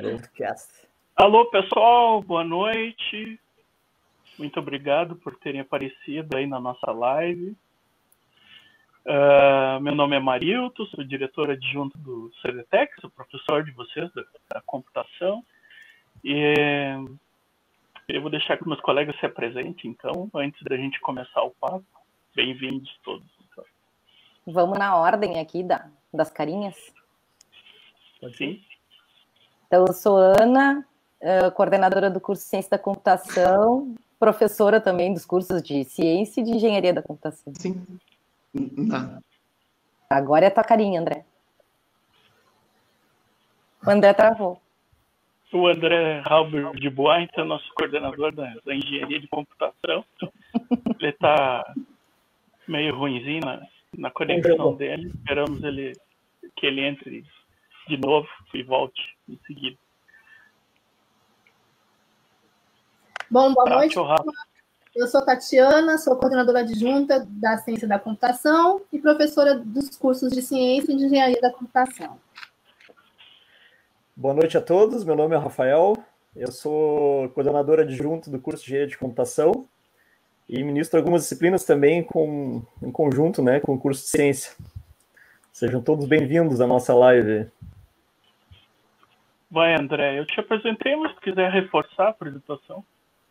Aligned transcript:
Broadcast. 0.00 0.88
Alô, 1.14 1.44
pessoal, 1.50 2.22
boa 2.22 2.42
noite. 2.42 3.38
Muito 4.38 4.58
obrigado 4.58 5.14
por 5.16 5.36
terem 5.36 5.60
aparecido 5.60 6.36
aí 6.36 6.46
na 6.46 6.58
nossa 6.58 6.90
live. 6.90 7.54
Uh, 9.04 9.80
meu 9.80 9.94
nome 9.94 10.16
é 10.16 10.20
Marilto, 10.20 10.86
sou 10.86 11.04
diretor 11.04 11.50
adjunto 11.50 11.98
do 11.98 12.30
CDTEC, 12.40 13.00
sou 13.00 13.10
professor 13.10 13.62
de 13.62 13.72
vocês 13.72 14.10
da, 14.14 14.22
da 14.54 14.60
computação. 14.62 15.44
E 16.24 16.54
eu 18.08 18.22
vou 18.22 18.30
deixar 18.30 18.56
que 18.56 18.66
meus 18.66 18.80
colegas 18.80 19.18
se 19.20 19.26
apresentem, 19.26 19.90
então, 19.90 20.30
antes 20.34 20.62
da 20.62 20.76
gente 20.76 20.98
começar 21.00 21.42
o 21.42 21.50
papo. 21.50 21.84
Bem-vindos 22.34 22.90
todos. 23.04 23.26
Então. 23.50 23.64
Vamos 24.46 24.78
na 24.78 24.96
ordem 24.96 25.38
aqui 25.38 25.62
da, 25.62 25.90
das 26.12 26.30
carinhas? 26.30 26.76
Sim. 28.36 28.62
Então, 29.70 29.84
eu 29.86 29.92
sou 29.92 30.16
Ana, 30.16 30.84
uh, 31.20 31.52
coordenadora 31.52 32.10
do 32.10 32.20
curso 32.20 32.42
Ciência 32.42 32.72
da 32.72 32.78
Computação, 32.78 33.94
professora 34.18 34.80
também 34.80 35.14
dos 35.14 35.24
cursos 35.24 35.62
de 35.62 35.84
Ciência 35.84 36.40
e 36.40 36.44
de 36.44 36.50
Engenharia 36.50 36.92
da 36.92 37.00
Computação. 37.00 37.52
Sim. 37.54 37.80
Não. 38.52 39.22
Agora 40.10 40.44
é 40.44 40.48
a 40.48 40.50
tua 40.50 40.64
carinha, 40.64 41.00
André. 41.00 41.24
O 43.86 43.90
André 43.90 44.12
travou. 44.12 44.60
O 45.52 45.68
André 45.68 46.20
Halber 46.24 46.72
de 46.72 46.90
Bois, 46.90 47.28
então, 47.30 47.44
nosso 47.44 47.72
coordenador 47.74 48.34
da, 48.34 48.52
da 48.66 48.74
engenharia 48.74 49.20
de 49.20 49.28
computação. 49.28 50.04
Ele 50.98 51.10
está 51.10 51.74
meio 52.66 52.96
ruimzinho 52.96 53.42
na, 53.44 53.64
na 53.96 54.10
conexão 54.10 54.74
dele. 54.74 55.12
Esperamos 55.14 55.62
ele, 55.62 55.92
que 56.56 56.66
ele 56.66 56.80
entre 56.82 57.24
de 57.90 57.96
novo 57.96 58.28
e 58.54 58.62
volte 58.62 59.00
em 59.28 59.38
seguida. 59.46 59.76
Bom, 63.28 63.52
boa 63.52 63.68
noite. 63.68 63.96
Eu 64.94 65.06
sou 65.06 65.24
Tatiana, 65.24 65.98
sou 65.98 66.16
coordenadora 66.16 66.60
adjunta 66.60 67.24
da 67.28 67.58
Ciência 67.58 67.86
da 67.86 67.98
Computação 67.98 68.80
e 68.92 68.98
professora 68.98 69.56
dos 69.56 69.96
cursos 69.96 70.32
de 70.32 70.42
Ciência 70.42 70.92
e 70.92 70.96
de 70.96 71.04
Engenharia 71.04 71.40
da 71.40 71.52
Computação. 71.52 72.18
Boa 74.16 74.34
noite 74.34 74.56
a 74.56 74.60
todos, 74.60 75.04
meu 75.04 75.16
nome 75.16 75.34
é 75.34 75.38
Rafael, 75.38 75.96
eu 76.36 76.50
sou 76.50 77.28
coordenadora 77.30 77.82
adjunto 77.82 78.30
do 78.30 78.40
curso 78.40 78.64
de 78.64 78.70
Engenharia 78.70 78.90
de 78.90 78.98
Computação 78.98 79.64
e 80.48 80.62
ministro 80.62 80.98
algumas 80.98 81.22
disciplinas 81.22 81.64
também 81.64 82.02
com, 82.02 82.62
em 82.82 82.90
conjunto 82.90 83.42
né, 83.42 83.60
com 83.60 83.74
o 83.74 83.78
curso 83.78 84.02
de 84.02 84.08
Ciência. 84.08 84.52
Sejam 85.52 85.80
todos 85.80 86.06
bem-vindos 86.06 86.60
à 86.60 86.66
nossa 86.66 86.94
live. 86.94 87.46
Vai, 89.50 89.74
André, 89.74 90.18
eu 90.18 90.26
te 90.26 90.38
apresentei, 90.38 90.94
mas 90.94 91.12
se 91.14 91.20
quiser 91.20 91.50
reforçar 91.50 92.06
a 92.06 92.10
apresentação. 92.10 92.84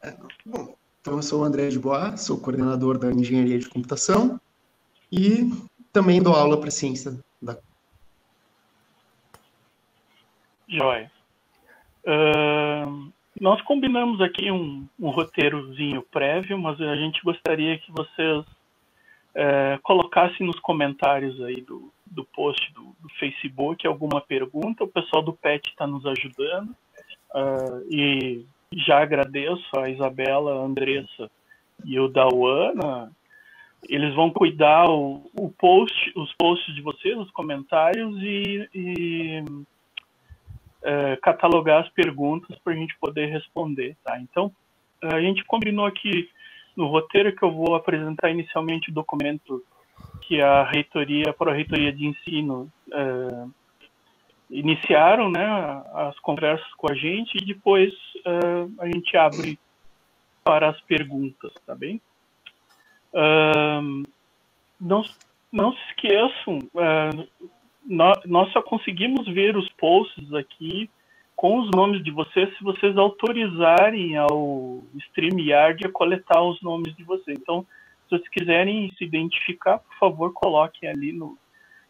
É, 0.04 0.14
bom, 0.46 0.76
então 1.00 1.16
eu 1.16 1.22
sou 1.22 1.42
o 1.42 1.44
André 1.44 1.70
de 1.70 1.80
Bois, 1.80 2.22
sou 2.22 2.40
coordenador 2.40 2.98
da 2.98 3.12
Engenharia 3.12 3.58
de 3.58 3.70
Computação 3.70 4.40
e 5.12 5.50
também 5.94 6.22
dou 6.22 6.36
aula 6.36 6.60
para 6.60 6.70
ciência 6.70 7.18
da 7.42 7.58
Joia. 10.68 11.12
Uh, 12.06 13.12
nós 13.40 13.62
combinamos 13.62 14.22
aqui 14.22 14.52
um, 14.52 14.88
um, 15.00 15.10
roteirozinho 15.10 16.04
prévio, 16.12 16.58
mas 16.58 16.80
a 16.82 16.96
gente 16.96 17.22
gostaria 17.24 17.78
que 17.80 17.92
vocês 17.92 18.46
uh, 19.36 19.82
colocassem 19.84 20.46
nos 20.46 20.60
comentários 20.60 21.42
aí 21.42 21.62
do, 21.62 21.92
do 22.06 22.24
post 22.26 22.72
do, 22.74 22.96
do 23.00 23.10
Facebook 23.20 23.86
alguma 23.86 24.22
pergunta. 24.22 24.84
O 24.84 24.88
pessoal 24.88 25.22
do 25.24 25.34
PET 25.34 25.70
está 25.70 25.86
nos 25.86 26.06
ajudando. 26.06 26.76
Uh, 27.34 27.86
e 27.90 28.46
já 28.74 29.02
agradeço 29.02 29.68
a 29.78 29.90
Isabela, 29.90 30.54
a 30.54 30.66
Andressa 30.66 31.30
e 31.86 32.00
o 32.00 32.08
Dauana. 32.08 33.12
Eles 33.88 34.14
vão 34.14 34.30
cuidar 34.30 34.90
o, 34.90 35.30
o 35.34 35.50
post, 35.50 36.12
os 36.16 36.34
posts 36.34 36.76
de 36.76 36.82
vocês, 36.82 37.18
os 37.18 37.32
comentários 37.32 38.16
e, 38.22 38.70
e 38.76 39.44
é, 40.84 41.16
catalogar 41.18 41.84
as 41.84 41.90
perguntas 41.90 42.58
para 42.60 42.74
a 42.74 42.76
gente 42.76 42.98
poder 43.00 43.28
responder, 43.28 43.96
tá? 44.04 44.20
Então, 44.20 44.52
a 45.02 45.20
gente 45.22 45.44
combinou 45.46 45.86
aqui 45.86 46.30
no 46.80 46.88
roteiro 46.88 47.36
que 47.36 47.44
eu 47.44 47.52
vou 47.52 47.76
apresentar 47.76 48.32
inicialmente 48.32 48.90
o 48.90 48.94
documento 48.94 49.62
que 50.22 50.42
a 50.42 50.64
reitoria, 50.64 51.30
a 51.30 51.34
pró-reitoria 51.34 51.92
de 51.92 52.08
ensino 52.08 52.72
é, 52.94 53.46
iniciaram, 54.50 55.30
né, 55.30 55.46
as 55.94 56.18
conversas 56.20 56.74
com 56.76 56.90
a 56.90 56.96
gente 56.96 57.38
e 57.38 57.46
depois 57.46 57.94
uh, 58.26 58.82
a 58.82 58.86
gente 58.88 59.16
abre 59.18 59.60
para 60.42 60.70
as 60.70 60.80
perguntas, 60.82 61.52
tá 61.66 61.76
bem? 61.76 62.02
Uh, 63.14 64.04
não, 64.80 65.04
não 65.52 65.74
se 65.74 65.80
esqueçam, 65.90 66.60
nós, 67.86 68.18
nós 68.26 68.52
só 68.54 68.62
conseguimos 68.62 69.28
ver 69.28 69.58
os 69.58 69.68
posts 69.74 70.34
aqui 70.34 70.90
com 71.40 71.58
os 71.58 71.72
nomes 71.72 72.04
de 72.04 72.12
vocês 72.12 72.54
se 72.58 72.62
vocês 72.62 72.98
autorizarem 72.98 74.18
ao 74.18 74.84
StreamYard 74.94 75.86
a 75.86 75.90
coletar 75.90 76.44
os 76.44 76.62
nomes 76.62 76.94
de 76.98 77.04
vocês. 77.06 77.38
Então, 77.40 77.66
se 78.04 78.10
vocês 78.10 78.28
quiserem 78.28 78.92
se 78.98 79.06
identificar, 79.06 79.78
por 79.78 79.98
favor, 79.98 80.34
coloquem 80.34 80.90
ali 80.90 81.14
no 81.14 81.38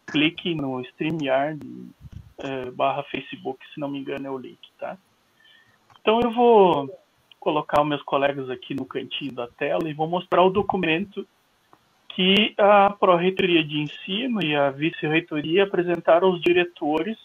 clique 0.06 0.54
no 0.54 0.80
StreamYard 0.82 1.58
é, 2.38 2.70
barra 2.70 3.02
Facebook, 3.02 3.58
se 3.74 3.80
não 3.80 3.88
me 3.88 3.98
engano 3.98 4.24
é 4.24 4.30
o 4.30 4.38
link, 4.38 4.60
tá? 4.78 4.96
Então 6.00 6.20
eu 6.20 6.30
vou 6.30 6.88
colocar 7.40 7.82
meus 7.82 8.04
colegas 8.04 8.48
aqui 8.50 8.72
no 8.72 8.84
cantinho 8.84 9.32
da 9.32 9.48
tela 9.48 9.90
e 9.90 9.94
vou 9.94 10.06
mostrar 10.06 10.44
o 10.44 10.50
documento 10.50 11.26
que 12.10 12.54
a 12.56 12.90
Pró-Reitoria 12.90 13.64
de 13.64 13.80
Ensino 13.80 14.40
e 14.44 14.54
a 14.54 14.70
Vice-Reitoria 14.70 15.64
apresentaram 15.64 16.28
aos 16.28 16.40
diretores 16.40 17.18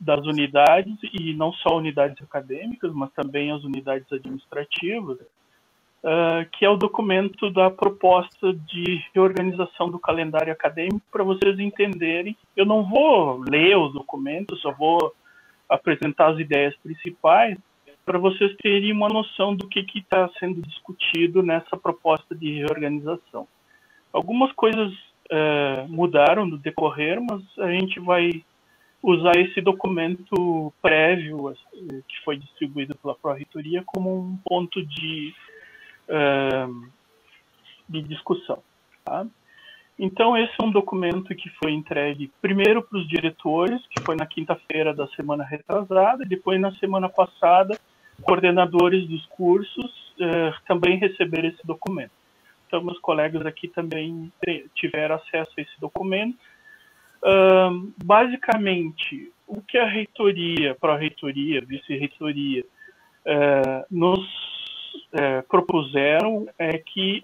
das 0.00 0.26
unidades, 0.26 0.96
e 1.14 1.32
não 1.34 1.52
só 1.52 1.78
unidades 1.78 2.20
acadêmicas, 2.22 2.92
mas 2.92 3.12
também 3.12 3.52
as 3.52 3.62
unidades 3.62 4.10
administrativas, 4.12 5.18
uh, 5.20 6.44
que 6.52 6.64
é 6.64 6.68
o 6.68 6.76
documento 6.76 7.48
da 7.50 7.70
proposta 7.70 8.52
de 8.52 9.04
reorganização 9.14 9.88
do 9.88 10.00
calendário 10.00 10.52
acadêmico, 10.52 11.02
para 11.12 11.22
vocês 11.22 11.58
entenderem. 11.60 12.36
Eu 12.56 12.66
não 12.66 12.82
vou 12.82 13.44
ler 13.48 13.78
os 13.78 13.92
documentos, 13.92 14.60
só 14.60 14.72
vou 14.72 15.14
apresentar 15.68 16.32
as 16.32 16.40
ideias 16.40 16.74
principais, 16.82 17.56
para 18.04 18.18
vocês 18.18 18.52
terem 18.56 18.90
uma 18.90 19.08
noção 19.08 19.54
do 19.54 19.68
que 19.68 19.86
está 19.94 20.28
sendo 20.40 20.60
discutido 20.60 21.40
nessa 21.40 21.76
proposta 21.76 22.34
de 22.34 22.54
reorganização. 22.54 23.46
Algumas 24.12 24.50
coisas 24.52 24.92
uh, 24.92 25.88
mudaram 25.88 26.44
no 26.44 26.58
decorrer, 26.58 27.20
mas 27.20 27.42
a 27.60 27.70
gente 27.70 28.00
vai 28.00 28.42
usar 29.02 29.36
esse 29.36 29.60
documento 29.60 30.72
prévio 30.80 31.48
assim, 31.48 32.02
que 32.08 32.20
foi 32.24 32.36
distribuído 32.36 32.96
pela 32.96 33.14
Pró-Reitoria 33.14 33.82
como 33.84 34.16
um 34.16 34.36
ponto 34.44 34.84
de 34.84 35.34
de 37.88 38.02
discussão. 38.02 38.62
Tá? 39.04 39.26
Então, 39.98 40.36
esse 40.36 40.52
é 40.58 40.64
um 40.64 40.70
documento 40.70 41.34
que 41.34 41.50
foi 41.62 41.72
entregue 41.72 42.32
primeiro 42.40 42.82
para 42.82 42.98
os 42.98 43.06
diretores, 43.06 43.80
que 43.88 44.02
foi 44.02 44.16
na 44.16 44.26
quinta-feira 44.26 44.94
da 44.94 45.06
semana 45.08 45.44
retrasada, 45.44 46.24
e 46.24 46.28
depois 46.28 46.60
na 46.60 46.72
semana 46.76 47.08
passada, 47.08 47.78
coordenadores 48.22 49.06
dos 49.06 49.24
cursos 49.26 50.14
eh, 50.18 50.52
também 50.66 50.96
receberam 50.96 51.48
esse 51.48 51.64
documento. 51.66 52.12
Então, 52.66 52.82
meus 52.82 52.98
colegas 53.00 53.44
aqui 53.44 53.68
também 53.68 54.32
tiveram 54.74 55.16
acesso 55.16 55.52
a 55.58 55.60
esse 55.60 55.78
documento. 55.78 56.38
Uh, 57.22 57.92
basicamente, 58.04 59.32
o 59.46 59.60
que 59.60 59.78
a 59.78 59.86
reitoria, 59.86 60.74
pró-reitoria, 60.74 61.60
vice-reitoria, 61.60 62.64
uh, 63.26 63.84
nos 63.90 64.20
é, 65.12 65.42
propuseram 65.42 66.48
é 66.58 66.78
que 66.78 67.22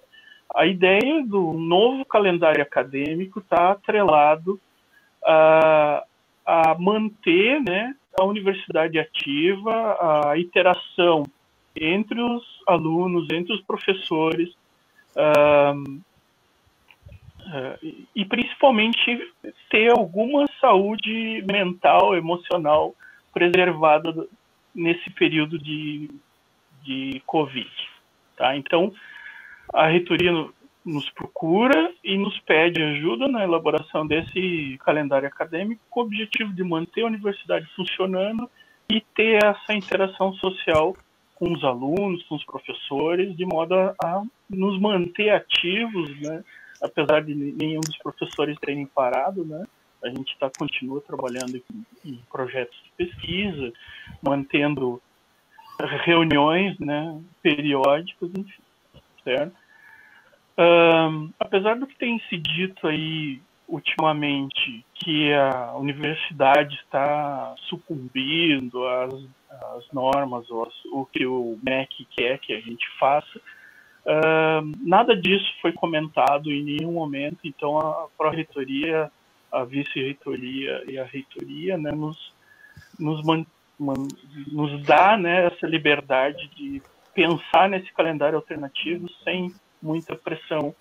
a 0.54 0.66
ideia 0.66 1.24
do 1.24 1.52
novo 1.54 2.04
calendário 2.04 2.62
acadêmico 2.62 3.38
está 3.38 3.72
atrelado 3.72 4.60
a, 5.24 6.04
a 6.44 6.76
manter 6.78 7.60
né, 7.60 7.94
a 8.18 8.24
universidade 8.24 8.98
ativa, 8.98 10.30
a 10.30 10.38
interação 10.38 11.24
entre 11.76 12.20
os 12.20 12.42
alunos, 12.66 13.28
entre 13.30 13.52
os 13.52 13.60
professores, 13.62 14.50
uh, 15.16 15.78
uh, 15.78 16.00
e 18.14 18.24
principalmente 18.24 19.32
ter 19.70 19.90
alguma 19.90 20.46
saúde 20.60 21.44
mental, 21.50 22.14
emocional 22.14 22.94
preservada 23.32 24.26
nesse 24.74 25.10
período 25.10 25.58
de 25.58 26.08
de 26.88 27.22
Covid. 27.26 27.70
Tá? 28.36 28.56
Então, 28.56 28.92
a 29.74 29.86
reitoria 29.86 30.32
nos 30.84 31.10
procura 31.10 31.92
e 32.02 32.16
nos 32.16 32.38
pede 32.40 32.82
ajuda 32.82 33.28
na 33.28 33.44
elaboração 33.44 34.06
desse 34.06 34.78
calendário 34.84 35.28
acadêmico 35.28 35.82
com 35.90 36.00
o 36.00 36.04
objetivo 36.04 36.54
de 36.54 36.64
manter 36.64 37.02
a 37.02 37.06
universidade 37.06 37.66
funcionando 37.76 38.48
e 38.90 39.02
ter 39.14 39.44
essa 39.44 39.74
interação 39.74 40.32
social 40.34 40.96
com 41.34 41.52
os 41.52 41.62
alunos, 41.62 42.22
com 42.24 42.36
os 42.36 42.44
professores, 42.44 43.36
de 43.36 43.44
modo 43.44 43.74
a, 43.74 43.94
a 44.02 44.22
nos 44.48 44.80
manter 44.80 45.30
ativos, 45.30 46.18
né? 46.20 46.42
Apesar 46.82 47.24
de 47.24 47.34
nenhum 47.34 47.80
dos 47.80 47.96
professores 47.98 48.58
terem 48.60 48.86
parado, 48.86 49.44
né? 49.44 49.64
a 50.02 50.08
gente 50.08 50.36
tá, 50.38 50.50
continua 50.56 51.00
trabalhando 51.00 51.56
em, 51.56 51.86
em 52.04 52.20
projetos 52.30 52.76
de 52.84 53.06
pesquisa, 53.06 53.72
mantendo 54.22 55.00
reuniões 56.04 56.78
né, 56.78 57.20
periódicas, 57.42 58.30
enfim, 58.36 58.62
certo? 59.24 59.56
Um, 60.58 61.30
apesar 61.38 61.78
do 61.78 61.86
que 61.86 61.96
tem 61.96 62.20
se 62.28 62.36
dito 62.36 62.86
aí 62.88 63.40
ultimamente 63.68 64.84
que 64.94 65.32
a 65.32 65.74
universidade 65.76 66.74
está 66.76 67.54
sucumbindo 67.68 68.84
às, 68.86 69.14
às 69.76 69.92
normas, 69.92 70.50
ou 70.50 70.68
o 70.86 71.06
que 71.06 71.24
o 71.26 71.58
MEC 71.62 72.06
quer 72.16 72.38
que 72.38 72.52
a 72.54 72.60
gente 72.60 72.88
faça, 72.98 73.40
uh, 74.08 74.72
nada 74.80 75.14
disso 75.14 75.46
foi 75.60 75.72
comentado 75.72 76.50
em 76.50 76.62
nenhum 76.62 76.92
momento, 76.92 77.38
então 77.44 77.78
a 77.78 78.08
Pró-Reitoria, 78.16 79.10
a 79.52 79.64
Vice-Reitoria 79.64 80.84
e 80.88 80.98
a 80.98 81.04
Reitoria 81.04 81.76
né, 81.76 81.92
nos, 81.92 82.32
nos, 82.98 83.22
man, 83.24 83.44
man, 83.78 84.08
nos 84.50 84.82
dá 84.84 85.16
né, 85.16 85.46
essa 85.46 85.66
liberdade 85.66 86.48
de 86.56 86.82
pensar 87.14 87.68
nesse 87.68 87.92
calendário 87.92 88.36
alternativo 88.36 89.08
sem 89.24 89.52
muita 89.82 90.14
pressão 90.16 90.74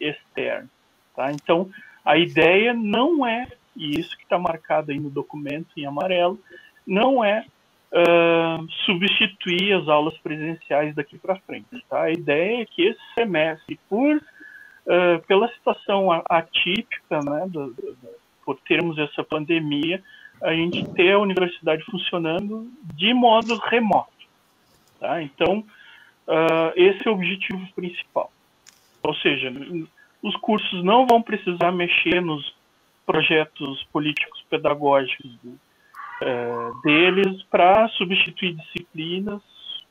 externa. 0.00 0.68
Tá? 1.14 1.30
Então, 1.32 1.70
a 2.04 2.16
ideia 2.16 2.72
não 2.74 3.26
é, 3.26 3.46
e 3.76 3.98
isso 3.98 4.16
que 4.16 4.24
está 4.24 4.38
marcado 4.38 4.90
aí 4.90 4.98
no 4.98 5.10
documento 5.10 5.68
em 5.76 5.86
amarelo, 5.86 6.38
não 6.86 7.24
é 7.24 7.46
uh, 7.92 8.70
substituir 8.86 9.74
as 9.74 9.88
aulas 9.88 10.16
presenciais 10.18 10.94
daqui 10.94 11.18
para 11.18 11.36
frente. 11.40 11.84
Tá? 11.88 12.02
A 12.02 12.10
ideia 12.10 12.62
é 12.62 12.66
que 12.66 12.82
esse 12.82 13.00
semestre, 13.14 13.78
por, 13.88 14.16
uh, 14.16 15.26
pela 15.26 15.48
situação 15.48 16.10
atípica, 16.28 17.20
né, 17.20 17.46
do, 17.48 17.72
do, 17.72 17.96
por 18.44 18.58
termos 18.60 18.98
essa 18.98 19.22
pandemia, 19.22 20.02
a 20.42 20.52
gente 20.52 20.84
ter 20.94 21.12
a 21.12 21.18
universidade 21.18 21.84
funcionando 21.84 22.68
de 22.94 23.14
modo 23.14 23.56
remoto. 23.58 24.10
Tá? 24.98 25.22
Então, 25.22 25.58
uh, 26.26 26.72
esse 26.74 27.06
é 27.06 27.10
o 27.10 27.14
objetivo 27.14 27.66
principal. 27.74 28.32
Ou 29.02 29.14
seja, 29.16 29.52
os 30.22 30.36
cursos 30.36 30.82
não 30.82 31.06
vão 31.06 31.20
precisar 31.20 31.72
mexer 31.72 32.20
nos 32.20 32.54
projetos 33.04 33.82
políticos 33.92 34.44
pedagógicos 34.48 35.36
é, 36.22 36.70
deles 36.82 37.42
para 37.44 37.88
substituir 37.90 38.54
disciplinas 38.54 39.42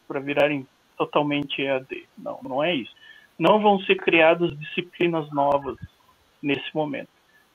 para 0.07 0.19
virarem 0.19 0.67
totalmente 0.97 1.61
EAD. 1.61 2.05
Não, 2.17 2.39
não 2.43 2.63
é 2.63 2.75
isso. 2.75 2.93
Não 3.39 3.61
vão 3.61 3.79
ser 3.81 3.95
criadas 3.95 4.57
disciplinas 4.59 5.31
novas 5.31 5.77
nesse 6.41 6.75
momento. 6.75 7.09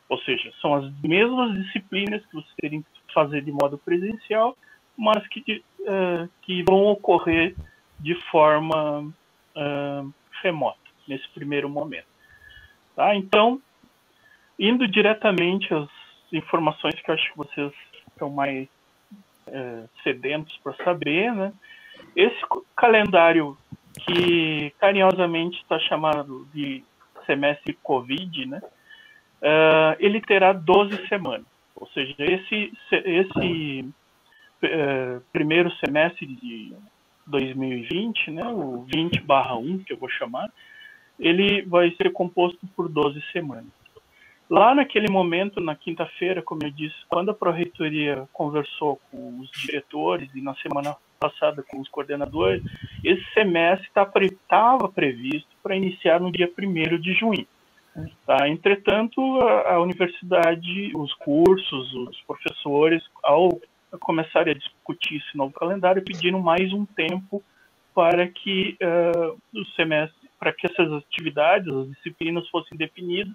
Ou 0.09 0.19
seja, 0.21 0.51
são 0.61 0.75
as 0.75 0.91
mesmas 1.03 1.55
disciplinas 1.55 2.25
que 2.27 2.35
você 2.35 2.49
teria 2.61 2.81
que 2.81 3.13
fazer 3.13 3.43
de 3.43 3.53
modo 3.53 3.77
presencial, 3.79 4.57
mas 4.97 5.27
que, 5.29 5.63
uh, 5.81 6.29
que 6.43 6.63
vão 6.63 6.87
ocorrer 6.87 7.55
de 8.01 8.15
forma 8.31 9.03
uh, 9.03 10.15
remota 10.43 10.79
nesse 11.07 11.29
primeiro 11.31 11.69
momento. 11.69 12.07
Tá? 12.95 13.15
Então, 13.15 13.61
indo 14.59 14.89
diretamente 14.89 15.73
às 15.75 15.89
informações 16.33 16.95
que 16.95 17.11
eu 17.11 17.15
acho 17.15 17.31
que 17.31 17.37
vocês 17.37 17.73
estão 18.17 18.31
mais 18.31 18.67
é, 19.47 19.85
sedentos 20.03 20.57
para 20.65 20.75
saber, 20.83 21.33
né? 21.33 21.53
Esse 22.17 22.41
calendário 22.75 23.57
que 24.01 24.71
carinhosamente 24.79 25.61
está 25.61 25.79
chamado 25.81 26.49
de 26.53 26.83
semestre 27.27 27.75
Covid, 27.83 28.47
né? 28.47 28.61
Uh, 29.43 29.95
ele 29.99 30.21
terá 30.21 30.53
12 30.53 31.07
semanas. 31.09 31.47
Ou 31.75 31.87
seja, 31.89 32.15
esse, 32.19 32.73
esse 32.91 33.89
uh, 34.63 35.21
primeiro 35.33 35.71
semestre 35.77 36.27
de 36.27 36.75
2020, 37.27 38.31
né, 38.31 38.47
o 38.49 38.87
20 38.93 39.21
barra 39.21 39.57
1, 39.57 39.81
que 39.81 39.93
eu 39.93 39.99
vou 39.99 40.09
chamar, 40.09 40.51
ele 41.19 41.63
vai 41.63 41.91
ser 41.97 42.13
composto 42.13 42.67
por 42.75 42.89
12 42.89 43.21
semanas. 43.33 43.71
Lá 44.49 44.75
naquele 44.75 45.11
momento, 45.11 45.61
na 45.61 45.75
quinta-feira, 45.75 46.41
como 46.41 46.63
eu 46.63 46.71
disse, 46.71 46.95
quando 47.09 47.31
a 47.31 47.35
Proreitoria 47.35 48.29
conversou 48.33 49.01
com 49.11 49.41
os 49.41 49.51
diretores 49.51 50.33
e 50.35 50.41
na 50.41 50.55
semana 50.57 50.97
passada 51.19 51.65
com 51.69 51.81
os 51.81 51.89
coordenadores, 51.89 52.63
esse 53.03 53.25
semestre 53.33 53.89
estava 53.89 54.13
tá, 54.81 54.89
previsto 54.89 55.49
para 55.63 55.75
iniciar 55.75 56.21
no 56.21 56.31
dia 56.31 56.51
1 56.57 57.01
de 57.01 57.13
junho. 57.15 57.47
Tá? 58.25 58.49
Entretanto, 58.49 59.21
a, 59.41 59.75
a, 59.75 59.81
universidade, 59.81 60.93
os 60.95 61.13
cursos, 61.15 61.95
os 61.95 62.21
professores, 62.23 63.03
ao 63.25 63.49
começarem 64.01 64.53
a 64.53 64.59
discutir 64.59 65.17
esse 65.17 65.37
novo 65.37 65.53
calendário, 65.55 66.05
pediram 66.05 66.41
mais 66.41 66.73
um 66.73 66.85
tempo 66.85 67.43
para 67.95 68.29
que 68.29 68.77
uh, 68.83 69.59
o 69.59 69.65
semestre 69.75 70.27
para 70.39 70.53
que 70.53 70.67
essas 70.67 70.93
atividades, 70.93 71.67
as 71.67 71.89
disciplinas 71.89 72.47
fossem 72.51 72.77
definidas, 72.77 73.35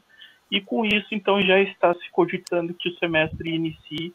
e 0.52 0.60
com 0.60 0.86
isso, 0.86 1.08
então, 1.12 1.42
já 1.42 1.60
está 1.60 1.94
se 1.94 2.12
cogitando 2.12 2.74
que 2.74 2.90
o 2.90 2.98
semestre 2.98 3.50
inicie 3.50 4.14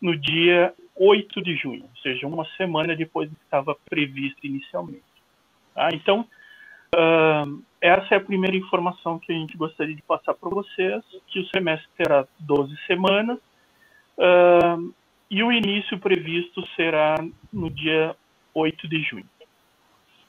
no 0.00 0.16
dia 0.16 0.74
8 0.96 1.40
de 1.42 1.56
junho, 1.56 1.84
ou 1.84 2.02
seja, 2.02 2.26
uma 2.26 2.44
semana 2.56 2.96
depois 2.96 3.30
do 3.30 3.36
que 3.36 3.44
estava 3.44 3.76
previsto 3.88 4.44
inicialmente. 4.44 5.04
Tá? 5.74 5.88
Então, 5.92 6.26
uh, 6.94 7.62
essa 7.80 8.14
é 8.14 8.18
a 8.18 8.24
primeira 8.24 8.56
informação 8.56 9.18
que 9.18 9.32
a 9.32 9.34
gente 9.34 9.56
gostaria 9.56 9.94
de 9.94 10.02
passar 10.02 10.34
para 10.34 10.50
vocês, 10.50 11.04
que 11.28 11.40
o 11.40 11.48
semestre 11.48 11.88
terá 11.96 12.26
12 12.40 12.76
semanas, 12.86 13.38
uh, 14.18 14.94
e 15.30 15.42
o 15.42 15.52
início 15.52 15.98
previsto 15.98 16.66
será 16.74 17.14
no 17.52 17.70
dia 17.70 18.16
8 18.54 18.88
de 18.88 19.02
junho 19.02 19.28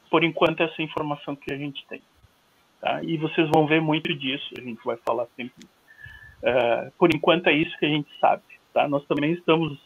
por 0.09 0.23
enquanto, 0.23 0.61
essa 0.61 0.81
é 0.81 0.83
informação 0.83 1.35
que 1.35 1.53
a 1.53 1.57
gente 1.57 1.85
tem. 1.87 2.01
Tá? 2.81 3.03
E 3.03 3.17
vocês 3.17 3.49
vão 3.49 3.65
ver 3.65 3.81
muito 3.81 4.13
disso, 4.13 4.53
a 4.57 4.61
gente 4.61 4.83
vai 4.83 4.97
falar 4.97 5.27
sempre. 5.35 5.65
Uh, 6.41 6.91
por 6.97 7.13
enquanto, 7.13 7.47
é 7.47 7.53
isso 7.53 7.77
que 7.77 7.85
a 7.85 7.89
gente 7.89 8.09
sabe. 8.19 8.43
Tá? 8.73 8.87
Nós 8.87 9.05
também 9.05 9.33
estamos 9.33 9.77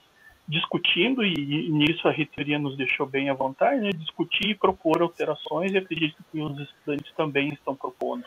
discutindo, 0.47 1.23
e, 1.25 1.33
e 1.33 1.69
nisso 1.71 2.07
a 2.07 2.11
reitoria 2.11 2.59
nos 2.59 2.77
deixou 2.77 3.05
bem 3.05 3.29
à 3.29 3.33
vontade, 3.33 3.81
né? 3.81 3.89
discutir 3.91 4.49
e 4.49 4.55
propor 4.55 5.01
alterações, 5.01 5.71
e 5.71 5.77
acredito 5.77 6.17
que 6.31 6.39
os 6.39 6.59
estudantes 6.59 7.11
também 7.15 7.49
estão 7.49 7.75
propondo 7.75 8.25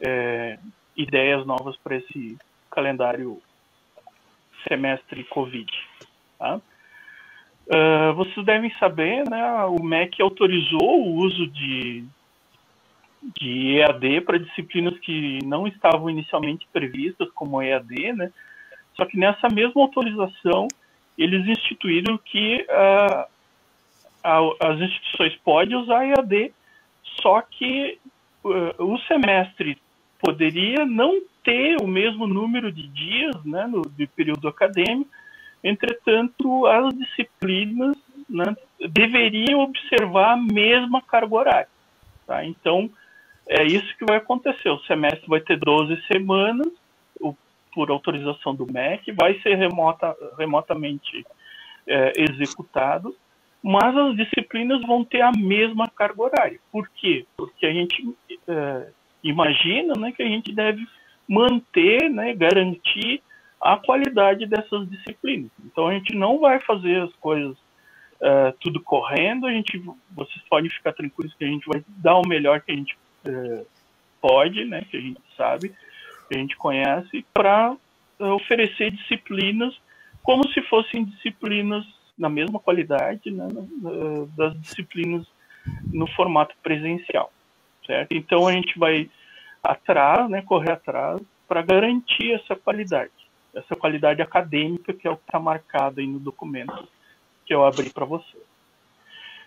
é, 0.00 0.58
ideias 0.96 1.46
novas 1.46 1.76
para 1.76 1.96
esse 1.96 2.36
calendário 2.70 3.40
semestre 4.66 5.22
Covid. 5.24 5.70
Tá? 6.38 6.60
Uh, 7.66 8.14
vocês 8.14 8.44
devem 8.44 8.70
saber, 8.78 9.28
né, 9.28 9.64
o 9.64 9.82
MEC 9.82 10.20
autorizou 10.20 11.00
o 11.00 11.14
uso 11.14 11.46
de, 11.46 12.04
de 13.40 13.78
EAD 13.78 14.20
para 14.22 14.38
disciplinas 14.38 14.98
que 15.00 15.38
não 15.44 15.66
estavam 15.66 16.10
inicialmente 16.10 16.66
previstas 16.72 17.28
como 17.34 17.62
EAD, 17.62 18.12
né? 18.12 18.32
Só 18.94 19.04
que 19.06 19.18
nessa 19.18 19.48
mesma 19.48 19.82
autorização, 19.82 20.68
eles 21.16 21.46
instituíram 21.46 22.18
que 22.18 22.66
uh, 22.68 23.26
a, 24.22 24.38
as 24.60 24.80
instituições 24.80 25.34
podem 25.44 25.76
usar 25.76 26.06
EAD, 26.06 26.52
só 27.22 27.40
que 27.40 27.98
uh, 28.44 28.84
o 28.84 28.98
semestre 29.00 29.78
poderia 30.20 30.84
não 30.84 31.20
ter 31.42 31.76
o 31.80 31.86
mesmo 31.86 32.26
número 32.26 32.70
de 32.70 32.86
dias 32.88 33.44
né, 33.44 33.66
no, 33.66 33.82
de 33.82 34.06
período 34.06 34.48
acadêmico, 34.48 35.10
Entretanto, 35.64 36.66
as 36.66 36.94
disciplinas 36.94 37.96
né, 38.28 38.54
deveriam 38.90 39.60
observar 39.60 40.34
a 40.34 40.36
mesma 40.36 41.00
carga 41.00 41.34
horária. 41.34 41.68
Tá? 42.26 42.44
Então, 42.44 42.90
é 43.48 43.64
isso 43.64 43.96
que 43.96 44.04
vai 44.04 44.16
acontecer. 44.16 44.68
O 44.70 44.80
semestre 44.80 45.26
vai 45.28 45.40
ter 45.40 45.58
12 45.58 46.00
semanas, 46.06 46.66
o, 47.20 47.34
por 47.72 47.90
autorização 47.90 48.54
do 48.54 48.70
MEC, 48.70 49.12
vai 49.12 49.38
ser 49.40 49.54
remota, 49.56 50.14
remotamente 50.38 51.24
é, 51.86 52.12
executado, 52.16 53.14
mas 53.62 53.96
as 53.96 54.16
disciplinas 54.16 54.82
vão 54.82 55.04
ter 55.04 55.20
a 55.20 55.32
mesma 55.32 55.88
carga 55.88 56.22
horária. 56.22 56.60
Por 56.70 56.88
quê? 56.90 57.26
Porque 57.36 57.66
a 57.66 57.72
gente 57.72 58.14
é, 58.48 58.88
imagina 59.22 59.94
né, 59.98 60.12
que 60.12 60.22
a 60.22 60.28
gente 60.28 60.52
deve 60.52 60.86
manter, 61.28 62.10
né, 62.10 62.34
garantir 62.34 63.22
a 63.60 63.78
qualidade 63.78 64.44
dessas 64.46 64.88
disciplinas. 64.90 65.50
Então 65.64 65.88
a 65.88 65.94
gente 65.94 66.14
não 66.14 66.38
vai 66.38 66.60
fazer 66.60 67.00
as 67.00 67.12
coisas 67.14 67.56
uh, 68.20 68.52
tudo 68.60 68.78
correndo, 68.80 69.46
a 69.46 69.50
gente, 69.50 69.82
vocês 70.10 70.42
podem 70.50 70.68
ficar 70.68 70.92
tranquilos 70.92 71.32
que 71.34 71.44
a 71.44 71.48
gente 71.48 71.66
vai 71.66 71.82
dar 71.88 72.16
o 72.16 72.28
melhor 72.28 72.60
que 72.60 72.72
a 72.72 72.76
gente 72.76 72.94
uh, 73.26 73.66
pode, 74.20 74.64
né, 74.64 74.84
que 74.90 74.96
a 74.96 75.00
gente 75.00 75.20
sabe, 75.36 75.68
que 76.28 76.34
a 76.34 76.38
gente 76.38 76.56
conhece, 76.56 77.24
para 77.32 77.76
oferecer 78.18 78.90
disciplinas 78.90 79.74
como 80.22 80.48
se 80.50 80.62
fossem 80.62 81.04
disciplinas 81.04 81.84
na 82.16 82.30
mesma 82.30 82.58
qualidade 82.58 83.30
né, 83.30 83.46
das 84.36 84.58
disciplinas 84.60 85.26
no 85.92 86.06
formato 86.06 86.54
presencial, 86.62 87.30
certo? 87.86 88.12
Então 88.12 88.46
a 88.46 88.52
gente 88.52 88.78
vai 88.78 89.10
atrás, 89.62 90.30
né, 90.30 90.40
correr 90.42 90.72
atrás 90.72 91.20
para 91.46 91.60
garantir 91.60 92.32
essa 92.32 92.56
qualidade, 92.56 93.12
essa 93.54 93.76
qualidade 93.76 94.22
acadêmica 94.22 94.92
que 94.94 95.06
é 95.06 95.10
o 95.10 95.16
que 95.16 95.24
está 95.26 95.38
marcado 95.38 96.00
aí 96.00 96.06
no 96.06 96.18
documento 96.18 96.88
que 97.44 97.54
eu 97.54 97.64
abri 97.64 97.90
para 97.90 98.06
você. 98.06 98.38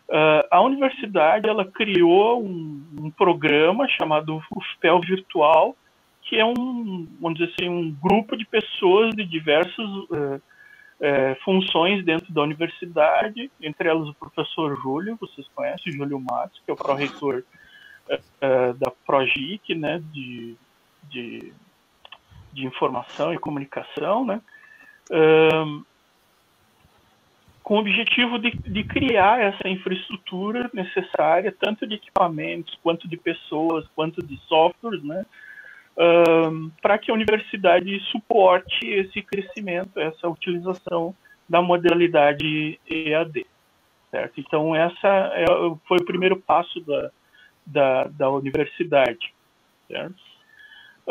Uh, 0.10 0.48
a 0.50 0.62
universidade 0.62 1.50
ela 1.50 1.66
criou 1.66 2.42
um, 2.42 2.82
um, 2.98 3.12
programa 3.12 3.86
chamado 3.90 4.42
UFPEL 4.56 5.02
Virtual, 5.02 5.76
que 6.22 6.38
é 6.38 6.46
um, 6.46 7.06
vamos 7.20 7.38
dizer 7.38 7.52
assim, 7.54 7.68
um 7.68 7.92
grupo 7.92 8.38
de 8.38 8.46
pessoas 8.46 9.14
de 9.14 9.26
diversas 9.26 9.86
uh, 9.86 10.36
uh, 10.36 11.36
funções 11.44 12.06
dentro 12.06 12.32
da 12.32 12.42
universidade, 12.42 13.52
entre 13.62 13.90
elas 13.90 14.08
o 14.08 14.14
professor 14.14 14.80
Júlio, 14.82 15.18
vocês 15.20 15.46
conhecem, 15.54 15.92
Júlio 15.92 16.22
Matos, 16.22 16.62
que 16.64 16.72
é 16.72 16.74
o 16.74 16.78
pró-reitor 16.78 17.44
da 18.80 18.90
Progic, 19.06 19.76
né, 19.76 20.02
de, 20.14 20.56
de, 21.10 21.52
de, 22.54 22.66
informação 22.66 23.34
e 23.34 23.38
comunicação, 23.38 24.26
né, 24.26 24.42
com 27.68 27.76
o 27.76 27.80
objetivo 27.80 28.40
de, 28.40 28.52
de, 28.52 28.82
criar 28.86 29.42
essa 29.42 29.68
infraestrutura 29.68 30.72
necessária, 30.74 31.54
tanto 31.60 31.86
de 31.86 31.96
equipamentos, 31.96 32.80
quanto 32.82 33.10
de 33.10 33.18
pessoas, 33.18 33.86
quanto 33.94 34.26
de 34.26 34.38
softwares, 34.48 35.04
né, 35.04 35.26
um, 35.98 36.72
para 36.82 36.98
que 36.98 37.12
a 37.12 37.14
universidade 37.14 38.00
suporte 38.10 38.88
esse 38.88 39.22
crescimento, 39.22 40.00
essa 40.00 40.30
utilização 40.30 41.14
da 41.50 41.62
modalidade 41.62 42.80
EAD. 42.90 43.46
Certo? 44.12 44.40
Então, 44.40 44.74
essa 44.74 45.34
é, 45.34 45.46
foi 45.90 45.98
o 45.98 46.06
primeiro 46.06 46.38
passo 46.38 46.80
da, 46.80 47.12
da, 47.66 48.04
da 48.06 48.30
universidade. 48.30 49.34
Certo? 49.90 50.16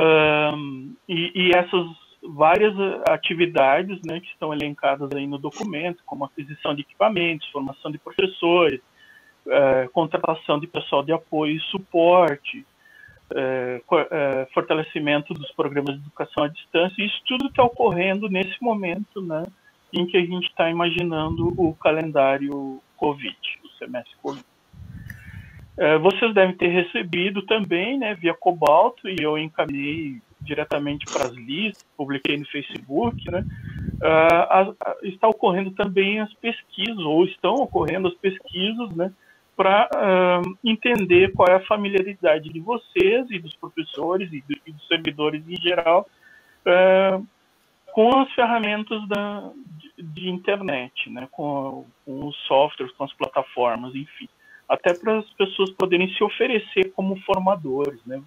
Um, 0.02 0.94
e, 1.06 1.32
e 1.34 1.50
essas 1.54 2.05
várias 2.28 2.74
atividades 3.08 4.00
né, 4.04 4.20
que 4.20 4.28
estão 4.28 4.52
elencadas 4.52 5.10
aí 5.14 5.26
no 5.26 5.38
documento, 5.38 6.02
como 6.04 6.24
aquisição 6.24 6.74
de 6.74 6.82
equipamentos, 6.82 7.48
formação 7.48 7.90
de 7.90 7.98
professores, 7.98 8.80
é, 9.48 9.88
contratação 9.92 10.58
de 10.58 10.66
pessoal 10.66 11.02
de 11.02 11.12
apoio 11.12 11.56
e 11.56 11.60
suporte, 11.60 12.66
é, 13.34 13.80
fortalecimento 14.54 15.34
dos 15.34 15.50
programas 15.52 15.94
de 15.94 16.00
educação 16.00 16.44
à 16.44 16.48
distância, 16.48 17.04
isso 17.04 17.20
tudo 17.26 17.46
está 17.46 17.64
ocorrendo 17.64 18.28
nesse 18.28 18.56
momento 18.62 19.20
né, 19.20 19.44
em 19.92 20.06
que 20.06 20.16
a 20.16 20.20
gente 20.20 20.48
está 20.48 20.70
imaginando 20.70 21.48
o 21.56 21.74
calendário 21.74 22.80
Covid, 22.96 23.36
o 23.64 23.68
semestre 23.78 24.14
Covid. 24.22 24.44
Vocês 26.00 26.32
devem 26.32 26.56
ter 26.56 26.68
recebido 26.68 27.42
também, 27.42 27.98
né, 27.98 28.14
via 28.14 28.32
Cobalto, 28.32 29.10
e 29.10 29.16
eu 29.20 29.36
encaminhei 29.36 30.22
diretamente 30.46 31.04
para 31.06 31.26
as 31.26 31.34
listas, 31.34 31.84
publiquei 31.96 32.36
no 32.36 32.46
Facebook, 32.46 33.30
né, 33.30 33.44
uh, 33.96 34.76
está 35.02 35.28
ocorrendo 35.28 35.72
também 35.72 36.20
as 36.20 36.32
pesquisas, 36.34 36.98
ou 36.98 37.24
estão 37.24 37.54
ocorrendo 37.54 38.08
as 38.08 38.14
pesquisas, 38.14 38.94
né, 38.94 39.12
para 39.56 39.88
uh, 39.94 40.58
entender 40.62 41.32
qual 41.32 41.48
é 41.48 41.54
a 41.54 41.66
familiaridade 41.66 42.50
de 42.50 42.60
vocês 42.60 43.26
e 43.30 43.38
dos 43.38 43.56
professores 43.56 44.30
e, 44.32 44.40
do, 44.42 44.60
e 44.66 44.72
dos 44.72 44.86
servidores 44.86 45.42
em 45.48 45.56
geral 45.56 46.06
uh, 46.66 47.26
com 47.92 48.18
as 48.18 48.30
ferramentas 48.34 49.08
da, 49.08 49.50
de, 49.96 50.02
de 50.02 50.28
internet, 50.28 51.08
né, 51.08 51.26
com, 51.32 51.86
com, 52.04 52.26
os 52.26 52.36
softwares, 52.46 52.94
com 52.94 53.04
as 53.04 53.12
plataformas, 53.14 53.94
enfim, 53.94 54.28
até 54.68 54.92
para 54.92 55.18
as 55.18 55.30
pessoas 55.30 55.70
poderem 55.70 56.12
se 56.12 56.22
oferecer 56.22 56.92
como 56.94 57.18
formadores, 57.20 57.98
né, 58.04 58.22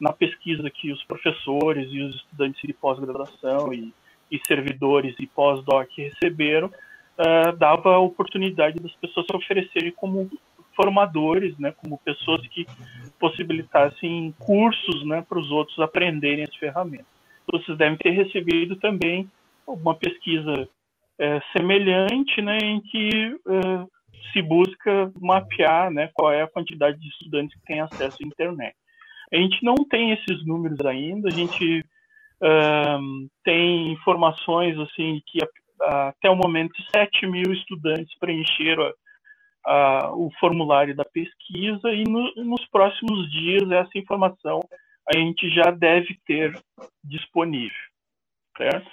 na 0.00 0.12
pesquisa 0.12 0.68
que 0.70 0.92
os 0.92 1.02
professores 1.04 1.88
e 1.90 2.00
os 2.00 2.16
estudantes 2.16 2.60
de 2.62 2.72
pós-graduação 2.72 3.72
e, 3.72 3.92
e, 4.30 4.40
servidores 4.46 5.14
e 5.18 5.26
pós-doc 5.26 5.88
receberam, 5.96 6.68
uh, 6.68 7.56
dava 7.56 7.94
a 7.94 7.98
oportunidade 7.98 8.78
das 8.78 8.94
pessoas 8.96 9.26
se 9.26 9.36
oferecerem 9.36 9.92
como 9.92 10.30
formadores, 10.74 11.58
né, 11.58 11.72
como 11.72 11.98
pessoas 11.98 12.46
que 12.48 12.66
possibilitassem 13.18 14.34
cursos 14.38 15.06
né, 15.06 15.24
para 15.26 15.38
os 15.38 15.50
outros 15.50 15.78
aprenderem 15.80 16.44
as 16.44 16.54
ferramentas. 16.56 17.06
Vocês 17.50 17.78
devem 17.78 17.96
ter 17.96 18.10
recebido 18.10 18.76
também 18.76 19.30
uma 19.66 19.94
pesquisa 19.94 20.68
é, 21.18 21.40
semelhante, 21.56 22.42
né, 22.42 22.58
em 22.58 22.80
que 22.80 23.34
é, 23.48 23.86
se 24.32 24.42
busca 24.42 25.10
mapear 25.18 25.90
né, 25.90 26.10
qual 26.12 26.30
é 26.30 26.42
a 26.42 26.48
quantidade 26.48 27.00
de 27.00 27.08
estudantes 27.08 27.58
que 27.58 27.66
têm 27.66 27.80
acesso 27.80 28.18
à 28.22 28.26
internet. 28.26 28.76
A 29.32 29.36
gente 29.36 29.64
não 29.64 29.74
tem 29.88 30.12
esses 30.12 30.46
números 30.46 30.80
ainda, 30.86 31.28
a 31.28 31.32
gente 31.32 31.84
um, 32.42 33.28
tem 33.44 33.92
informações 33.92 34.78
assim 34.78 35.20
que 35.26 35.38
até 35.80 36.30
o 36.30 36.36
momento 36.36 36.74
7 36.94 37.26
mil 37.26 37.52
estudantes 37.52 38.16
preencheram 38.18 38.92
a, 39.64 40.12
o 40.12 40.30
formulário 40.38 40.94
da 40.94 41.04
pesquisa 41.04 41.90
e 41.92 42.04
no, 42.04 42.32
nos 42.44 42.64
próximos 42.68 43.30
dias 43.30 43.70
essa 43.70 43.98
informação 43.98 44.60
a 45.12 45.16
gente 45.16 45.48
já 45.50 45.70
deve 45.70 46.18
ter 46.26 46.58
disponível. 47.04 47.76
Certo? 48.56 48.90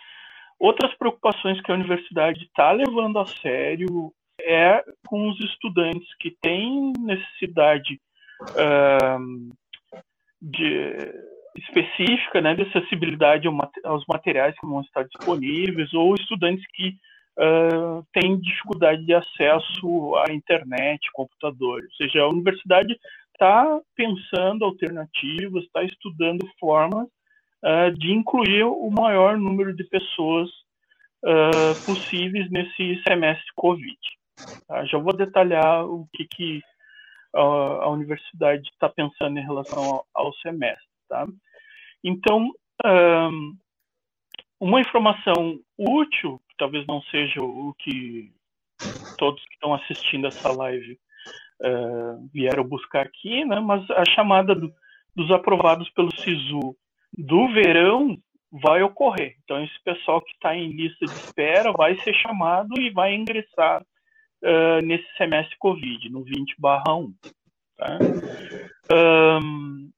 Outras 0.59 0.93
preocupações 0.95 1.59
que 1.61 1.71
a 1.71 1.75
universidade 1.75 2.43
está 2.43 2.71
levando 2.71 3.19
a 3.19 3.25
sério 3.25 4.13
é 4.39 4.83
com 5.07 5.29
os 5.29 5.39
estudantes 5.39 6.07
que 6.19 6.31
têm 6.41 6.93
necessidade 6.99 7.99
uh, 8.51 9.53
de, 10.43 11.13
específica 11.55 12.41
né, 12.41 12.53
de 12.53 12.63
acessibilidade 12.63 13.47
aos 13.83 14.03
materiais 14.07 14.55
que 14.59 14.67
vão 14.67 14.81
estar 14.81 15.03
disponíveis 15.03 15.93
ou 15.93 16.13
estudantes 16.15 16.65
que 16.73 16.97
uh, 17.38 18.05
têm 18.12 18.39
dificuldade 18.39 19.05
de 19.05 19.13
acesso 19.13 20.15
à 20.27 20.33
internet, 20.33 21.00
computador. 21.13 21.81
Ou 21.83 21.91
seja, 21.95 22.21
a 22.21 22.29
universidade 22.29 22.97
está 23.31 23.79
pensando 23.95 24.65
alternativas, 24.65 25.63
está 25.63 25.83
estudando 25.83 26.45
formas 26.59 27.07
uh, 27.63 27.91
de 27.97 28.12
incluir 28.12 28.63
o 28.63 28.89
maior 28.89 29.38
número 29.38 29.73
de 29.75 29.83
pessoas 29.85 30.50
uh, 31.23 31.85
possíveis 31.85 32.50
nesse 32.51 33.01
semestre 33.07 33.47
Covid. 33.55 33.97
Tá? 34.67 34.85
Já 34.85 34.97
vou 34.97 35.15
detalhar 35.15 35.85
o 35.85 36.07
que, 36.13 36.25
que 36.25 36.62
a, 37.33 37.89
universidade 37.89 38.69
está 38.69 38.87
pensando 38.89 39.37
em 39.37 39.43
relação 39.43 39.83
ao, 39.83 40.05
ao 40.13 40.33
semestre. 40.35 40.87
Tá? 41.09 41.25
Então, 42.03 42.51
um, 42.85 43.57
uma 44.59 44.81
informação 44.81 45.59
útil, 45.77 46.41
talvez 46.57 46.85
não 46.87 47.01
seja 47.03 47.41
o 47.41 47.73
que 47.79 48.31
todos 49.17 49.43
que 49.45 49.53
estão 49.53 49.73
assistindo 49.73 50.27
essa 50.27 50.51
live 50.51 50.99
uh, 51.61 52.29
vieram 52.33 52.63
buscar 52.63 53.05
aqui, 53.05 53.45
né? 53.45 53.59
mas 53.59 53.89
a 53.91 54.05
chamada 54.05 54.53
do, 54.55 54.73
dos 55.15 55.31
aprovados 55.31 55.89
pelo 55.91 56.15
SISU 56.15 56.75
do 57.17 57.47
verão 57.49 58.17
vai 58.51 58.83
ocorrer. 58.83 59.35
Então, 59.43 59.63
esse 59.63 59.81
pessoal 59.83 60.21
que 60.21 60.31
está 60.31 60.55
em 60.55 60.71
lista 60.71 61.05
de 61.05 61.11
espera 61.11 61.71
vai 61.71 61.97
ser 62.01 62.13
chamado 62.15 62.79
e 62.79 62.91
vai 62.91 63.15
ingressar 63.15 63.83
uh, 64.43 64.85
nesse 64.85 65.07
semestre 65.17 65.55
Covid, 65.57 66.09
no 66.09 66.23
20/1. 66.23 67.13
Tá? 67.77 67.97
Um, 68.91 69.89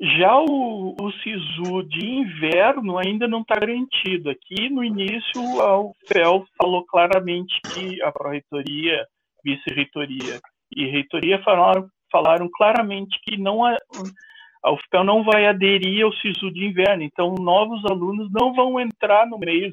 já 0.00 0.36
o, 0.38 0.96
o 1.00 1.12
SISU 1.12 1.84
de 1.84 2.04
inverno 2.04 2.98
ainda 2.98 3.28
não 3.28 3.42
está 3.42 3.54
garantido. 3.54 4.28
Aqui 4.28 4.68
no 4.68 4.82
início, 4.82 5.40
a 5.60 5.78
UFEL 5.80 6.44
falou 6.60 6.84
claramente 6.84 7.60
que 7.72 8.02
a 8.02 8.10
Pró-Reitoria, 8.10 9.06
Vice-Reitoria 9.44 10.40
e 10.74 10.86
Reitoria 10.86 11.40
falaram, 11.42 11.88
falaram 12.10 12.50
claramente 12.52 13.18
que 13.22 13.36
não 13.36 13.64
a, 13.64 13.76
a 14.64 15.04
não 15.04 15.22
vai 15.22 15.46
aderir 15.46 16.04
ao 16.04 16.12
SISU 16.14 16.50
de 16.50 16.64
inverno, 16.64 17.02
então 17.02 17.34
novos 17.34 17.84
alunos 17.84 18.32
não 18.32 18.52
vão 18.52 18.80
entrar 18.80 19.26
no 19.26 19.38
meio 19.38 19.72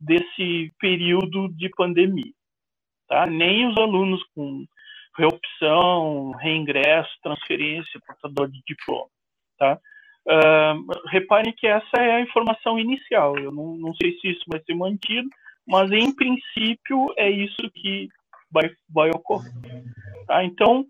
desse 0.00 0.72
período 0.78 1.48
de 1.48 1.68
pandemia 1.70 2.32
tá? 3.08 3.26
nem 3.26 3.66
os 3.66 3.76
alunos 3.76 4.22
com 4.34 4.64
reopção, 5.16 6.30
reingresso, 6.32 7.10
transferência, 7.22 8.00
portador 8.06 8.48
de 8.50 8.60
diploma. 8.66 9.08
Tá? 9.58 9.78
Uh, 10.26 11.08
reparem 11.08 11.52
que 11.52 11.66
essa 11.66 11.96
é 11.96 12.12
a 12.12 12.20
informação 12.20 12.78
inicial. 12.78 13.36
Eu 13.38 13.50
não, 13.50 13.76
não, 13.76 13.94
sei 13.94 14.16
se 14.18 14.28
isso 14.28 14.44
vai 14.46 14.62
ser 14.62 14.74
mantido, 14.74 15.28
mas 15.66 15.90
em 15.90 16.14
princípio 16.14 17.12
é 17.16 17.30
isso 17.30 17.70
que 17.74 18.08
vai, 18.50 18.70
vai 18.88 19.10
ocorrer. 19.10 19.52
Tá? 20.26 20.44
Então, 20.44 20.86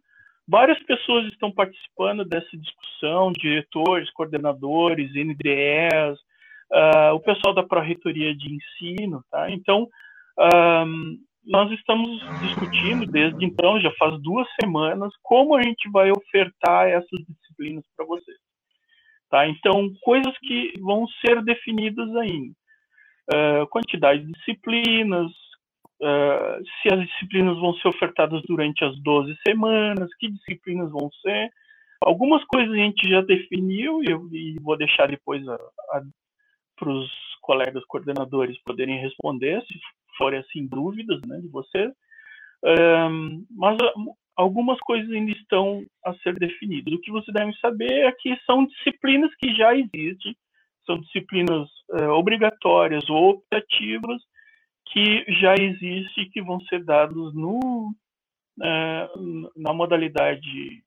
várias 0.47 0.83
pessoas 0.85 1.27
estão 1.27 1.51
participando 1.51 2.25
dessa 2.25 2.57
discussão, 2.57 3.33
diretores, 3.33 4.11
coordenadores, 4.11 5.13
NDEs, 5.15 6.19
uh, 6.73 7.15
o 7.15 7.21
pessoal 7.21 7.55
da 7.55 7.63
Pró-Reitoria 7.63 8.35
de 8.35 8.55
Ensino, 8.55 9.23
tá? 9.31 9.51
Então, 9.51 9.89
um, 10.39 11.19
nós 11.45 11.71
estamos 11.73 12.21
discutindo 12.41 13.07
desde 13.07 13.45
então, 13.45 13.81
já 13.81 13.91
faz 13.99 14.21
duas 14.21 14.47
semanas, 14.61 15.13
como 15.23 15.55
a 15.55 15.63
gente 15.63 15.89
vai 15.91 16.11
ofertar 16.11 16.89
essas 16.89 17.21
disciplinas 17.27 17.85
para 17.97 18.07
vocês. 18.07 18.37
Tá? 19.31 19.47
Então, 19.47 19.91
coisas 20.03 20.37
que 20.39 20.73
vão 20.81 21.07
ser 21.25 21.43
definidas 21.43 22.09
ainda. 22.17 22.55
Uh, 23.31 23.67
quantidade 23.69 24.25
de 24.25 24.33
disciplinas, 24.33 25.31
uh, 26.01 26.65
se 26.83 26.95
as 26.95 27.07
disciplinas 27.07 27.59
vão 27.59 27.75
ser 27.75 27.89
ofertadas 27.89 28.43
durante 28.47 28.85
as 28.85 28.99
12 29.03 29.37
semanas, 29.47 30.09
que 30.19 30.31
disciplinas 30.31 30.91
vão 30.91 31.11
ser. 31.23 31.51
Algumas 32.01 32.43
coisas 32.45 32.73
a 32.73 32.77
gente 32.77 33.09
já 33.09 33.21
definiu 33.21 34.03
e, 34.03 34.11
eu, 34.11 34.29
e 34.33 34.57
vou 34.63 34.77
deixar 34.77 35.09
depois 35.09 35.43
para 36.77 36.91
os 36.91 37.11
colegas 37.43 37.85
coordenadores 37.87 38.57
poderem 38.63 39.01
responder, 39.01 39.63
se 39.63 39.79
forem 40.19 40.41
assim 40.41 40.67
dúvidas 40.67 41.21
né, 41.27 41.39
de 41.41 41.49
vocês. 41.49 41.91
Um, 42.63 43.47
mas 43.51 43.79
algumas 44.37 44.79
coisas 44.81 45.11
ainda 45.11 45.33
estão 45.33 45.85
a 46.05 46.15
ser 46.19 46.39
definidas. 46.39 46.93
O 46.93 47.01
que 47.01 47.11
vocês 47.11 47.33
devem 47.33 47.55
saber 47.55 48.07
é 48.07 48.13
que 48.13 48.37
são 48.45 48.67
disciplinas 48.67 49.35
que 49.37 49.55
já 49.55 49.75
existem, 49.75 50.37
são 50.85 51.01
disciplinas 51.01 51.69
uh, 51.91 52.11
obrigatórias 52.11 53.09
ou 53.09 53.31
optativas 53.31 54.23
que 54.87 55.25
já 55.41 55.55
existem 55.55 56.25
e 56.25 56.31
que 56.31 56.43
vão 56.43 56.61
ser 56.63 56.85
dados 56.85 57.35
no, 57.35 57.93
uh, 58.61 59.51
na 59.57 59.73
modalidade 59.73 60.83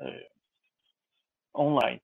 uh, 0.00 1.60
online. 1.60 2.00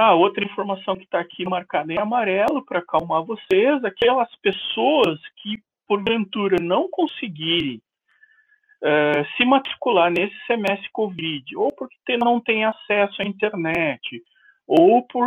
Ah, 0.00 0.14
outra 0.14 0.44
informação 0.44 0.94
que 0.94 1.02
está 1.02 1.18
aqui 1.18 1.44
marcada 1.44 1.92
em 1.92 1.98
amarelo 1.98 2.64
para 2.64 2.78
acalmar 2.78 3.24
vocês, 3.24 3.84
aquelas 3.84 4.32
pessoas 4.36 5.18
que 5.42 5.58
porventura 5.88 6.56
não 6.62 6.88
conseguirem 6.88 7.82
uh, 8.80 9.26
se 9.36 9.44
matricular 9.44 10.08
nesse 10.08 10.36
semestre 10.46 10.88
Covid, 10.92 11.56
ou 11.56 11.72
porque 11.72 12.16
não 12.16 12.40
tem 12.40 12.64
acesso 12.64 13.20
à 13.20 13.24
internet, 13.24 14.22
ou 14.68 15.04
por 15.04 15.26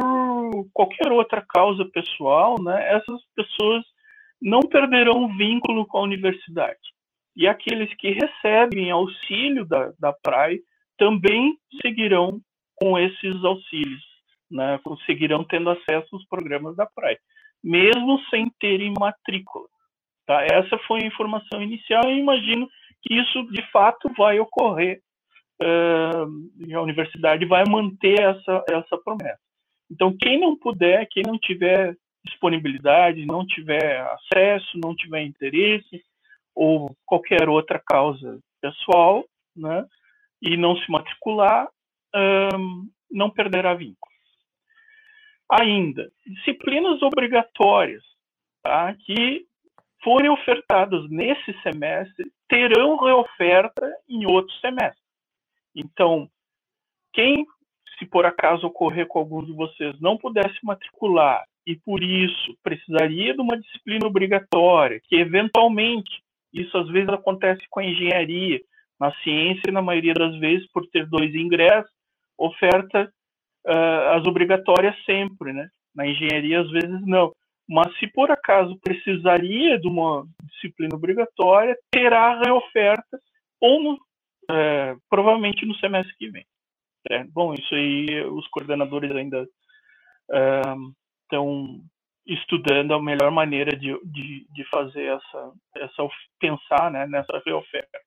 qualquer 0.72 1.12
outra 1.12 1.42
causa 1.42 1.84
pessoal, 1.92 2.56
né, 2.64 2.96
essas 2.96 3.22
pessoas 3.36 3.84
não 4.42 4.62
perderão 4.62 5.26
o 5.26 5.36
vínculo 5.36 5.86
com 5.86 5.98
a 5.98 6.04
universidade. 6.04 6.80
E 7.36 7.46
aqueles 7.46 7.94
que 7.96 8.12
recebem 8.12 8.90
auxílio 8.90 9.66
da, 9.66 9.92
da 10.00 10.14
PRAE 10.14 10.62
também 10.98 11.58
seguirão 11.82 12.40
com 12.76 12.98
esses 12.98 13.44
auxílios 13.44 14.11
né, 14.52 14.80
conseguirão 14.84 15.44
tendo 15.44 15.70
acesso 15.70 16.08
aos 16.14 16.26
programas 16.28 16.76
da 16.76 16.86
praia, 16.86 17.18
mesmo 17.64 18.20
sem 18.30 18.50
terem 18.60 18.94
matrícula. 19.00 19.68
Tá? 20.28 20.44
Essa 20.44 20.78
foi 20.88 21.02
a 21.02 21.08
informação 21.08 21.62
inicial 21.62 22.04
e 22.06 22.20
imagino 22.20 22.68
que 23.02 23.16
isso 23.16 23.44
de 23.52 23.62
fato 23.72 24.12
vai 24.18 24.40
ocorrer 24.40 25.02
uh, 25.62 26.68
e 26.68 26.74
a 26.74 26.82
universidade 26.82 27.46
vai 27.46 27.64
manter 27.68 28.20
essa, 28.20 28.64
essa 28.70 28.98
promessa. 29.04 29.40
Então, 29.90 30.16
quem 30.16 30.40
não 30.40 30.58
puder, 30.58 31.08
quem 31.10 31.24
não 31.26 31.38
tiver 31.38 31.96
disponibilidade, 32.24 33.26
não 33.26 33.46
tiver 33.46 34.00
acesso, 34.02 34.78
não 34.82 34.96
tiver 34.96 35.24
interesse 35.24 36.04
ou 36.54 36.96
qualquer 37.06 37.50
outra 37.50 37.82
causa 37.84 38.40
pessoal, 38.62 39.26
né, 39.56 39.86
e 40.42 40.56
não 40.56 40.76
se 40.78 40.90
matricular, 40.92 41.68
um, 42.16 42.88
não 43.12 43.30
perderá 43.30 43.74
vínculo 43.74 44.11
ainda 45.52 46.10
disciplinas 46.26 47.02
obrigatórias 47.02 48.04
tá, 48.64 48.96
que 49.06 49.46
forem 50.04 50.30
ofertadas 50.30 51.10
nesse 51.10 51.54
semestre 51.62 52.32
terão 52.48 52.98
reoferta 52.98 53.92
em 54.10 54.26
outro 54.26 54.54
semestre. 54.60 55.02
Então, 55.76 56.30
quem, 57.14 57.46
se 58.00 58.06
por 58.06 58.26
acaso 58.26 58.66
ocorrer 58.66 59.08
com 59.08 59.20
alguns 59.20 59.46
de 59.46 59.54
vocês, 59.54 60.00
não 60.00 60.18
pudesse 60.18 60.58
matricular 60.64 61.46
e 61.66 61.76
por 61.76 62.02
isso 62.04 62.58
precisaria 62.64 63.34
de 63.34 63.42
uma 63.42 63.60
disciplina 63.60 64.08
obrigatória, 64.08 65.00
que 65.04 65.16
eventualmente, 65.16 66.10
isso 66.52 66.76
às 66.78 66.88
vezes 66.90 67.10
acontece 67.10 67.62
com 67.70 67.80
a 67.80 67.86
engenharia, 67.86 68.60
na 69.00 69.14
ciência, 69.24 69.72
na 69.72 69.82
maioria 69.82 70.14
das 70.14 70.38
vezes, 70.40 70.68
por 70.72 70.88
ter 70.88 71.08
dois 71.08 71.34
ingressos, 71.34 71.92
oferta 72.38 73.12
uh, 73.68 74.18
as 74.18 74.26
obrigatórias 74.26 74.96
sempre, 75.06 75.54
né? 75.54 75.68
Na 75.96 76.08
engenharia, 76.08 76.62
às 76.62 76.70
vezes, 76.72 77.02
não. 77.06 77.32
Mas 77.68 77.98
se 78.00 78.08
por 78.08 78.32
acaso 78.32 78.80
precisaria 78.84 79.80
de 79.80 79.88
uma 79.88 80.26
disciplina 80.44 80.96
obrigatória, 80.96 81.76
terá 81.92 82.40
reoferta, 82.40 83.20
ou 83.60 83.82
no, 83.82 83.94
uh, 83.94 85.00
provavelmente 85.10 85.66
no 85.66 85.76
semestre 85.76 86.16
que 86.18 86.30
vem. 86.30 86.46
É, 87.10 87.24
bom, 87.26 87.54
isso 87.54 87.74
aí 87.74 88.24
os 88.26 88.48
coordenadores 88.50 89.12
ainda 89.12 89.48
estão 91.24 91.64
uh, 91.64 91.82
estudando 92.28 92.94
a 92.94 93.02
melhor 93.02 93.32
maneira 93.32 93.76
de, 93.76 93.98
de, 94.06 94.46
de 94.54 94.64
fazer 94.70 95.06
essa, 95.06 95.52
essa 95.78 96.08
pensar 96.40 96.92
né, 96.92 97.08
nessa 97.08 97.42
reoferta. 97.44 98.00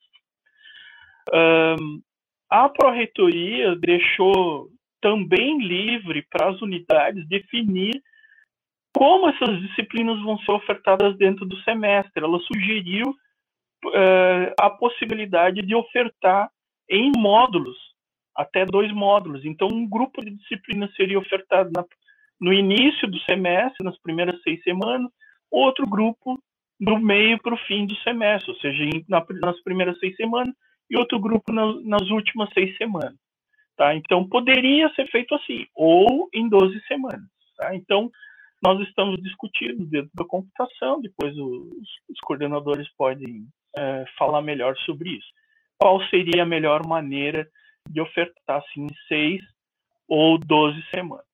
A 2.51 2.69
pró-reitoria 2.69 3.75
deixou 3.75 4.69
também 5.05 5.59
livre 5.59 6.27
para 6.31 6.49
as 6.49 6.63
unidades 6.63 7.29
definir 7.29 8.03
como 8.97 9.29
essas 9.29 9.61
disciplinas 9.61 10.19
vão 10.23 10.39
ser 10.39 10.53
ofertadas 10.53 11.15
dentro 11.19 11.45
do 11.45 11.61
semestre. 11.61 12.25
Ela 12.25 12.39
sugeriu 12.39 13.11
uh, 13.11 14.55
a 14.59 14.71
possibilidade 14.71 15.61
de 15.61 15.75
ofertar 15.75 16.49
em 16.89 17.13
módulos, 17.19 17.77
até 18.35 18.65
dois 18.65 18.91
módulos. 18.93 19.45
Então, 19.45 19.69
um 19.71 19.87
grupo 19.87 20.25
de 20.25 20.31
disciplinas 20.31 20.95
seria 20.95 21.19
ofertado 21.19 21.71
na, 21.77 21.85
no 22.41 22.51
início 22.51 23.07
do 23.07 23.19
semestre, 23.25 23.85
nas 23.85 23.99
primeiras 23.99 24.41
seis 24.43 24.63
semanas, 24.63 25.11
outro 25.51 25.87
grupo 25.87 26.39
do 26.81 26.99
meio 26.99 27.39
para 27.43 27.55
o 27.55 27.67
fim 27.67 27.85
do 27.85 27.95
semestre, 27.97 28.51
ou 28.53 28.57
seja, 28.59 28.85
na, 29.07 29.23
nas 29.43 29.61
primeiras 29.63 29.99
seis 29.99 30.17
semanas, 30.17 30.55
e 30.89 30.97
outro 30.97 31.19
grupo 31.19 31.53
na, 31.53 31.75
nas 31.83 32.09
últimas 32.09 32.49
seis 32.55 32.75
semanas. 32.79 33.24
Tá? 33.77 33.95
Então, 33.95 34.29
poderia 34.29 34.89
ser 34.95 35.07
feito 35.11 35.35
assim, 35.35 35.67
ou 35.75 36.29
em 36.33 36.49
12 36.49 36.81
semanas. 36.87 37.29
Tá? 37.57 37.75
Então, 37.75 38.11
nós 38.63 38.81
estamos 38.89 39.21
discutindo 39.23 39.85
dentro 39.87 40.11
da 40.15 40.25
computação, 40.25 41.01
depois 41.01 41.37
os, 41.37 41.89
os 42.09 42.21
coordenadores 42.23 42.89
podem 42.97 43.47
é, 43.77 44.05
falar 44.17 44.43
melhor 44.43 44.77
sobre 44.79 45.11
isso. 45.11 45.29
Qual 45.79 46.01
seria 46.09 46.45
a 46.45 46.47
melhor 46.47 46.87
maneira 46.87 47.49
de 47.91 48.01
ofertar 48.01 48.59
assim, 48.59 48.87
em 48.87 48.95
6 49.09 49.43
ou 50.09 50.39
12 50.39 50.83
semanas? 50.95 51.27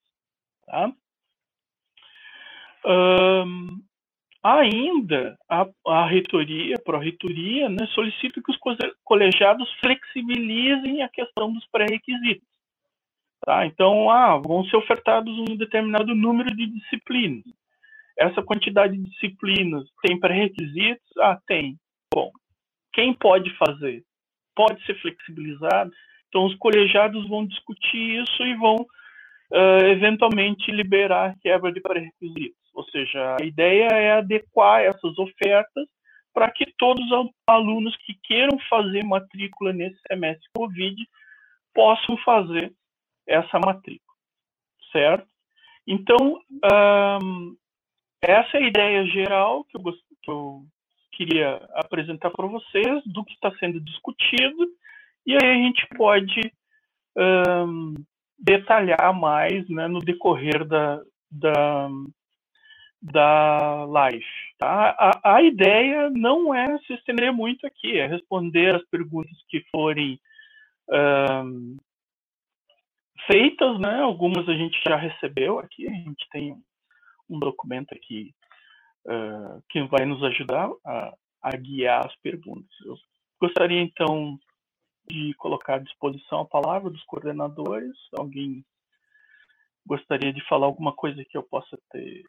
Tá? 0.66 0.92
Ainda, 4.42 5.36
a, 5.50 5.66
a 5.86 6.06
reitoria, 6.06 6.76
a 6.76 6.80
pró-reitoria, 6.80 7.68
né, 7.68 7.86
solicita 7.88 8.40
que 8.42 8.50
os 8.50 8.58
colegiados 9.04 9.70
flexibilizem 9.80 11.02
a 11.02 11.08
questão 11.10 11.52
dos 11.52 11.66
pré-requisitos. 11.70 12.48
Tá? 13.44 13.66
Então, 13.66 14.10
ah, 14.10 14.38
vão 14.38 14.64
ser 14.64 14.76
ofertados 14.76 15.38
um 15.38 15.56
determinado 15.56 16.14
número 16.14 16.54
de 16.54 16.66
disciplinas. 16.66 17.44
Essa 18.18 18.42
quantidade 18.42 18.96
de 18.96 19.04
disciplinas 19.10 19.84
tem 20.02 20.18
pré-requisitos? 20.18 21.06
Ah, 21.18 21.38
tem. 21.46 21.78
Bom, 22.12 22.30
quem 22.92 23.14
pode 23.14 23.50
fazer? 23.56 24.02
Pode 24.54 24.84
ser 24.84 24.94
flexibilizado? 25.00 25.90
Então, 26.28 26.46
os 26.46 26.54
colegiados 26.56 27.28
vão 27.28 27.46
discutir 27.46 28.22
isso 28.22 28.42
e 28.42 28.54
vão, 28.56 28.76
uh, 28.76 29.86
eventualmente, 29.86 30.70
liberar 30.70 31.30
a 31.30 31.34
quebra 31.40 31.72
de 31.72 31.80
pré-requisitos. 31.80 32.59
Ou 32.72 32.84
seja, 32.84 33.36
a 33.40 33.44
ideia 33.44 33.88
é 33.88 34.12
adequar 34.12 34.82
essas 34.82 35.18
ofertas 35.18 35.86
para 36.32 36.50
que 36.50 36.72
todos 36.78 37.04
os 37.10 37.30
alunos 37.46 37.96
que 38.04 38.14
queiram 38.22 38.58
fazer 38.68 39.04
matrícula 39.04 39.72
nesse 39.72 39.98
semestre 40.06 40.48
Covid 40.54 40.96
possam 41.74 42.16
fazer 42.18 42.72
essa 43.26 43.58
matrícula, 43.58 44.16
certo? 44.92 45.26
Então, 45.86 46.40
essa 48.22 48.56
é 48.56 48.62
a 48.62 48.66
ideia 48.66 49.06
geral 49.06 49.64
que 49.64 49.76
eu, 49.76 49.82
que 50.22 50.30
eu 50.30 50.64
queria 51.12 51.56
apresentar 51.74 52.30
para 52.30 52.46
vocês 52.46 53.02
do 53.06 53.24
que 53.24 53.34
está 53.34 53.52
sendo 53.58 53.80
discutido, 53.80 54.68
e 55.26 55.34
aí 55.34 55.50
a 55.50 55.54
gente 55.54 55.86
pode 55.96 56.40
detalhar 58.38 59.12
mais 59.12 59.68
né, 59.68 59.86
no 59.86 59.98
decorrer 59.98 60.64
da, 60.64 61.02
da, 61.30 61.88
da 63.02 63.84
live. 63.86 64.24
Tá? 64.58 64.90
A, 64.98 65.36
a, 65.36 65.42
ideia 65.42 66.10
não 66.10 66.54
é 66.54 66.78
se 66.80 66.92
estender 66.94 67.32
muito 67.32 67.66
aqui, 67.66 67.98
é 67.98 68.06
responder 68.06 68.74
as 68.74 68.84
perguntas 68.86 69.36
que 69.48 69.64
forem 69.70 70.20
um, 70.88 71.76
feitas, 73.26 73.78
né? 73.80 74.00
Algumas 74.00 74.48
a 74.48 74.54
gente 74.54 74.78
já 74.86 74.96
recebeu 74.96 75.58
aqui, 75.58 75.86
a 75.86 75.92
gente 75.92 76.28
tem 76.30 76.54
um 77.28 77.38
documento 77.38 77.94
aqui 77.94 78.34
uh, 79.06 79.62
que 79.70 79.82
vai 79.84 80.04
nos 80.04 80.22
ajudar 80.24 80.68
a, 80.84 81.14
a 81.42 81.56
guiar 81.56 82.06
as 82.06 82.14
perguntas. 82.16 82.70
Eu 82.84 82.96
gostaria 83.40 83.80
então 83.80 84.38
de 85.08 85.32
colocar 85.34 85.76
à 85.76 85.78
disposição 85.78 86.40
a 86.40 86.46
palavra 86.46 86.90
dos 86.90 87.02
coordenadores. 87.04 87.96
Alguém 88.12 88.64
gostaria 89.86 90.32
de 90.32 90.46
falar 90.46 90.66
alguma 90.66 90.92
coisa 90.92 91.24
que 91.24 91.36
eu 91.36 91.42
possa 91.42 91.78
ter 91.90 92.22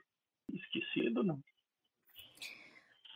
esquecido, 0.55 1.23
não? 1.23 1.39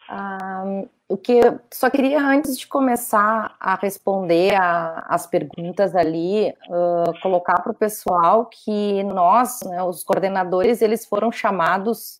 Um, 0.07 0.87
o 1.09 1.17
que 1.17 1.39
só 1.73 1.89
queria 1.89 2.19
antes 2.21 2.59
de 2.59 2.67
começar 2.67 3.55
a 3.59 3.75
responder 3.75 4.53
a, 4.53 4.99
as 5.09 5.25
perguntas 5.25 5.95
ali, 5.95 6.49
uh, 6.69 7.19
colocar 7.21 7.61
para 7.61 7.71
o 7.71 7.75
pessoal 7.75 8.45
que 8.45 9.03
nós, 9.03 9.61
né, 9.63 9.81
os 9.81 10.03
coordenadores, 10.03 10.81
eles 10.81 11.05
foram 11.07 11.31
chamados 11.31 12.19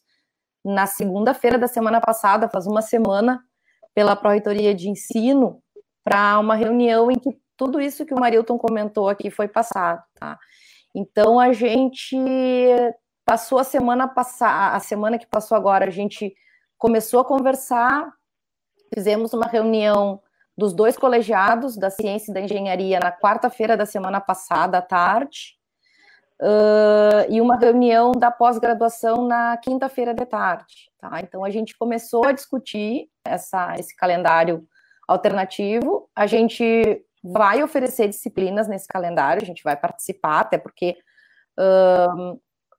na 0.63 0.87
segunda-feira 0.87 1.59
da 1.59 1.67
semana 1.67 2.01
passada, 2.01 2.49
faz 2.49 2.65
uma 2.65 2.81
semana, 2.81 3.43
pela 3.93 4.15
Pró-Reitoria 4.15 4.73
de 4.73 4.89
Ensino, 4.89 5.61
para 6.03 6.39
uma 6.39 6.55
reunião 6.55 7.11
em 7.11 7.19
que 7.19 7.39
tudo 7.55 7.79
isso 7.79 8.05
que 8.05 8.13
o 8.13 8.19
Marilton 8.19 8.57
comentou 8.57 9.07
aqui 9.07 9.29
foi 9.29 9.47
passado, 9.47 10.03
tá? 10.15 10.37
Então 10.93 11.39
a 11.39 11.53
gente 11.53 12.17
passou 13.25 13.57
a 13.57 13.63
semana 13.63 14.07
passada, 14.07 14.75
a 14.75 14.79
semana 14.79 15.17
que 15.17 15.25
passou 15.25 15.57
agora, 15.57 15.85
a 15.85 15.91
gente 15.91 16.35
começou 16.77 17.19
a 17.19 17.25
conversar, 17.25 18.13
fizemos 18.93 19.33
uma 19.33 19.47
reunião 19.47 20.21
dos 20.57 20.73
dois 20.73 20.97
colegiados 20.97 21.75
da 21.75 21.89
ciência 21.89 22.31
e 22.31 22.33
da 22.33 22.41
engenharia 22.41 22.99
na 22.99 23.11
quarta-feira 23.11 23.75
da 23.75 23.85
semana 23.85 24.21
passada 24.21 24.77
à 24.77 24.81
tarde, 24.81 25.57
uh, 26.41 27.29
e 27.29 27.41
uma 27.41 27.57
reunião 27.57 28.11
da 28.11 28.31
pós-graduação 28.31 29.27
na 29.27 29.57
quinta-feira 29.57 30.13
de 30.13 30.25
tarde. 30.25 30.91
Tá? 30.99 31.19
Então 31.21 31.43
a 31.43 31.49
gente 31.49 31.77
começou 31.77 32.25
a 32.25 32.31
discutir 32.31 33.09
essa, 33.23 33.75
esse 33.77 33.95
calendário 33.95 34.65
alternativo. 35.07 36.09
A 36.15 36.27
gente 36.27 37.03
vai 37.23 37.63
oferecer 37.63 38.07
disciplinas 38.07 38.67
nesse 38.67 38.87
calendário, 38.87 39.41
a 39.41 39.45
gente 39.45 39.63
vai 39.63 39.75
participar, 39.75 40.41
até 40.41 40.57
porque 40.57 40.97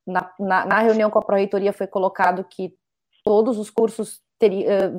na, 0.06 0.30
na, 0.38 0.66
na, 0.66 0.78
reunião 0.80 1.10
com 1.10 1.18
a 1.18 1.24
Proreitoria 1.24 1.72
foi 1.72 1.86
colocado 1.86 2.44
que 2.44 2.74
todos 3.24 3.58
os 3.58 3.70
cursos 3.70 4.20
teria, 4.38 4.92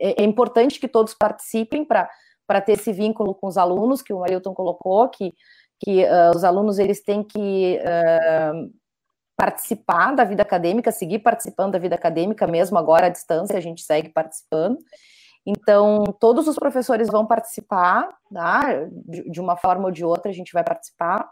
é, 0.00 0.22
é 0.22 0.24
importante 0.24 0.80
que 0.80 0.88
todos 0.88 1.14
participem 1.14 1.84
para 1.84 2.60
ter 2.60 2.72
esse 2.72 2.92
vínculo 2.92 3.34
com 3.34 3.46
os 3.46 3.56
alunos 3.56 4.02
que 4.02 4.12
o 4.12 4.24
Ailton 4.24 4.54
colocou, 4.54 5.08
que, 5.08 5.32
que 5.78 6.04
uh, 6.04 6.34
os 6.34 6.44
alunos 6.44 6.78
eles 6.78 7.02
têm 7.02 7.22
que 7.22 7.78
uh, 7.80 8.72
participar 9.36 10.14
da 10.14 10.24
vida 10.24 10.42
acadêmica, 10.42 10.90
seguir 10.90 11.20
participando 11.20 11.72
da 11.72 11.78
vida 11.78 11.94
acadêmica, 11.94 12.46
mesmo 12.46 12.78
agora 12.78 13.06
à 13.06 13.10
distância, 13.10 13.56
a 13.56 13.60
gente 13.60 13.82
segue 13.82 14.08
participando. 14.08 14.78
Então, 15.44 16.04
todos 16.20 16.46
os 16.46 16.54
professores 16.54 17.08
vão 17.08 17.26
participar, 17.26 18.08
tá? 18.32 18.62
de 19.06 19.40
uma 19.40 19.56
forma 19.56 19.86
ou 19.86 19.90
de 19.90 20.04
outra, 20.04 20.30
a 20.30 20.34
gente 20.34 20.52
vai 20.52 20.62
participar. 20.62 21.28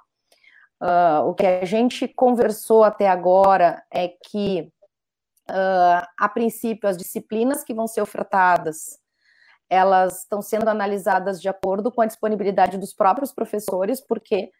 Uh, 0.81 1.29
o 1.29 1.35
que 1.35 1.47
a 1.47 1.65
gente 1.65 2.09
conversou 2.09 2.85
até 2.85 3.09
agora 3.09 3.83
é 3.93 4.09
que 4.09 4.73
Uh, 5.51 6.07
a 6.17 6.29
princípio, 6.29 6.89
as 6.89 6.97
disciplinas 6.97 7.65
que 7.65 7.75
vão 7.75 7.89
ser 7.89 8.01
ofertadas, 8.01 9.01
elas 9.69 10.21
estão 10.21 10.41
sendo 10.41 10.69
analisadas 10.69 11.41
de 11.41 11.49
acordo 11.49 11.91
com 11.91 12.01
a 12.03 12.07
disponibilidade 12.07 12.79
dos 12.79 12.93
próprios 12.93 13.33
professores, 13.33 14.01
porque 14.01 14.51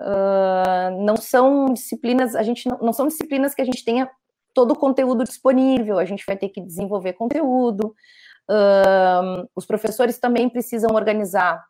uh, 0.00 1.04
não 1.04 1.16
são 1.16 1.66
disciplinas, 1.66 2.34
a 2.34 2.42
gente 2.42 2.68
não, 2.68 2.78
não, 2.78 2.92
são 2.92 3.06
disciplinas 3.06 3.54
que 3.54 3.62
a 3.62 3.64
gente 3.64 3.84
tenha 3.84 4.10
todo 4.52 4.72
o 4.72 4.78
conteúdo 4.78 5.22
disponível, 5.22 5.98
a 5.98 6.04
gente 6.04 6.24
vai 6.26 6.36
ter 6.36 6.48
que 6.48 6.60
desenvolver 6.60 7.12
conteúdo. 7.12 7.94
Uh, 8.50 9.48
os 9.54 9.64
professores 9.64 10.18
também 10.18 10.48
precisam 10.48 10.94
organizar 10.94 11.64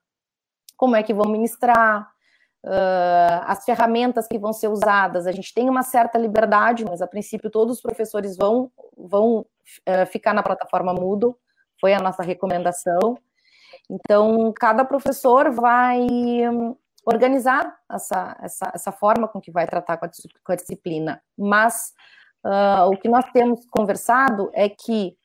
como 0.79 0.97
é 0.97 1.03
que 1.03 1.13
vão 1.13 1.31
ministrar, 1.31 2.12
uh, 2.65 3.43
as 3.47 3.65
ferramentas 3.65 4.27
que 4.27 4.39
vão 4.39 4.53
ser 4.53 4.69
usadas. 4.69 5.27
A 5.27 5.33
gente 5.33 5.53
tem 5.53 5.69
uma 5.69 5.83
certa 5.83 6.19
liberdade, 6.19 6.85
mas 6.85 7.03
a 7.03 7.07
princípio 7.07 7.51
todos 7.51 7.77
os 7.77 7.83
professores 7.83 8.37
vão, 8.37 8.71
vão 8.97 9.41
uh, 9.41 10.07
ficar 10.07 10.33
na 10.33 10.43
plataforma 10.43 10.93
Moodle, 10.93 11.37
foi 11.81 11.93
a 11.95 12.01
nossa 12.01 12.23
recomendação. 12.23 13.19
Então, 13.91 14.53
cada 14.53 14.85
professor 14.85 15.51
vai 15.51 16.01
um, 16.49 16.77
organizar 17.05 17.77
essa, 17.91 18.37
essa, 18.41 18.73
essa 18.75 18.93
forma 18.93 19.27
com 19.27 19.41
que 19.41 19.51
vai 19.51 19.67
tratar 19.67 19.97
com 19.97 20.07
a, 20.07 20.11
com 20.45 20.53
a 20.53 20.57
disciplina. 20.57 21.21
Mas 21.37 21.93
uh, 22.45 22.87
o 22.87 22.97
que 22.97 23.09
nós 23.09 23.25
temos 23.33 23.67
conversado 23.67 24.51
é 24.55 24.69
que 24.69 25.17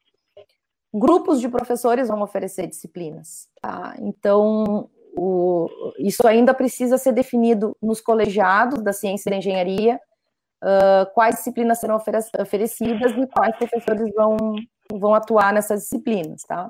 grupos 0.93 1.39
de 1.39 1.47
professores 1.47 2.07
vão 2.07 2.21
oferecer 2.21 2.67
disciplinas. 2.67 3.47
Tá? 3.61 3.95
Então, 3.99 4.89
o, 5.17 5.67
isso 5.97 6.27
ainda 6.27 6.53
precisa 6.53 6.97
ser 6.97 7.11
definido 7.11 7.75
nos 7.81 7.99
colegiados 7.99 8.83
da 8.83 8.93
ciência 8.93 9.29
e 9.29 9.31
da 9.31 9.37
engenharia, 9.37 9.99
uh, 10.63 11.11
quais 11.13 11.37
disciplinas 11.37 11.79
serão 11.79 11.95
oferecidas 12.39 13.11
e 13.17 13.27
quais 13.27 13.55
professores 13.57 14.13
vão, 14.13 14.37
vão 14.93 15.15
atuar 15.15 15.51
nessas 15.51 15.81
disciplinas, 15.81 16.43
tá? 16.43 16.69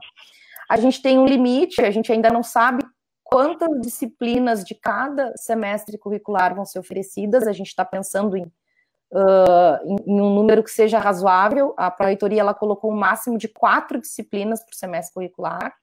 A 0.69 0.77
gente 0.77 1.01
tem 1.01 1.19
um 1.19 1.25
limite, 1.25 1.81
a 1.81 1.91
gente 1.91 2.12
ainda 2.12 2.29
não 2.29 2.41
sabe 2.41 2.86
quantas 3.23 3.69
disciplinas 3.81 4.63
de 4.63 4.73
cada 4.75 5.33
semestre 5.36 5.97
curricular 5.97 6.55
vão 6.55 6.65
ser 6.65 6.79
oferecidas, 6.79 7.47
a 7.47 7.51
gente 7.51 7.67
está 7.67 7.83
pensando 7.83 8.38
em, 8.38 8.43
uh, 8.43 9.77
em, 9.86 10.13
em, 10.13 10.21
um 10.21 10.33
número 10.33 10.63
que 10.63 10.71
seja 10.71 10.99
razoável, 10.99 11.73
a 11.77 11.91
proreitoria 11.91 12.39
ela 12.39 12.53
colocou 12.53 12.91
um 12.91 12.95
máximo 12.95 13.38
de 13.38 13.49
quatro 13.49 13.99
disciplinas 13.99 14.63
por 14.63 14.73
semestre 14.73 15.13
curricular, 15.13 15.73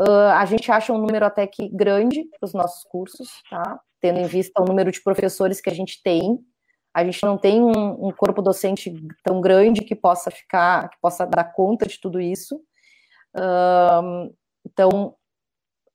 Uh, 0.00 0.32
a 0.34 0.44
gente 0.46 0.72
acha 0.72 0.92
um 0.92 0.98
número 0.98 1.26
até 1.26 1.46
que 1.46 1.68
grande 1.68 2.24
para 2.24 2.46
os 2.46 2.54
nossos 2.54 2.84
cursos, 2.84 3.42
tá? 3.50 3.78
Tendo 4.00 4.18
em 4.18 4.26
vista 4.26 4.62
o 4.62 4.64
número 4.64 4.90
de 4.90 5.02
professores 5.02 5.60
que 5.60 5.68
a 5.68 5.74
gente 5.74 6.02
tem. 6.02 6.38
A 6.94 7.04
gente 7.04 7.22
não 7.22 7.36
tem 7.36 7.62
um, 7.62 8.06
um 8.08 8.10
corpo 8.10 8.40
docente 8.40 8.92
tão 9.22 9.40
grande 9.40 9.82
que 9.82 9.94
possa 9.94 10.30
ficar, 10.30 10.88
que 10.88 10.96
possa 11.00 11.26
dar 11.26 11.44
conta 11.52 11.86
de 11.86 12.00
tudo 12.00 12.18
isso. 12.20 12.60
Então, 14.66 15.14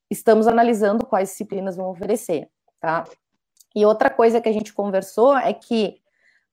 estamos 0.10 0.48
analisando 0.48 1.06
quais 1.06 1.30
disciplinas 1.30 1.76
vão 1.76 1.89
oferecer, 1.89 2.50
tá? 2.80 3.04
E 3.76 3.86
outra 3.86 4.10
coisa 4.10 4.39
que 4.39 4.48
a 4.48 4.54
gente 4.54 4.74
conversou 4.74 5.38
é 5.38 5.54
que, 5.54 6.02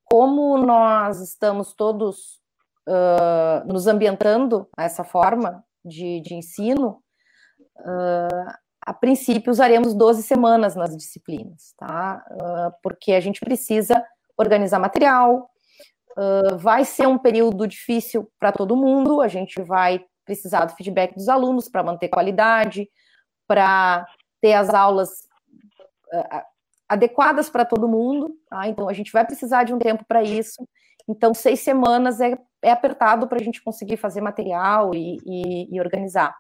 como 0.04 0.58
nós 0.58 1.20
estamos 1.20 1.72
todos 1.72 2.40
uh, 2.88 3.66
nos 3.66 3.86
ambientando 3.86 4.68
a 4.76 4.84
essa 4.84 5.04
forma 5.04 5.64
de, 5.84 6.20
de 6.20 6.34
ensino, 6.34 7.02
Uh, 7.82 8.52
a 8.84 8.92
princípio, 8.92 9.50
usaremos 9.50 9.94
12 9.94 10.22
semanas 10.22 10.74
nas 10.74 10.96
disciplinas, 10.96 11.74
tá? 11.76 12.24
Uh, 12.30 12.72
porque 12.82 13.12
a 13.12 13.20
gente 13.20 13.40
precisa 13.40 14.04
organizar 14.36 14.78
material, 14.78 15.50
uh, 16.16 16.56
vai 16.58 16.84
ser 16.84 17.06
um 17.06 17.18
período 17.18 17.66
difícil 17.66 18.30
para 18.38 18.52
todo 18.52 18.76
mundo, 18.76 19.20
a 19.20 19.28
gente 19.28 19.60
vai 19.62 20.04
precisar 20.24 20.64
do 20.64 20.74
feedback 20.74 21.14
dos 21.14 21.28
alunos 21.28 21.68
para 21.68 21.82
manter 21.82 22.08
qualidade, 22.08 22.88
para 23.46 24.06
ter 24.40 24.54
as 24.54 24.70
aulas 24.70 25.28
adequadas 26.88 27.48
para 27.48 27.64
todo 27.64 27.88
mundo, 27.88 28.36
tá? 28.50 28.68
Então, 28.68 28.88
a 28.88 28.92
gente 28.92 29.10
vai 29.10 29.24
precisar 29.24 29.64
de 29.64 29.72
um 29.72 29.78
tempo 29.78 30.04
para 30.06 30.22
isso. 30.22 30.68
Então, 31.08 31.32
seis 31.32 31.60
semanas 31.60 32.20
é, 32.20 32.36
é 32.60 32.70
apertado 32.70 33.26
para 33.26 33.40
a 33.40 33.42
gente 33.42 33.62
conseguir 33.62 33.96
fazer 33.96 34.20
material 34.20 34.94
e, 34.94 35.16
e, 35.24 35.74
e 35.74 35.80
organizar. 35.80 36.36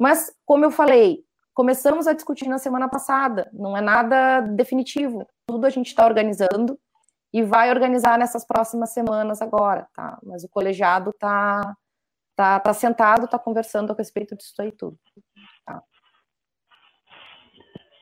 Mas, 0.00 0.34
como 0.46 0.64
eu 0.64 0.70
falei, 0.70 1.22
começamos 1.52 2.06
a 2.06 2.14
discutir 2.14 2.48
na 2.48 2.56
semana 2.56 2.88
passada, 2.88 3.50
não 3.52 3.76
é 3.76 3.82
nada 3.82 4.40
definitivo, 4.40 5.28
tudo 5.46 5.66
a 5.66 5.70
gente 5.70 5.88
está 5.88 6.06
organizando 6.06 6.80
e 7.30 7.42
vai 7.42 7.68
organizar 7.68 8.18
nessas 8.18 8.46
próximas 8.46 8.94
semanas 8.94 9.42
agora, 9.42 9.86
tá? 9.94 10.18
Mas 10.22 10.42
o 10.42 10.48
colegiado 10.48 11.10
está 11.10 11.76
tá, 12.34 12.58
tá 12.58 12.72
sentado, 12.72 13.26
está 13.26 13.38
conversando 13.38 13.92
a 13.92 13.94
respeito 13.94 14.34
disso 14.34 14.54
aí 14.58 14.72
tudo. 14.72 14.98
Tá? 15.66 15.82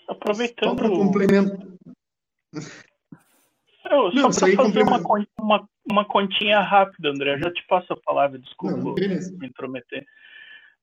Aproveitando. 0.08 0.68
Só 0.68 0.76
para 0.76 0.88
complementar. 0.88 1.66
Eu, 3.90 4.32
só 4.32 4.46
para 4.46 4.56
fazer 4.56 4.82
uma, 4.82 5.00
uma, 5.40 5.68
uma 5.90 6.04
continha 6.04 6.60
rápida, 6.60 7.08
André, 7.08 7.34
eu 7.34 7.40
já 7.40 7.52
te 7.52 7.66
passo 7.66 7.92
a 7.92 7.96
palavra, 7.96 8.38
desculpa 8.38 8.76
não, 8.76 8.94
me 8.94 9.48
intrometer. 9.48 10.06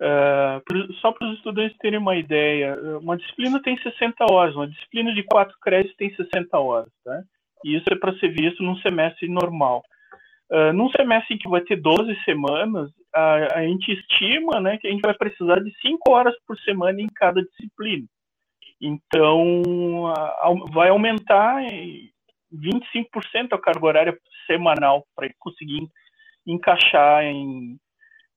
Uh, 0.01 0.93
só 0.95 1.13
para 1.13 1.27
os 1.27 1.38
estudantes 1.38 1.77
terem 1.77 1.99
uma 1.99 2.17
ideia, 2.17 2.77
uma 2.99 3.15
disciplina 3.15 3.62
tem 3.62 3.77
60 3.77 4.25
horas, 4.29 4.53
uma 4.55 4.67
disciplina 4.67 5.13
de 5.13 5.23
4 5.23 5.58
créditos 5.62 5.95
tem 5.95 6.13
60 6.13 6.58
horas, 6.60 6.91
tá? 7.03 7.23
E 7.63 7.77
isso 7.77 7.86
é 7.89 7.95
para 7.95 8.17
ser 8.19 8.29
visto 8.29 8.62
num 8.62 8.75
semestre 8.77 9.27
normal. 9.29 9.81
Uh, 10.51 10.73
num 10.73 10.89
semestre 10.89 11.36
em 11.36 11.38
que 11.38 11.49
vai 11.49 11.62
ter 11.62 11.77
12 11.77 12.13
semanas, 12.25 12.91
a, 13.13 13.60
a 13.60 13.63
gente 13.63 13.91
estima 13.91 14.60
né, 14.60 14.77
que 14.77 14.88
a 14.88 14.91
gente 14.91 15.01
vai 15.01 15.13
precisar 15.13 15.60
de 15.63 15.73
5 15.79 16.12
horas 16.12 16.36
por 16.45 16.58
semana 16.60 17.01
em 17.01 17.08
cada 17.08 17.41
disciplina. 17.41 18.05
Então, 18.79 20.08
a, 20.08 20.21
a, 20.21 20.53
vai 20.71 20.89
aumentar 20.89 21.63
25% 22.53 23.53
a 23.53 23.58
carga 23.58 23.86
horária 23.86 24.19
semanal 24.45 25.05
para 25.15 25.29
conseguir 25.39 25.88
encaixar 26.45 27.23
em, 27.23 27.79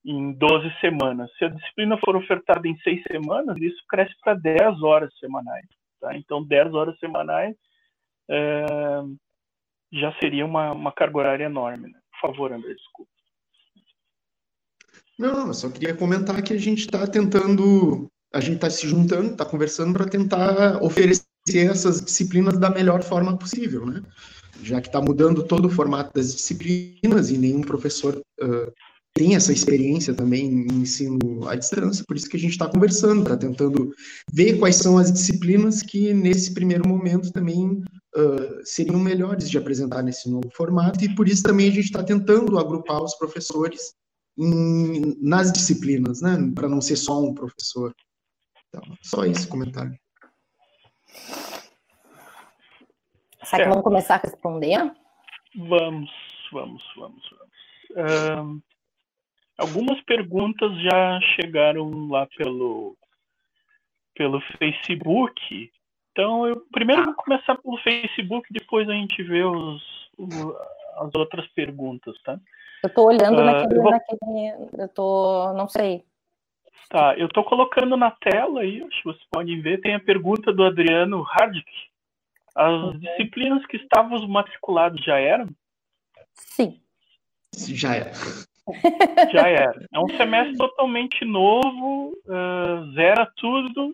em 0.05 0.33
12 0.33 0.71
semanas. 0.81 1.31
Se 1.39 1.45
a 1.45 1.49
disciplina 1.49 1.99
for 2.05 2.17
ofertada 2.17 2.67
em 2.67 2.77
6 2.79 3.03
semanas, 3.11 3.57
isso 3.61 3.83
cresce 3.89 4.15
para 4.23 4.35
10 4.35 4.83
horas 4.83 5.11
semanais. 5.19 5.67
Tá? 6.01 6.17
Então, 6.17 6.45
10 6.45 6.75
horas 6.75 6.99
semanais 6.99 7.55
é, 8.31 8.67
já 9.93 10.13
seria 10.21 10.45
uma, 10.45 10.73
uma 10.73 10.93
carga 10.93 11.19
horária 11.19 11.45
enorme. 11.45 11.91
Né? 11.91 11.99
Por 12.13 12.31
favor, 12.31 12.53
André, 12.53 12.75
desculpa. 12.75 13.11
Não, 15.19 15.49
eu 15.49 15.55
só 15.55 15.69
queria 15.69 15.97
comentar 15.97 16.41
que 16.43 16.53
a 16.53 16.59
gente 16.59 16.81
está 16.81 17.05
tentando, 17.07 18.09
a 18.33 18.41
gente 18.41 18.57
está 18.57 18.71
se 18.71 18.87
juntando, 18.87 19.33
está 19.33 19.45
conversando 19.45 19.93
para 19.93 20.09
tentar 20.09 20.81
oferecer 20.81 21.27
essas 21.49 22.01
disciplinas 22.01 22.57
da 22.59 22.71
melhor 22.71 23.03
forma 23.03 23.37
possível, 23.37 23.85
né? 23.85 24.01
Já 24.63 24.81
que 24.81 24.89
está 24.89 25.01
mudando 25.01 25.45
todo 25.45 25.67
o 25.67 25.71
formato 25.71 26.13
das 26.15 26.33
disciplinas 26.33 27.31
e 27.31 27.39
nenhum 27.39 27.63
professor 27.63 28.17
uh, 28.17 28.73
tem 29.19 29.35
essa 29.35 29.53
experiência 29.53 30.15
também 30.15 30.47
em 30.47 30.83
ensino 30.83 31.49
à 31.49 31.57
distância, 31.57 32.05
por 32.07 32.17
isso 32.17 32.29
que 32.29 32.37
a 32.37 32.41
gente 32.41 32.53
está 32.53 32.71
conversando, 32.71 33.23
está 33.23 33.37
tentando 33.37 33.93
ver 34.33 34.61
quais 34.61 34.77
são 34.77 34.97
as 34.97 35.13
disciplinas 35.13 35.83
que 35.83 36.15
nesse 36.15 36.55
primeiro 36.55 36.89
momento 36.89 37.33
também 37.33 37.83
uh, 38.17 38.65
seriam 38.65 39.01
melhores 39.01 39.51
de 39.51 39.59
apresentar 39.59 40.05
nesse 40.05 40.31
novo 40.31 40.49
formato, 40.55 41.05
e 41.05 41.13
por 41.17 41.29
isso 41.29 41.43
também 41.43 41.67
a 41.67 41.73
gente 41.73 41.87
está 41.87 42.05
tentando 42.05 42.57
agrupar 42.61 43.03
os 43.03 43.17
professores 43.17 43.93
em, 44.39 45.17
nas 45.21 45.53
disciplinas, 45.53 46.23
né, 46.23 46.39
para 46.55 46.69
não 46.69 46.81
ser 46.81 46.95
só 46.95 47.21
um 47.21 47.35
professor. 47.35 47.93
Então, 48.69 48.83
só 49.03 49.25
esse 49.25 49.49
comentário. 49.49 49.99
Será 53.43 53.65
que 53.65 53.69
vamos 53.71 53.83
começar 53.83 54.15
a 54.15 54.19
responder? 54.19 54.79
Vamos, 55.57 56.11
vamos, 56.53 56.85
vamos, 56.97 57.23
vamos. 57.97 58.68
Algumas 59.59 60.01
perguntas 60.03 60.71
já 60.81 61.21
chegaram 61.35 62.09
lá 62.09 62.27
pelo, 62.37 62.97
pelo 64.15 64.41
Facebook. 64.59 65.71
Então, 66.13 66.47
eu 66.47 66.65
primeiro 66.73 67.05
vou 67.05 67.15
começar 67.15 67.57
pelo 67.57 67.77
Facebook, 67.79 68.47
depois 68.53 68.89
a 68.89 68.95
gente 68.95 69.23
vê 69.23 69.45
os, 69.45 69.83
os 70.17 70.31
as 70.99 71.15
outras 71.15 71.47
perguntas, 71.49 72.21
tá? 72.23 72.39
Eu 72.83 72.89
estou 72.89 73.07
olhando 73.07 73.41
uh, 73.41 73.45
naquele, 73.45 73.79
eu 73.79 73.83
vou... 73.83 73.91
naquele, 73.91 74.83
eu 74.83 74.89
tô, 74.89 75.53
não 75.55 75.69
sei. 75.69 76.05
Tá, 76.89 77.15
eu 77.17 77.27
estou 77.27 77.45
colocando 77.45 77.97
na 77.97 78.11
tela 78.11 78.61
aí, 78.61 78.83
acho 78.83 79.03
que 79.03 79.05
vocês 79.05 79.27
podem 79.31 79.61
ver, 79.61 79.81
tem 79.81 79.95
a 79.95 80.01
pergunta 80.01 80.53
do 80.53 80.65
Adriano 80.65 81.25
Hardick. 81.25 81.71
As 82.55 82.73
uhum. 82.73 82.99
disciplinas 82.99 83.65
que 83.67 83.77
estávamos 83.77 84.27
matriculados 84.27 85.05
já 85.05 85.19
eram? 85.19 85.47
Sim. 86.35 86.81
Já 87.55 87.95
era. 87.95 88.13
Já 89.33 89.49
era. 89.49 89.87
É 89.93 89.99
um 89.99 90.09
semestre 90.17 90.57
totalmente 90.57 91.25
novo, 91.25 92.13
uh, 92.27 92.93
zera 92.95 93.31
tudo. 93.37 93.93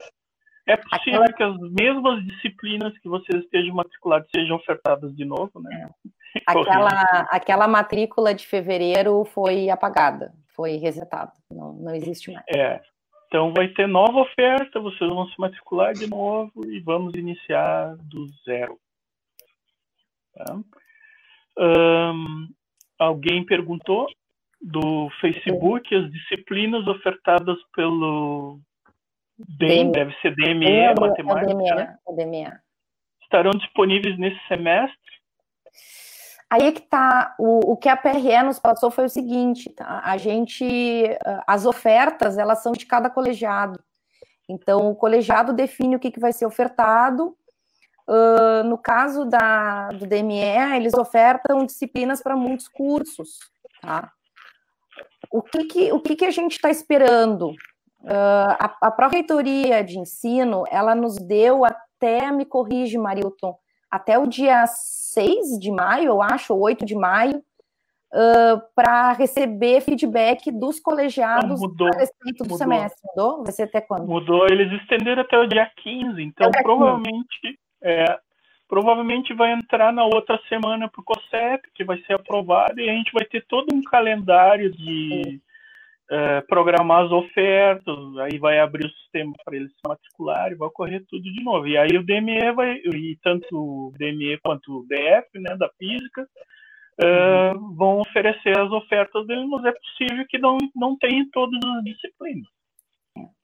É 0.67 0.77
possível 0.77 1.23
Aquela... 1.23 1.33
que 1.33 1.43
as 1.43 1.73
mesmas 1.73 2.25
disciplinas 2.25 2.97
que 2.99 3.09
vocês 3.09 3.43
estejam 3.43 3.75
matriculados 3.75 4.29
sejam 4.35 4.57
ofertadas 4.57 5.15
de 5.15 5.25
novo, 5.25 5.61
né? 5.61 5.91
É. 6.07 6.41
Aquela, 6.47 6.89
aquela 7.31 7.69
matrícula 7.69 8.35
de 8.35 8.45
fevereiro 8.47 9.25
foi 9.27 9.71
apagada, 9.71 10.33
foi 10.57 10.77
resetada, 10.77 11.33
não, 11.49 11.75
não 11.75 11.95
existe 11.95 12.33
mais. 12.33 12.45
É. 12.49 12.81
Então 13.29 13.53
vai 13.53 13.69
ter 13.69 13.87
nova 13.87 14.21
oferta, 14.21 14.81
vocês 14.81 15.11
vão 15.11 15.29
se 15.29 15.39
matricular 15.39 15.93
de 15.93 16.09
novo 16.09 16.53
e 16.67 16.81
vamos 16.81 17.15
iniciar 17.15 17.97
do 17.99 18.27
zero. 18.45 18.79
Tá? 20.35 20.57
Um, 21.59 22.49
alguém 22.99 23.45
perguntou 23.45 24.07
do 24.65 25.11
Facebook 25.21 25.95
as 25.95 26.11
disciplinas 26.11 26.87
ofertadas 26.87 27.59
pelo 27.77 28.59
DEM, 29.39 29.93
deve 29.93 30.15
ser 30.23 30.35
DME, 30.35 30.67
é, 30.67 30.95
matemática. 30.99 31.55
DME, 31.55 31.75
né? 31.75 31.99
DME. 32.17 32.53
Estarão 33.23 33.51
disponíveis 33.51 34.19
nesse 34.19 34.41
semestre? 34.49 34.99
Aí 36.49 36.63
é 36.63 36.73
que 36.73 36.83
tá, 36.83 37.35
o, 37.39 37.73
o 37.73 37.77
que 37.77 37.89
a 37.89 37.97
PRE 37.97 38.43
nos 38.45 38.59
passou 38.59 38.91
foi 38.91 39.07
o 39.07 39.09
seguinte, 39.09 39.69
tá? 39.71 40.01
A 40.05 40.17
gente, 40.17 40.65
as 41.47 41.67
ofertas, 41.67 42.39
elas 42.39 42.63
são 42.63 42.73
de 42.73 42.87
cada 42.87 43.11
colegiado. 43.11 43.83
Então, 44.49 44.91
o 44.91 44.95
colegiado 44.95 45.53
define 45.53 45.97
o 45.97 45.99
que, 45.99 46.11
que 46.11 46.21
vai 46.21 46.33
ser 46.33 46.47
ofertado. 46.47 47.37
Uh, 48.07 48.63
no 48.65 48.79
caso 48.79 49.25
da, 49.25 49.89
do 49.89 50.07
DME, 50.07 50.77
eles 50.77 50.95
ofertam 50.95 51.65
disciplinas 51.67 52.23
para 52.23 52.37
muitos 52.37 52.69
cursos, 52.69 53.39
tá? 53.81 54.13
O 55.35 55.43
que, 55.43 55.65
que, 55.65 55.93
o 55.93 55.99
que, 55.99 56.15
que 56.15 56.25
a 56.25 56.31
gente 56.31 56.53
está 56.53 56.71
esperando? 56.71 57.49
Uh, 57.49 58.55
a, 58.57 58.77
a 58.83 58.91
Pró-Reitoria 58.93 59.83
de 59.83 59.99
Ensino, 59.99 60.63
ela 60.71 60.95
nos 60.95 61.17
deu 61.17 61.65
até, 61.65 62.31
me 62.31 62.45
corrige, 62.45 62.97
Marilton, 62.97 63.57
até 63.91 64.17
o 64.17 64.29
dia 64.29 64.65
6 64.65 65.59
de 65.59 65.73
maio, 65.73 66.07
eu 66.07 66.23
acho, 66.23 66.55
ou 66.55 66.61
8 66.61 66.85
de 66.85 66.95
maio, 66.95 67.39
uh, 68.13 68.63
para 68.77 69.11
receber 69.15 69.81
feedback 69.81 70.53
dos 70.53 70.79
colegiados 70.79 71.61
mudou, 71.61 71.89
a 71.89 71.99
respeito 71.99 72.45
do 72.45 72.51
mudou. 72.51 72.59
semestre. 72.59 73.03
Mudou? 73.17 73.43
Vai 73.43 73.53
ser 73.53 73.65
até 73.65 73.81
quando? 73.81 74.07
Mudou, 74.07 74.47
eles 74.47 74.71
estenderam 74.83 75.23
até 75.23 75.37
o 75.37 75.49
dia 75.49 75.69
15, 75.83 76.23
então 76.23 76.49
dia 76.49 76.63
provavelmente 76.63 77.41
15. 77.43 77.59
É, 77.83 78.19
provavelmente 78.75 79.33
vai 79.33 79.53
entrar 79.53 79.93
na 79.93 80.05
outra 80.05 80.37
semana 80.49 80.89
para 80.89 81.01
o 81.01 81.05
COSEP, 81.05 81.71
que 81.77 81.85
vai 81.85 81.97
ser 82.03 82.15
aprovado, 82.15 82.81
e 82.81 82.91
a 82.91 82.93
gente 82.93 83.13
vai 83.13 83.25
ter 83.25 83.45
todo 83.47 83.73
um 83.73 83.81
calendário 83.83 84.73
de... 84.73 85.41
É, 86.11 86.43
programar 86.43 87.07
as 87.07 87.11
ofertas, 87.11 87.97
aí 88.19 88.37
vai 88.37 88.61
abrir 88.61 88.85
o 88.85 88.91
sistema 88.91 89.33
para 89.43 89.57
eles 89.57 89.73
se 89.73 89.79
matricularem, 89.89 90.55
vai 90.55 90.69
ocorrer 90.69 91.03
tudo 91.09 91.23
de 91.23 91.43
novo. 91.43 91.67
E 91.67 91.79
aí 91.79 91.97
o 91.97 92.05
DME 92.05 92.53
vai, 92.53 92.75
e 92.75 93.19
tanto 93.23 93.47
o 93.57 93.93
DME 93.99 94.39
quanto 94.45 94.81
o 94.81 94.87
DF, 94.87 95.41
né, 95.41 95.57
da 95.57 95.67
física, 95.79 96.29
é, 97.01 97.55
vão 97.75 98.01
oferecer 98.01 98.57
as 98.59 98.71
ofertas 98.71 99.27
deles, 99.27 99.49
mas 99.49 99.65
é 99.65 99.73
possível 99.73 100.27
que 100.29 100.37
não, 100.37 100.59
não 100.77 100.95
tenha 100.99 101.27
todas 101.33 101.59
as 101.65 101.85
disciplinas. 101.85 102.49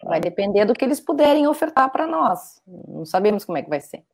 Vai 0.05 0.21
depender 0.21 0.67
do 0.67 0.75
que 0.75 0.85
eles 0.85 1.01
puderem 1.01 1.49
ofertar 1.49 1.91
para 1.91 2.07
nós. 2.07 2.63
Não 2.67 3.07
sabemos 3.07 3.43
como 3.43 3.57
é 3.57 3.63
que 3.63 3.71
vai 3.71 3.81
ser. 3.81 4.05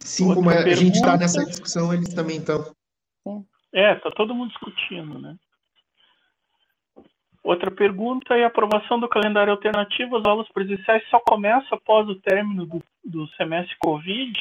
Sim, 0.00 0.28
Outra 0.28 0.36
como 0.36 0.50
a 0.50 0.74
gente 0.74 0.96
está 0.96 1.16
nessa 1.16 1.44
discussão, 1.44 1.92
eles 1.92 2.12
também 2.14 2.38
estão. 2.38 2.72
É, 3.72 3.92
está 3.92 4.10
todo 4.10 4.34
mundo 4.34 4.50
discutindo, 4.50 5.18
né? 5.18 5.36
Outra 7.42 7.70
pergunta 7.70 8.34
é 8.34 8.44
a 8.44 8.48
aprovação 8.48 8.98
do 8.98 9.08
calendário 9.08 9.52
alternativo. 9.52 10.16
As 10.16 10.24
aulas 10.24 10.48
presenciais 10.48 11.02
só 11.08 11.20
começam 11.20 11.78
após 11.78 12.08
o 12.08 12.16
término 12.16 12.66
do, 12.66 12.82
do 13.04 13.28
semestre 13.36 13.76
Covid? 13.78 14.36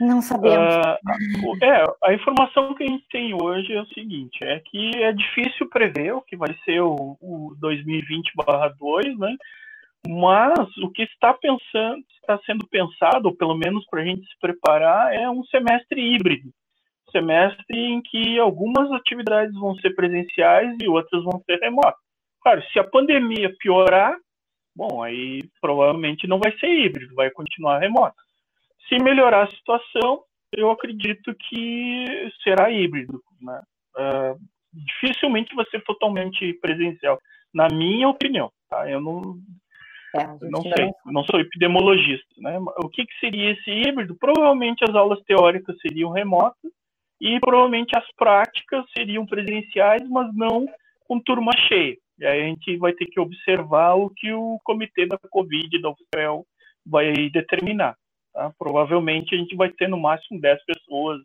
Não 0.00 0.22
sabemos. 0.22 0.74
Uh, 0.76 1.64
é, 1.64 1.84
a 2.04 2.14
informação 2.14 2.74
que 2.74 2.84
a 2.84 2.86
gente 2.86 3.04
tem 3.10 3.34
hoje 3.34 3.72
é 3.72 3.82
o 3.82 3.88
seguinte, 3.88 4.42
é 4.42 4.58
que 4.60 5.02
é 5.02 5.12
difícil 5.12 5.68
prever 5.68 6.14
o 6.14 6.22
que 6.22 6.36
vai 6.36 6.56
ser 6.64 6.80
o, 6.80 7.18
o 7.20 7.56
2020/2, 7.60 9.18
né? 9.18 9.36
Mas 10.06 10.76
o 10.78 10.90
que 10.90 11.02
está 11.02 11.34
pensando, 11.34 12.02
está 12.20 12.38
sendo 12.46 12.66
pensado, 12.68 13.28
ou 13.28 13.36
pelo 13.36 13.54
menos 13.54 13.84
para 13.86 14.02
a 14.02 14.04
gente 14.04 14.26
se 14.26 14.38
preparar, 14.40 15.14
é 15.14 15.28
um 15.30 15.44
semestre 15.44 16.00
híbrido 16.00 16.50
semestre 17.10 17.76
em 17.76 18.00
que 18.00 18.38
algumas 18.38 18.90
atividades 18.92 19.54
vão 19.54 19.74
ser 19.76 19.94
presenciais 19.94 20.76
e 20.80 20.88
outras 20.88 21.22
vão 21.24 21.42
ser 21.44 21.58
remotas. 21.58 22.00
Claro, 22.40 22.62
se 22.72 22.78
a 22.78 22.84
pandemia 22.84 23.54
piorar, 23.58 24.16
bom, 24.74 25.02
aí 25.02 25.42
provavelmente 25.60 26.26
não 26.26 26.38
vai 26.38 26.56
ser 26.58 26.68
híbrido, 26.68 27.14
vai 27.14 27.30
continuar 27.30 27.78
remoto. 27.78 28.16
Se 28.88 28.98
melhorar 28.98 29.44
a 29.44 29.50
situação, 29.50 30.22
eu 30.52 30.70
acredito 30.70 31.34
que 31.34 32.32
será 32.42 32.70
híbrido. 32.70 33.20
Né? 33.40 33.62
Uh, 33.96 34.38
dificilmente 34.72 35.54
vai 35.54 35.66
ser 35.66 35.82
totalmente 35.84 36.52
presencial, 36.54 37.20
na 37.52 37.68
minha 37.68 38.08
opinião. 38.08 38.50
Tá? 38.68 38.90
Eu 38.90 39.00
não, 39.00 39.36
é, 40.14 40.26
não 40.48 40.62
sei, 40.62 40.90
não 41.06 41.24
sou 41.24 41.40
epidemiologista. 41.40 42.26
Né? 42.38 42.58
O 42.82 42.88
que, 42.88 43.04
que 43.06 43.18
seria 43.20 43.52
esse 43.52 43.70
híbrido? 43.70 44.16
Provavelmente 44.16 44.84
as 44.84 44.94
aulas 44.94 45.20
teóricas 45.22 45.76
seriam 45.80 46.10
remotas 46.10 46.70
e 47.20 47.38
provavelmente 47.38 47.96
as 47.96 48.06
práticas 48.16 48.84
seriam 48.96 49.26
presenciais, 49.26 50.02
mas 50.08 50.34
não 50.34 50.66
com 51.06 51.20
turma 51.20 51.52
cheia. 51.68 51.96
E 52.18 52.26
aí 52.26 52.42
a 52.42 52.46
gente 52.46 52.76
vai 52.76 52.92
ter 52.92 53.06
que 53.06 53.20
observar 53.20 53.94
o 53.94 54.10
que 54.10 54.32
o 54.32 54.58
comitê 54.64 55.06
da 55.06 55.18
Covid, 55.30 55.80
da 55.80 55.90
UFPEL, 55.90 56.46
vai 56.84 57.12
determinar. 57.30 57.96
Tá? 58.32 58.52
Provavelmente 58.58 59.34
a 59.34 59.38
gente 59.38 59.56
vai 59.56 59.70
ter 59.70 59.88
no 59.88 59.98
máximo 59.98 60.40
10 60.40 60.64
pessoas 60.64 61.20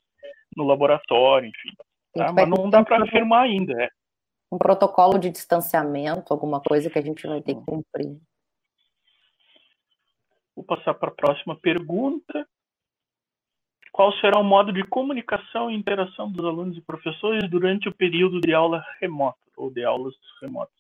no 0.56 0.64
laboratório, 0.64 1.50
enfim. 1.50 1.76
Ah, 2.18 2.32
mas 2.32 2.48
não 2.48 2.70
dá 2.70 2.84
para 2.84 3.04
afirmar 3.04 3.44
ainda, 3.44 3.74
é. 3.84 3.90
Um 4.52 4.58
protocolo 4.58 5.20
de 5.20 5.30
distanciamento, 5.30 6.32
alguma 6.32 6.62
coisa 6.62 6.90
que 6.90 6.98
a 6.98 7.02
gente 7.02 7.28
vai 7.28 7.42
ter 7.42 7.56
que 7.56 7.66
cumprir. 7.66 8.18
Vou 10.56 10.64
passar 10.64 10.94
para 10.94 11.10
a 11.10 11.16
próxima 11.16 11.56
pergunta. 11.56 12.48
Qual 13.92 14.12
será 14.14 14.40
o 14.40 14.44
modo 14.44 14.72
de 14.74 14.84
comunicação 14.84 15.70
e 15.70 15.76
interação 15.76 16.32
dos 16.32 16.46
alunos 16.46 16.78
e 16.78 16.82
professores 16.82 17.50
durante 17.50 17.90
o 17.90 17.96
período 17.96 18.40
de 18.42 18.54
aula 18.54 18.84
remota 19.00 19.40
ou 19.56 19.70
de 19.70 19.84
aulas 19.84 20.16
remotas? 20.42 20.76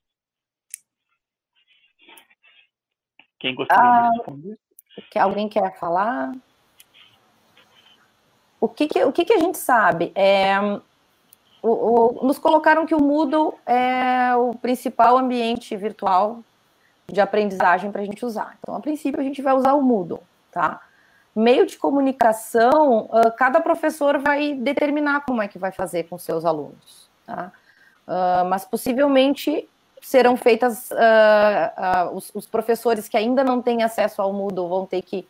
Quem 3.39 3.53
gostaria 3.53 3.83
ah, 3.83 4.09
de 4.09 4.17
responder? 4.17 4.59
Que 5.11 5.19
alguém 5.19 5.47
quer 5.47 5.77
falar? 5.79 6.33
O 8.59 8.67
que, 8.67 8.87
que 8.87 9.03
o 9.03 9.11
que, 9.11 9.25
que, 9.25 9.33
a 9.33 9.39
gente 9.39 9.57
sabe? 9.57 10.11
É, 10.15 10.59
o, 11.61 11.69
o, 12.21 12.27
nos 12.27 12.39
colocaram 12.39 12.85
que 12.85 12.95
o 12.95 13.01
Moodle 13.01 13.57
é 13.65 14.35
o 14.35 14.55
principal 14.55 15.17
ambiente 15.17 15.75
virtual 15.75 16.43
de 17.07 17.21
aprendizagem 17.21 17.91
para 17.91 18.01
a 18.01 18.05
gente 18.05 18.25
usar. 18.25 18.57
Então, 18.59 18.75
a 18.75 18.79
princípio, 18.79 19.19
a 19.19 19.23
gente 19.23 19.41
vai 19.41 19.53
usar 19.53 19.73
o 19.73 19.81
Moodle, 19.81 20.21
tá? 20.51 20.81
Meio 21.35 21.65
de 21.65 21.77
comunicação, 21.77 23.09
cada 23.37 23.59
professor 23.59 24.17
vai 24.19 24.53
determinar 24.53 25.25
como 25.25 25.41
é 25.41 25.47
que 25.47 25.59
vai 25.59 25.71
fazer 25.71 26.03
com 26.03 26.17
seus 26.17 26.45
alunos, 26.45 27.09
tá? 27.25 27.51
Mas 28.47 28.63
possivelmente 28.63 29.67
serão 30.01 30.37
feitas, 30.37 30.89
os, 32.13 32.31
os, 32.33 32.47
professores 32.47 33.09
que 33.09 33.17
ainda 33.17 33.43
não 33.43 33.61
têm 33.61 33.83
acesso 33.83 34.21
ao 34.21 34.31
Moodle 34.31 34.69
vão 34.69 34.85
ter 34.85 35.01
que 35.01 35.27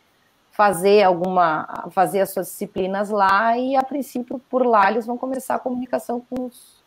fazer 0.52 1.04
alguma, 1.04 1.86
fazer 1.92 2.22
as 2.22 2.32
suas 2.32 2.48
disciplinas 2.48 3.10
lá 3.10 3.58
e 3.58 3.76
a 3.76 3.84
princípio 3.84 4.40
por 4.50 4.66
lá 4.66 4.90
eles 4.90 5.06
vão 5.06 5.18
começar 5.18 5.56
a 5.56 5.60
comunicação 5.60 6.22
com 6.30 6.46
os, 6.46 6.84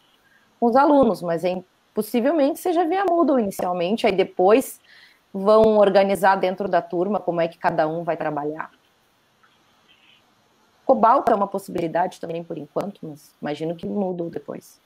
com 0.58 0.66
os 0.66 0.76
alunos, 0.76 1.22
mas 1.22 1.44
é 1.44 1.62
possivelmente 1.98 2.60
seja 2.60 2.84
via 2.84 3.04
Moodle 3.04 3.40
inicialmente, 3.40 4.06
aí 4.06 4.12
depois 4.12 4.80
vão 5.34 5.78
organizar 5.78 6.36
dentro 6.36 6.68
da 6.68 6.80
turma 6.80 7.18
como 7.18 7.40
é 7.40 7.48
que 7.48 7.58
cada 7.58 7.88
um 7.88 8.04
vai 8.04 8.16
trabalhar. 8.16 8.70
Cobalto 10.86 11.32
é 11.32 11.34
uma 11.34 11.48
possibilidade 11.48 12.20
também 12.20 12.44
por 12.44 12.56
enquanto, 12.56 13.00
mas 13.02 13.36
imagino 13.42 13.74
que 13.74 13.84
Moodle 13.84 14.30
depois. 14.30 14.80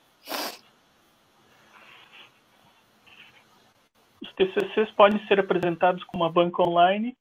Os 4.22 4.32
TCCs 4.32 4.90
podem 4.92 5.22
ser 5.26 5.38
apresentados 5.38 6.02
com 6.04 6.16
uma 6.16 6.32
banca 6.32 6.62
online? 6.62 7.14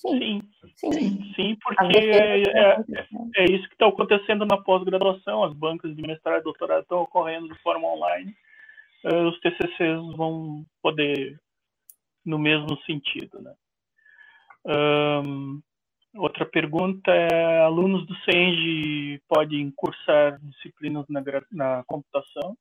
Sim. 0.00 0.40
Sim, 0.76 0.92
sim, 0.92 1.32
sim 1.34 1.56
porque 1.62 1.98
é, 1.98 2.42
é, 2.42 2.84
é, 3.36 3.44
isso 3.44 3.68
que 3.68 3.74
está 3.74 3.86
acontecendo 3.86 4.46
na 4.46 4.56
pós-graduação. 4.56 5.44
As 5.44 5.52
bancas 5.52 5.94
de 5.94 6.00
mestrado 6.00 6.40
e 6.40 6.44
doutorado 6.44 6.82
estão 6.82 7.02
ocorrendo 7.02 7.48
de 7.48 7.62
forma 7.62 7.86
online. 7.86 8.34
Uh, 9.04 9.28
os 9.28 9.38
TCCs 9.40 10.16
vão 10.16 10.64
poder 10.82 11.38
no 12.24 12.38
mesmo 12.38 12.78
sentido, 12.84 13.42
né? 13.42 13.54
Um, 14.64 15.60
outra 16.16 16.46
pergunta 16.46 17.10
é: 17.10 17.60
alunos 17.60 18.06
do 18.06 18.14
CENG 18.24 19.20
podem 19.28 19.70
cursar 19.76 20.38
disciplinas 20.40 21.04
na, 21.08 21.22
na 21.52 21.84
computação? 21.84 22.56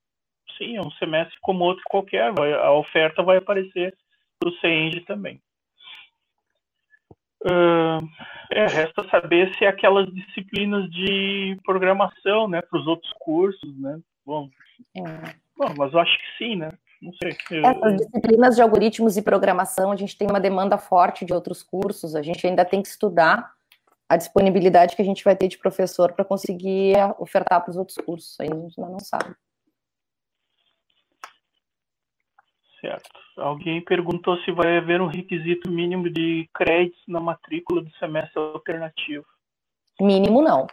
Sim, 0.58 0.76
é 0.76 0.82
um 0.82 0.92
semestre 0.92 1.38
como 1.42 1.64
outro 1.64 1.84
qualquer. 1.90 2.34
Vai, 2.34 2.52
a 2.52 2.72
oferta 2.74 3.24
vai 3.24 3.38
aparecer 3.38 3.96
para 4.38 4.50
o 4.50 4.58
CENG 4.60 5.02
também. 5.06 5.42
Uh, 7.46 8.06
é, 8.52 8.66
resta 8.66 9.08
saber 9.10 9.56
se 9.58 9.66
aquelas 9.66 10.08
disciplinas 10.14 10.90
de 10.90 11.58
programação, 11.64 12.48
né, 12.48 12.62
para 12.62 12.80
os 12.80 12.88
outros 12.88 13.14
cursos, 13.20 13.80
né? 13.80 14.00
Bom, 14.26 14.50
é. 14.98 15.02
bom, 15.58 15.74
mas 15.78 15.94
eu 15.94 16.00
acho 16.00 16.18
que 16.18 16.38
sim, 16.38 16.56
né? 16.56 16.70
Não 17.02 17.14
sei. 17.14 17.38
Eu... 17.50 17.66
Essas 17.66 17.96
disciplinas 17.98 18.56
de 18.56 18.62
algoritmos 18.62 19.16
e 19.16 19.22
programação, 19.22 19.92
a 19.92 19.96
gente 19.96 20.18
tem 20.18 20.28
uma 20.28 20.40
demanda 20.40 20.78
forte 20.78 21.24
de 21.24 21.34
outros 21.34 21.64
cursos, 21.64 22.16
a 22.16 22.22
gente 22.22 22.46
ainda 22.46 22.66
tem 22.66 22.82
que 22.82 22.90
estudar 22.90 23.54
a 24.10 24.18
disponibilidade 24.18 24.96
que 24.96 25.02
a 25.02 25.06
gente 25.06 25.24
vai 25.24 25.36
ter 25.36 25.48
de 25.48 25.58
professor 25.58 26.12
para 26.14 26.26
conseguir 26.26 26.96
ofertar 27.20 27.62
para 27.62 27.70
os 27.70 27.78
outros 27.78 27.98
cursos, 27.98 28.36
ainda 28.40 28.56
a 28.56 28.60
gente 28.62 28.82
ainda 28.82 28.92
não 28.92 29.00
sabe. 29.00 29.36
Certo. 32.82 33.20
Alguém 33.38 33.84
perguntou 33.84 34.38
se 34.40 34.52
vai 34.52 34.78
haver 34.78 35.02
um 35.02 35.08
requisito 35.08 35.70
mínimo 35.70 36.10
de 36.10 36.50
créditos 36.54 37.02
na 37.08 37.20
matrícula 37.20 37.82
do 37.82 37.92
semestre 37.98 38.40
alternativo. 38.40 39.26
Mínimo 40.00 40.42
não. 40.42 40.66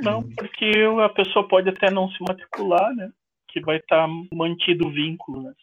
Não, 0.00 0.22
porque 0.34 0.72
a 1.04 1.08
pessoa 1.10 1.46
pode 1.46 1.68
até 1.68 1.90
não 1.90 2.08
se 2.10 2.18
matricular, 2.26 2.92
né? 2.94 3.12
Que 3.48 3.60
vai 3.60 3.76
estar 3.76 4.06
tá 4.06 4.12
mantido 4.34 4.88
o 4.88 4.90
vínculo, 4.90 5.42
né? 5.42 5.54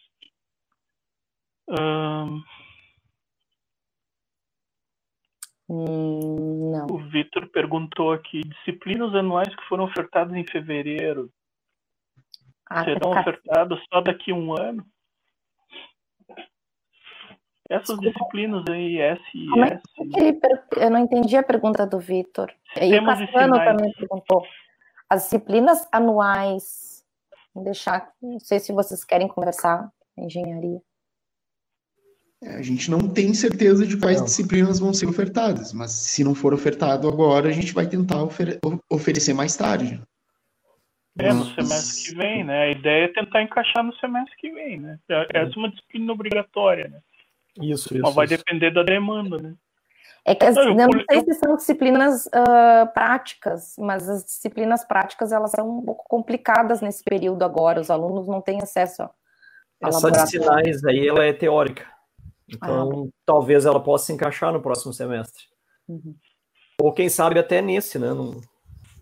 Hum, 1.68 2.42
não. 5.68 6.86
O 6.90 6.98
Vitor 7.10 7.46
perguntou 7.48 8.12
aqui: 8.12 8.40
disciplinas 8.40 9.14
anuais 9.14 9.54
que 9.54 9.68
foram 9.68 9.84
ofertadas 9.84 10.34
em 10.34 10.44
fevereiro 10.46 11.30
ah, 12.66 12.84
serão 12.84 13.12
tá... 13.12 13.20
ofertadas 13.20 13.78
só 13.92 14.00
daqui 14.00 14.32
a 14.32 14.34
um 14.34 14.52
ano? 14.58 14.84
Essas 17.70 18.00
Desculpa. 18.00 18.10
disciplinas 18.10 18.64
aí, 18.68 18.98
S 18.98 19.22
e 19.32 19.60
é 19.60 19.74
S. 19.74 19.82
Ele, 20.16 20.40
eu 20.76 20.90
não 20.90 20.98
entendi 20.98 21.36
a 21.36 21.42
pergunta 21.42 21.86
do 21.86 22.00
Vitor. 22.00 22.52
E 22.76 22.98
o 22.98 23.06
Cassiano 23.06 23.58
também 23.58 23.92
perguntou. 23.92 24.44
As 25.08 25.22
disciplinas 25.22 25.86
anuais. 25.92 27.04
Vou 27.54 27.62
deixar. 27.62 28.10
Não 28.20 28.40
sei 28.40 28.58
se 28.58 28.72
vocês 28.72 29.04
querem 29.04 29.28
conversar 29.28 29.88
engenharia. 30.18 30.82
É, 32.42 32.56
a 32.56 32.62
gente 32.62 32.90
não 32.90 33.08
tem 33.08 33.32
certeza 33.34 33.86
de 33.86 33.96
quais 33.96 34.18
não. 34.18 34.24
disciplinas 34.24 34.80
vão 34.80 34.92
ser 34.92 35.06
ofertadas, 35.06 35.72
mas 35.72 35.92
se 35.92 36.24
não 36.24 36.34
for 36.34 36.52
ofertado 36.52 37.06
agora, 37.06 37.48
a 37.48 37.52
gente 37.52 37.72
vai 37.72 37.86
tentar 37.86 38.22
ofer 38.22 38.58
oferecer 38.90 39.34
mais 39.34 39.56
tarde. 39.56 40.02
É, 41.18 41.32
no 41.32 41.44
semestre 41.44 42.10
que 42.10 42.16
vem, 42.16 42.44
né? 42.44 42.62
A 42.62 42.70
ideia 42.70 43.04
é 43.04 43.08
tentar 43.08 43.42
encaixar 43.42 43.84
no 43.84 43.94
semestre 43.96 44.34
que 44.38 44.50
vem, 44.50 44.80
né? 44.80 44.98
Essa 45.08 45.52
é 45.52 45.58
uma 45.58 45.70
disciplina 45.70 46.12
obrigatória, 46.12 46.88
né? 46.88 47.00
Isso, 47.58 47.94
isso. 47.94 48.02
Mas 48.02 48.14
vai 48.14 48.26
isso. 48.26 48.36
depender 48.36 48.70
da 48.70 48.82
demanda, 48.82 49.38
né? 49.38 49.54
É 50.24 50.34
que 50.34 50.44
as, 50.44 50.54
não, 50.54 50.74
não 50.74 51.04
sei 51.10 51.24
se 51.24 51.34
são 51.34 51.56
disciplinas 51.56 52.26
uh, 52.26 52.92
práticas, 52.92 53.74
mas 53.78 54.08
as 54.08 54.24
disciplinas 54.24 54.84
práticas 54.84 55.32
elas 55.32 55.50
são 55.50 55.78
um 55.78 55.82
pouco 55.82 56.04
complicadas 56.06 56.82
nesse 56.82 57.02
período 57.02 57.42
agora. 57.42 57.80
Os 57.80 57.90
alunos 57.90 58.28
não 58.28 58.40
têm 58.40 58.60
acesso 58.60 59.02
a 59.02 59.10
essa 59.82 60.10
de 60.10 60.28
sinais 60.28 60.84
aí 60.84 61.08
ela 61.08 61.24
é 61.24 61.32
teórica, 61.32 61.86
então 62.46 63.06
ah, 63.06 63.12
talvez 63.24 63.64
ela 63.64 63.80
possa 63.80 64.06
se 64.06 64.12
encaixar 64.12 64.52
no 64.52 64.60
próximo 64.60 64.92
semestre. 64.92 65.44
Uhum. 65.88 66.14
Ou 66.82 66.92
quem 66.92 67.08
sabe 67.08 67.38
até 67.38 67.62
nesse, 67.62 67.98
né? 67.98 68.12
Não, 68.12 68.40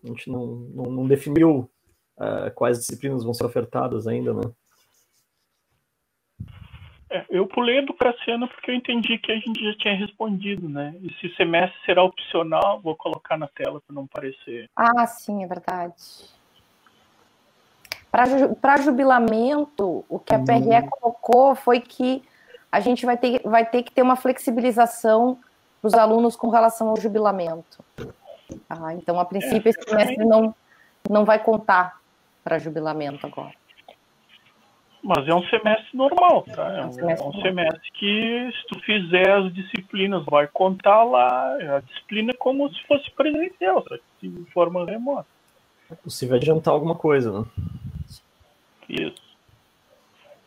a 0.04 0.06
gente 0.06 0.30
não, 0.30 0.46
não, 0.46 0.84
não 0.84 1.06
definiu 1.06 1.68
uh, 2.16 2.50
quais 2.54 2.78
disciplinas 2.78 3.24
vão 3.24 3.34
ser 3.34 3.44
ofertadas 3.44 4.06
ainda, 4.06 4.32
né? 4.32 4.42
É, 7.10 7.24
eu 7.30 7.46
pulei 7.46 7.84
do 7.84 7.94
Cassiano 7.94 8.46
porque 8.48 8.70
eu 8.70 8.74
entendi 8.74 9.16
que 9.18 9.32
a 9.32 9.36
gente 9.36 9.64
já 9.64 9.74
tinha 9.78 9.94
respondido, 9.94 10.68
né? 10.68 10.94
Esse 11.02 11.34
semestre 11.36 11.78
será 11.86 12.02
opcional, 12.02 12.80
vou 12.80 12.94
colocar 12.94 13.38
na 13.38 13.48
tela 13.48 13.80
para 13.80 13.94
não 13.94 14.06
parecer. 14.06 14.68
Ah, 14.76 15.06
sim, 15.06 15.42
é 15.42 15.46
verdade. 15.46 15.94
Para 18.10 18.76
jubilamento, 18.78 20.04
o 20.08 20.18
que 20.18 20.34
a 20.34 20.38
PRE 20.38 20.54
uhum. 20.54 20.86
colocou 20.88 21.54
foi 21.54 21.80
que 21.80 22.22
a 22.70 22.80
gente 22.80 23.06
vai 23.06 23.16
ter, 23.16 23.40
vai 23.44 23.64
ter 23.64 23.82
que 23.82 23.92
ter 23.92 24.02
uma 24.02 24.16
flexibilização 24.16 25.38
para 25.80 25.88
os 25.88 25.94
alunos 25.94 26.36
com 26.36 26.48
relação 26.48 26.88
ao 26.88 27.00
jubilamento. 27.00 27.82
Ah, 28.68 28.94
então, 28.94 29.18
a 29.20 29.24
princípio, 29.24 29.68
é, 29.68 29.70
esse 29.70 29.82
semestre 29.82 30.24
não, 30.24 30.54
não 31.08 31.24
vai 31.24 31.38
contar 31.38 31.98
para 32.42 32.58
jubilamento 32.58 33.26
agora. 33.26 33.57
Mas 35.02 35.28
é 35.28 35.34
um 35.34 35.44
semestre 35.48 35.96
normal, 35.96 36.42
tá? 36.42 36.72
É 36.72 36.84
um, 36.84 36.92
semestre, 36.92 37.24
é 37.24 37.28
um 37.28 37.40
semestre 37.40 37.90
que, 37.92 38.50
se 38.52 38.66
tu 38.66 38.80
fizer 38.80 39.30
as 39.30 39.54
disciplinas, 39.54 40.24
vai 40.24 40.46
contar 40.48 41.04
lá. 41.04 41.54
A 41.76 41.80
disciplina 41.80 42.32
é 42.32 42.36
como 42.36 42.68
se 42.72 42.82
fosse 42.86 43.10
presencial, 43.12 43.84
só 43.88 43.96
que 44.18 44.28
de 44.28 44.44
forma 44.50 44.84
remota. 44.84 45.28
É 45.90 45.94
possível 45.94 46.36
adiantar 46.36 46.74
alguma 46.74 46.94
coisa, 46.94 47.40
né? 47.40 47.46
Isso. 48.88 49.22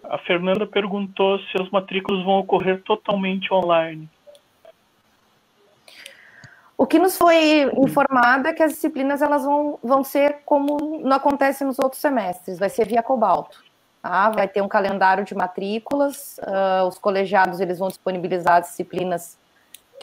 A 0.03 0.17
Fernanda 0.17 0.67
perguntou 0.67 1.39
se 1.39 1.61
as 1.61 1.69
matrículas 1.69 2.23
vão 2.25 2.39
ocorrer 2.39 2.82
totalmente 2.84 3.53
online. 3.53 4.09
O 6.78 6.88
que 6.88 6.97
nos 6.97 7.15
foi 7.15 7.71
informado 7.78 8.47
é 8.47 8.53
que 8.53 8.63
as 8.63 8.73
disciplinas 8.73 9.21
elas 9.21 9.43
vão, 9.43 9.80
vão 9.84 10.03
ser 10.03 10.39
como 10.43 10.99
não 11.03 11.15
acontece 11.15 11.63
nos 11.63 11.78
outros 11.78 12.01
semestres, 12.01 12.57
vai 12.57 12.69
ser 12.69 12.88
via 12.88 13.03
Cobalto. 13.03 13.63
Tá? 14.01 14.31
Vai 14.31 14.47
ter 14.47 14.61
um 14.61 14.67
calendário 14.67 15.23
de 15.23 15.35
matrículas, 15.35 16.39
uh, 16.39 16.87
os 16.87 16.97
colegiados 16.97 17.59
eles 17.59 17.77
vão 17.77 17.87
disponibilizar 17.87 18.57
as 18.57 18.69
disciplinas 18.69 19.37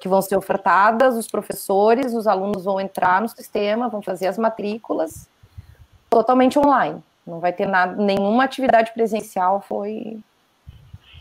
que 0.00 0.08
vão 0.08 0.22
ser 0.22 0.36
ofertadas, 0.36 1.16
os 1.16 1.26
professores, 1.26 2.14
os 2.14 2.26
alunos 2.28 2.64
vão 2.64 2.80
entrar 2.80 3.20
no 3.20 3.28
sistema, 3.28 3.88
vão 3.88 4.00
fazer 4.00 4.28
as 4.28 4.38
matrículas 4.38 5.28
totalmente 6.08 6.58
online. 6.58 7.02
Não 7.26 7.40
vai 7.40 7.52
ter 7.52 7.66
nada, 7.66 8.00
nenhuma 8.00 8.44
atividade 8.44 8.92
presencial 8.92 9.60
foi, 9.60 10.20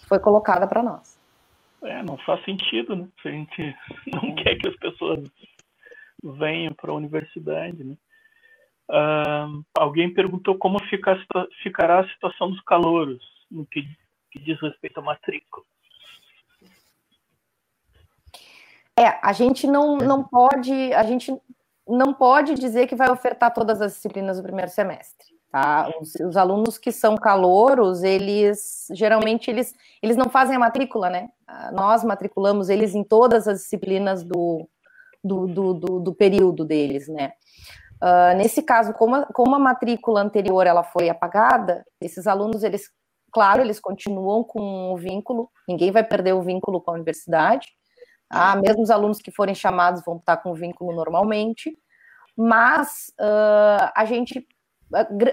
foi 0.07 0.19
colocada 0.19 0.67
para 0.67 0.83
nós. 0.83 1.17
É, 1.83 2.01
não 2.03 2.17
faz 2.17 2.43
sentido, 2.45 2.95
né? 2.95 3.07
Se 3.21 3.27
a 3.27 3.31
gente 3.31 3.75
não 4.13 4.35
quer 4.35 4.55
que 4.55 4.67
as 4.67 4.75
pessoas 4.77 5.27
venham 6.23 6.73
para 6.73 6.91
a 6.91 6.95
universidade, 6.95 7.83
né? 7.83 7.95
Uh, 8.89 9.63
alguém 9.77 10.13
perguntou 10.13 10.57
como 10.57 10.79
fica, 10.85 11.17
ficará 11.61 11.99
a 11.99 12.07
situação 12.09 12.49
dos 12.49 12.61
calouros 12.61 13.21
no 13.51 13.65
que, 13.65 13.83
que 14.31 14.39
diz 14.39 14.59
respeito 14.61 14.99
à 14.99 15.03
matrícula. 15.03 15.65
É, 18.97 19.19
a 19.21 19.31
gente 19.31 19.67
não, 19.67 19.97
não 19.97 20.23
pode, 20.23 20.93
a 20.93 21.03
gente 21.03 21.31
não 21.87 22.13
pode 22.13 22.55
dizer 22.55 22.87
que 22.87 22.95
vai 22.95 23.11
ofertar 23.11 23.53
todas 23.53 23.81
as 23.81 23.93
disciplinas 23.93 24.37
do 24.37 24.43
primeiro 24.43 24.71
semestre. 24.71 25.27
Tá? 25.51 25.89
Os, 26.01 26.15
os, 26.15 26.35
alunos 26.35 26.77
que 26.77 26.91
são 26.91 27.15
calouros, 27.15 28.03
eles 28.03 28.87
geralmente 28.91 29.49
eles, 29.49 29.73
eles 30.01 30.17
não 30.17 30.29
fazem 30.29 30.55
a 30.55 30.59
matrícula, 30.59 31.09
né? 31.09 31.29
Nós 31.71 32.03
matriculamos 32.03 32.67
eles 32.69 32.93
em 32.93 33.03
todas 33.03 33.47
as 33.47 33.59
disciplinas 33.59 34.23
do, 34.23 34.67
do, 35.23 35.47
do, 35.47 35.73
do, 35.73 35.99
do 35.99 36.13
período 36.13 36.65
deles, 36.65 37.07
né? 37.07 37.31
Uh, 38.01 38.37
nesse 38.37 38.61
caso, 38.61 38.93
como 38.93 39.15
a, 39.15 39.25
como 39.25 39.55
a 39.55 39.59
matrícula 39.59 40.21
anterior 40.21 40.67
ela 40.67 40.83
foi 40.83 41.09
apagada, 41.09 41.83
esses 41.99 42.27
alunos, 42.27 42.63
eles, 42.63 42.89
claro, 43.31 43.61
eles 43.61 43.79
continuam 43.79 44.43
com 44.43 44.93
o 44.93 44.97
vínculo, 44.97 45.49
ninguém 45.67 45.91
vai 45.91 46.03
perder 46.03 46.33
o 46.33 46.41
vínculo 46.41 46.79
com 46.79 46.91
a 46.91 46.93
universidade, 46.93 47.67
tá? 48.29 48.55
mesmo 48.55 48.83
os 48.83 48.91
alunos 48.91 49.19
que 49.19 49.31
forem 49.31 49.55
chamados 49.55 50.03
vão 50.05 50.17
estar 50.17 50.37
com 50.37 50.51
o 50.51 50.55
vínculo 50.55 50.95
normalmente, 50.95 51.75
mas 52.35 53.11
uh, 53.19 53.91
a 53.95 54.05
gente 54.05 54.47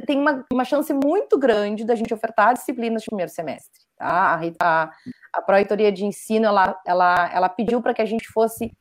tem 0.07 0.19
uma, 0.19 0.45
uma 0.51 0.65
chance 0.65 0.93
muito 0.93 1.39
grande 1.39 1.85
da 1.85 1.95
gente 1.95 2.15
ofertar 2.15 2.55
disciplinas 2.55 3.03
de 3.03 3.07
primeiro 3.07 3.31
semestre. 3.31 3.83
Tá? 3.97 4.09
A, 4.09 4.41
a, 4.61 4.91
a 5.35 5.43
Proreitoria 5.43 5.93
de 5.93 6.05
Ensino, 6.05 6.47
ela, 6.47 6.81
ela, 6.87 7.31
ela 7.33 7.49
pediu 7.49 7.81
para 7.83 7.95
que 7.95 8.03
a 8.03 8.07
gente 8.07 8.27
fosse 8.33 8.73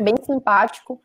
bem 0.00 0.14
simpático 0.24 1.00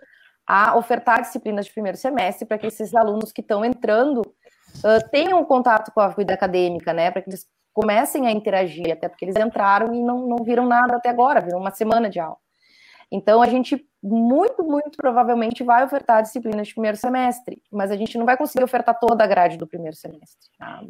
a 0.45 0.75
ofertar 0.77 1.21
disciplinas 1.21 1.65
de 1.65 1.71
primeiro 1.71 1.97
semestre 1.97 2.45
para 2.45 2.57
que 2.57 2.67
esses 2.67 2.93
alunos 2.93 3.31
que 3.31 3.41
estão 3.41 3.63
entrando 3.63 4.19
uh, 4.19 5.09
tenham 5.11 5.43
contato 5.45 5.91
com 5.91 6.01
a 6.01 6.09
vida 6.09 6.33
acadêmica, 6.33 6.93
né? 6.93 7.11
Para 7.11 7.21
que 7.21 7.29
eles 7.29 7.47
comecem 7.73 8.27
a 8.27 8.31
interagir, 8.31 8.91
até 8.91 9.09
porque 9.09 9.25
eles 9.25 9.35
entraram 9.35 9.93
e 9.93 10.01
não, 10.01 10.27
não 10.27 10.43
viram 10.43 10.65
nada 10.65 10.97
até 10.97 11.09
agora, 11.09 11.41
viram 11.41 11.59
uma 11.59 11.71
semana 11.71 12.09
de 12.09 12.19
aula. 12.19 12.37
Então, 13.11 13.41
a 13.41 13.47
gente 13.47 13.87
muito, 14.01 14.63
muito 14.63 14.97
provavelmente 14.97 15.63
vai 15.63 15.83
ofertar 15.85 16.21
disciplinas 16.23 16.67
de 16.67 16.73
primeiro 16.73 16.97
semestre, 16.97 17.61
mas 17.71 17.91
a 17.91 17.95
gente 17.95 18.17
não 18.17 18.25
vai 18.25 18.35
conseguir 18.35 18.63
ofertar 18.63 18.99
toda 18.99 19.23
a 19.23 19.27
grade 19.27 19.55
do 19.55 19.67
primeiro 19.67 19.95
semestre. 19.95 20.49
Tá? 20.57 20.81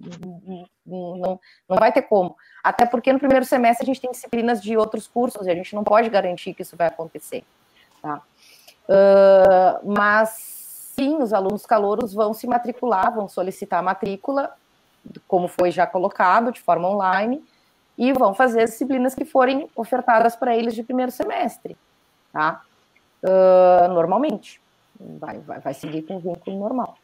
Não, 0.86 1.18
não, 1.18 1.40
não 1.70 1.78
vai 1.78 1.92
ter 1.92 2.02
como. 2.04 2.36
Até 2.64 2.86
porque 2.86 3.14
no 3.14 3.20
primeiro 3.20 3.46
semestre 3.46 3.84
a 3.84 3.86
gente 3.86 4.02
tem 4.02 4.10
disciplinas 4.10 4.62
de 4.62 4.76
outros 4.76 5.06
cursos 5.06 5.46
e 5.46 5.52
a 5.52 5.56
gente 5.56 5.76
não 5.76 5.84
pode 5.84 6.10
garantir 6.10 6.54
que 6.54 6.64
isso 6.64 6.76
vai 6.76 6.88
acontecer. 6.88 7.44
Tá? 8.02 8.22
Uh, 8.88 9.94
mas 9.96 10.30
sim, 10.96 11.22
os 11.22 11.34
alunos 11.34 11.66
calouros 11.66 12.14
vão 12.14 12.34
se 12.34 12.46
matricular, 12.48 13.14
vão 13.14 13.28
solicitar 13.28 13.80
a 13.80 13.84
matrícula, 13.84 14.52
como 15.28 15.48
foi 15.48 15.72
já 15.72 15.88
colocado, 15.88 16.52
de 16.52 16.62
forma 16.62 16.90
online, 16.90 17.44
e 17.98 18.14
vão 18.14 18.34
fazer 18.34 18.64
as 18.64 18.72
disciplinas 18.72 19.16
que 19.16 19.26
forem 19.26 19.70
ofertadas 19.76 20.36
para 20.36 20.56
eles 20.56 20.76
de 20.76 20.84
primeiro 20.84 21.12
semestre. 21.12 21.78
Tá? 22.32 22.64
uh, 23.24 23.88
normalmente. 23.94 24.62
Vai, 25.00 25.40
vai, 25.40 25.60
vai 25.60 25.74
seguir 25.74 26.04
com 26.04 26.18
o 26.18 26.20
vínculo 26.20 26.60
normal. 26.60 26.98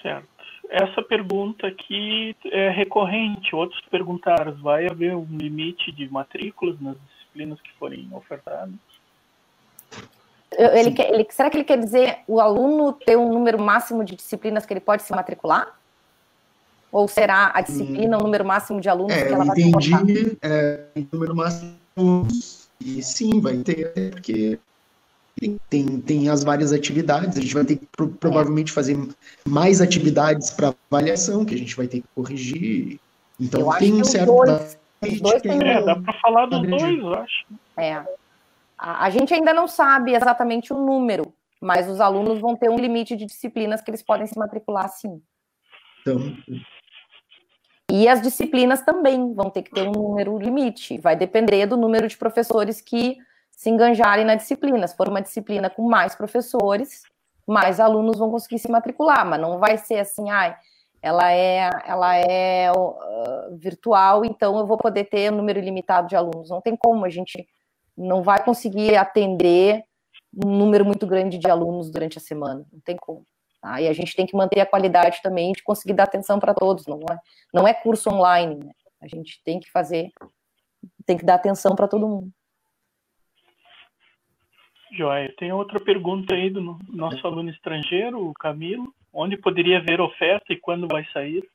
Certo. 0.00 0.28
Essa 0.70 1.02
pergunta 1.02 1.66
aqui 1.66 2.36
é 2.46 2.70
recorrente. 2.70 3.54
Outros 3.54 3.80
perguntaram: 3.90 4.54
vai 4.54 4.86
haver 4.88 5.14
um 5.14 5.26
limite 5.30 5.92
de 5.92 6.10
matrículas 6.10 6.80
nas 6.80 6.96
disciplinas 7.00 7.60
que 7.60 7.72
forem 7.74 8.08
ofertadas? 8.12 8.74
Ele, 10.50 10.92
quer, 10.92 11.12
ele, 11.12 11.26
será 11.30 11.50
que 11.50 11.58
ele 11.58 11.64
quer 11.64 11.78
dizer 11.78 12.18
o 12.26 12.40
aluno 12.40 12.92
ter 12.92 13.16
um 13.16 13.32
número 13.32 13.60
máximo 13.60 14.04
de 14.04 14.16
disciplinas 14.16 14.64
que 14.64 14.72
ele 14.72 14.80
pode 14.80 15.02
se 15.02 15.12
matricular? 15.12 15.78
Ou 16.90 17.06
será 17.06 17.52
a 17.54 17.60
disciplina 17.60 18.16
hum, 18.16 18.20
o 18.20 18.24
número 18.24 18.44
máximo 18.44 18.80
de 18.80 18.88
alunos 18.88 19.14
é, 19.14 19.26
que 19.26 19.32
ela 19.34 19.44
vai 19.44 19.60
entendi, 19.60 20.38
é, 20.40 20.84
número 21.12 21.36
máximo 21.36 21.76
e 22.80 23.02
sim, 23.02 23.40
vai 23.40 23.58
ter, 23.58 24.10
porque 24.12 24.58
tem, 25.68 26.00
tem 26.00 26.28
as 26.28 26.42
várias 26.42 26.72
atividades, 26.72 27.36
a 27.36 27.40
gente 27.40 27.54
vai 27.54 27.64
ter 27.64 27.76
que 27.76 27.86
pro, 27.86 28.08
provavelmente 28.08 28.72
fazer 28.72 28.98
mais 29.46 29.80
atividades 29.80 30.50
para 30.50 30.74
avaliação, 30.90 31.44
que 31.44 31.54
a 31.54 31.58
gente 31.58 31.76
vai 31.76 31.86
ter 31.86 32.00
que 32.00 32.06
corrigir. 32.14 32.98
Então 33.38 33.60
eu 33.60 33.78
tem 33.78 33.94
um 33.94 34.04
certo. 34.04 34.32
Dois, 34.32 35.20
dois 35.20 35.42
tem, 35.42 35.62
é, 35.62 35.82
dá 35.82 35.96
para 35.96 36.12
falar 36.14 36.46
dos 36.46 36.66
dois, 36.66 36.98
eu 36.98 37.14
acho. 37.14 37.46
É. 37.76 38.02
A, 38.78 39.06
a 39.06 39.10
gente 39.10 39.34
ainda 39.34 39.52
não 39.52 39.66
sabe 39.66 40.14
exatamente 40.14 40.72
o 40.72 40.78
número, 40.78 41.32
mas 41.60 41.88
os 41.88 42.00
alunos 42.00 42.40
vão 42.40 42.56
ter 42.56 42.70
um 42.70 42.76
limite 42.76 43.16
de 43.16 43.26
disciplinas 43.26 43.82
que 43.82 43.90
eles 43.90 44.02
podem 44.02 44.26
se 44.26 44.38
matricular 44.38 44.88
sim. 44.88 45.20
Então, 46.00 46.18
e 47.90 48.06
as 48.06 48.20
disciplinas 48.20 48.82
também 48.82 49.32
vão 49.32 49.48
ter 49.48 49.62
que 49.62 49.70
ter 49.70 49.88
um 49.88 49.92
número 49.92 50.38
limite. 50.38 50.98
Vai 50.98 51.16
depender 51.16 51.64
do 51.66 51.76
número 51.76 52.06
de 52.06 52.18
professores 52.18 52.82
que 52.82 53.16
se 53.50 53.70
enganjarem 53.70 54.26
na 54.26 54.34
disciplina. 54.34 54.86
Se 54.86 54.96
for 54.96 55.08
uma 55.08 55.22
disciplina 55.22 55.70
com 55.70 55.88
mais 55.88 56.14
professores, 56.14 57.02
mais 57.46 57.80
alunos 57.80 58.18
vão 58.18 58.30
conseguir 58.30 58.58
se 58.58 58.70
matricular, 58.70 59.24
mas 59.24 59.40
não 59.40 59.58
vai 59.58 59.78
ser 59.78 59.98
assim, 60.00 60.28
ai, 60.28 60.54
ela 61.00 61.32
é, 61.32 61.70
ela 61.86 62.14
é 62.14 62.70
uh, 62.70 63.56
virtual, 63.56 64.22
então 64.22 64.58
eu 64.58 64.66
vou 64.66 64.76
poder 64.76 65.04
ter 65.04 65.32
um 65.32 65.36
número 65.36 65.58
limitado 65.58 66.08
de 66.08 66.14
alunos. 66.14 66.50
Não 66.50 66.60
tem 66.60 66.76
como, 66.76 67.06
a 67.06 67.08
gente 67.08 67.48
não 67.98 68.22
vai 68.22 68.42
conseguir 68.44 68.96
atender 68.96 69.82
um 70.32 70.56
número 70.56 70.84
muito 70.84 71.06
grande 71.06 71.38
de 71.38 71.50
alunos 71.50 71.90
durante 71.90 72.18
a 72.18 72.20
semana. 72.20 72.64
Não 72.72 72.80
tem 72.80 72.96
como. 72.96 73.24
Tá? 73.60 73.80
E 73.80 73.88
a 73.88 73.92
gente 73.92 74.14
tem 74.14 74.24
que 74.24 74.36
manter 74.36 74.60
a 74.60 74.66
qualidade 74.66 75.20
também 75.22 75.52
de 75.52 75.62
conseguir 75.62 75.94
dar 75.94 76.04
atenção 76.04 76.38
para 76.38 76.54
todos, 76.54 76.86
não 76.86 77.00
é, 77.10 77.18
não 77.52 77.66
é 77.66 77.74
curso 77.74 78.08
online, 78.08 78.54
né? 78.56 78.72
A 79.00 79.06
gente 79.06 79.40
tem 79.44 79.60
que 79.60 79.70
fazer, 79.70 80.10
tem 81.06 81.16
que 81.16 81.24
dar 81.24 81.34
atenção 81.34 81.74
para 81.74 81.88
todo 81.88 82.08
mundo. 82.08 82.30
Joia, 84.92 85.32
tem 85.36 85.52
outra 85.52 85.78
pergunta 85.78 86.34
aí 86.34 86.50
do 86.50 86.78
nosso 86.88 87.24
aluno 87.26 87.50
estrangeiro, 87.50 88.28
o 88.28 88.34
Camilo. 88.34 88.92
Onde 89.12 89.36
poderia 89.36 89.80
ver 89.80 90.00
oferta 90.00 90.52
e 90.52 90.56
quando 90.56 90.88
vai 90.88 91.04
sair? 91.12 91.48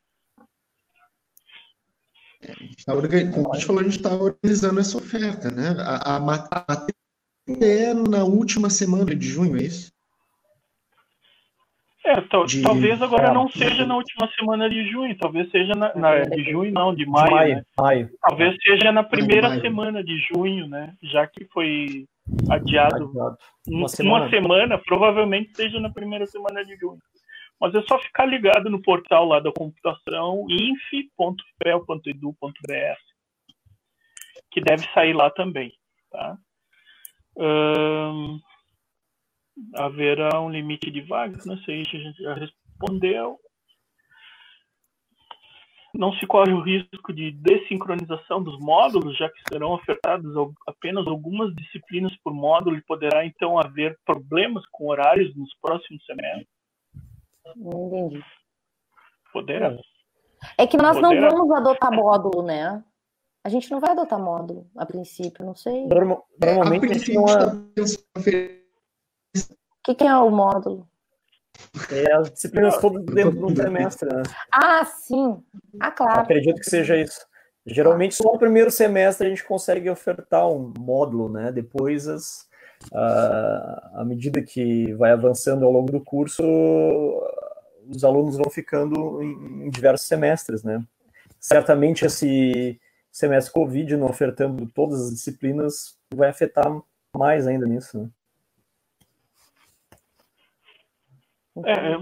Tá 2.85 2.93
como 3.33 3.51
a 3.51 3.55
gente 3.55 3.65
falou, 3.65 3.81
a 3.81 3.83
gente 3.83 3.97
está 3.97 4.13
organizando 4.13 4.79
essa 4.79 4.97
oferta, 4.97 5.49
né? 5.51 5.75
A, 5.79 6.17
a, 6.17 6.35
a, 6.51 6.87
é 7.61 7.93
na 7.93 8.23
última 8.23 8.69
semana 8.69 9.15
de 9.15 9.27
junho, 9.27 9.57
é 9.57 9.63
isso? 9.63 9.91
É, 12.05 12.15
de... 12.45 12.61
talvez 12.61 13.01
agora 13.01 13.29
é, 13.29 13.33
não 13.33 13.47
seja 13.47 13.85
na 13.85 13.95
última 13.95 14.29
semana 14.37 14.69
de 14.69 14.91
junho, 14.91 15.17
talvez 15.17 15.49
seja 15.49 15.73
na, 15.73 15.95
na 15.95 16.19
de 16.19 16.43
junho 16.51 16.69
não, 16.73 16.93
de 16.93 17.05
maio, 17.05 17.27
de 17.27 17.33
maio, 17.33 17.55
né? 17.55 17.63
maio. 17.77 18.09
Talvez 18.21 18.57
seja 18.61 18.91
na 18.91 19.03
primeira 19.03 19.57
semana 19.61 20.03
de 20.03 20.17
junho, 20.19 20.67
né? 20.67 20.93
Já 21.01 21.25
que 21.25 21.45
foi 21.45 22.05
adiado, 22.49 23.09
adiado. 23.09 23.37
Uma, 23.65 23.87
semana. 23.87 24.25
uma, 24.25 24.29
semana. 24.29 24.77
provavelmente 24.77 25.55
seja 25.55 25.79
na 25.79 25.89
primeira 25.89 26.25
semana 26.25 26.65
de 26.65 26.75
junho. 26.75 26.99
Mas 27.63 27.73
é 27.75 27.81
só 27.83 27.97
ficar 27.97 28.25
ligado 28.25 28.69
no 28.69 28.81
portal 28.81 29.25
lá 29.25 29.39
da 29.39 29.49
computação 29.49 30.45
inf.fel.edu.br 30.49 31.23
que 34.51 34.59
deve 34.59 34.83
sair 34.93 35.13
lá 35.13 35.29
também, 35.29 35.71
tá? 36.11 36.37
Um 37.37 38.37
haverá 39.75 40.41
um 40.41 40.49
limite 40.49 40.91
de 40.91 40.99
vagas, 41.01 41.45
não 41.45 41.57
sei 41.59 41.85
se 41.85 41.95
a 41.95 41.99
gente 41.99 42.21
já 42.21 42.33
respondeu. 42.33 43.39
Não 45.93 46.11
se 46.15 46.27
corre 46.27 46.51
o 46.51 46.59
risco 46.59 47.13
de 47.13 47.31
desincronização 47.31 48.43
dos 48.43 48.59
módulos, 48.59 49.17
já 49.17 49.29
que 49.29 49.39
serão 49.47 49.71
ofertadas 49.71 50.33
apenas 50.67 51.07
algumas 51.07 51.55
disciplinas 51.55 52.13
por 52.23 52.33
módulo 52.33 52.75
e 52.75 52.83
poderá 52.83 53.25
então 53.25 53.57
haver 53.57 53.97
problemas 54.03 54.65
com 54.69 54.89
horários 54.89 55.33
nos 55.33 55.55
próximos 55.61 56.03
semestres. 56.05 56.52
Não 57.55 57.87
entendi. 57.87 58.23
Poderá. 59.31 59.75
É 60.57 60.67
que 60.67 60.77
nós 60.77 60.99
Poderá. 60.99 61.21
não 61.21 61.37
vamos 61.37 61.55
adotar 61.55 61.91
módulo, 61.91 62.43
né? 62.43 62.83
A 63.43 63.49
gente 63.49 63.69
não 63.69 63.79
vai 63.79 63.91
adotar 63.91 64.19
módulo, 64.19 64.69
a 64.77 64.85
princípio, 64.85 65.45
não 65.45 65.55
sei. 65.55 65.85
Normalmente 65.87 66.85
a 66.85 66.93
gente 66.93 67.13
não 67.13 67.25
o 69.35 69.83
que, 69.83 69.95
que 69.95 70.03
é 70.05 70.15
o 70.15 70.29
módulo? 70.29 70.87
É 71.91 72.13
as 72.13 72.31
disciplinas 72.31 72.77
todas 72.77 73.03
dentro 73.03 73.33
de 73.33 73.43
um 73.43 73.55
semestre, 73.55 74.07
né? 74.07 74.23
Ah, 74.51 74.85
sim. 74.85 75.43
Ah, 75.79 75.91
claro. 75.91 76.21
Acredito 76.21 76.59
que 76.61 76.69
seja 76.69 76.95
isso. 76.95 77.25
Geralmente 77.65 78.15
só 78.15 78.31
no 78.31 78.39
primeiro 78.39 78.71
semestre 78.71 79.27
a 79.27 79.29
gente 79.29 79.43
consegue 79.43 79.89
ofertar 79.89 80.47
um 80.49 80.73
módulo, 80.79 81.27
né? 81.29 81.51
Depois 81.51 82.07
as, 82.07 82.47
à 82.91 84.03
medida 84.05 84.41
que 84.41 84.93
vai 84.93 85.11
avançando 85.11 85.65
ao 85.65 85.71
longo 85.71 85.91
do 85.91 86.01
curso, 86.01 86.43
os 87.87 88.03
alunos 88.03 88.37
vão 88.37 88.49
ficando 88.49 89.21
em, 89.21 89.67
em 89.67 89.69
diversos 89.69 90.07
semestres, 90.07 90.63
né? 90.63 90.83
Certamente 91.39 92.05
esse 92.05 92.79
semestre 93.11 93.53
Covid, 93.53 93.95
não 93.95 94.07
ofertando 94.07 94.65
todas 94.67 95.01
as 95.05 95.11
disciplinas, 95.11 95.97
vai 96.13 96.29
afetar 96.29 96.65
mais 97.15 97.47
ainda 97.47 97.65
nisso, 97.65 97.99
né? 97.99 98.09
É, 101.65 101.95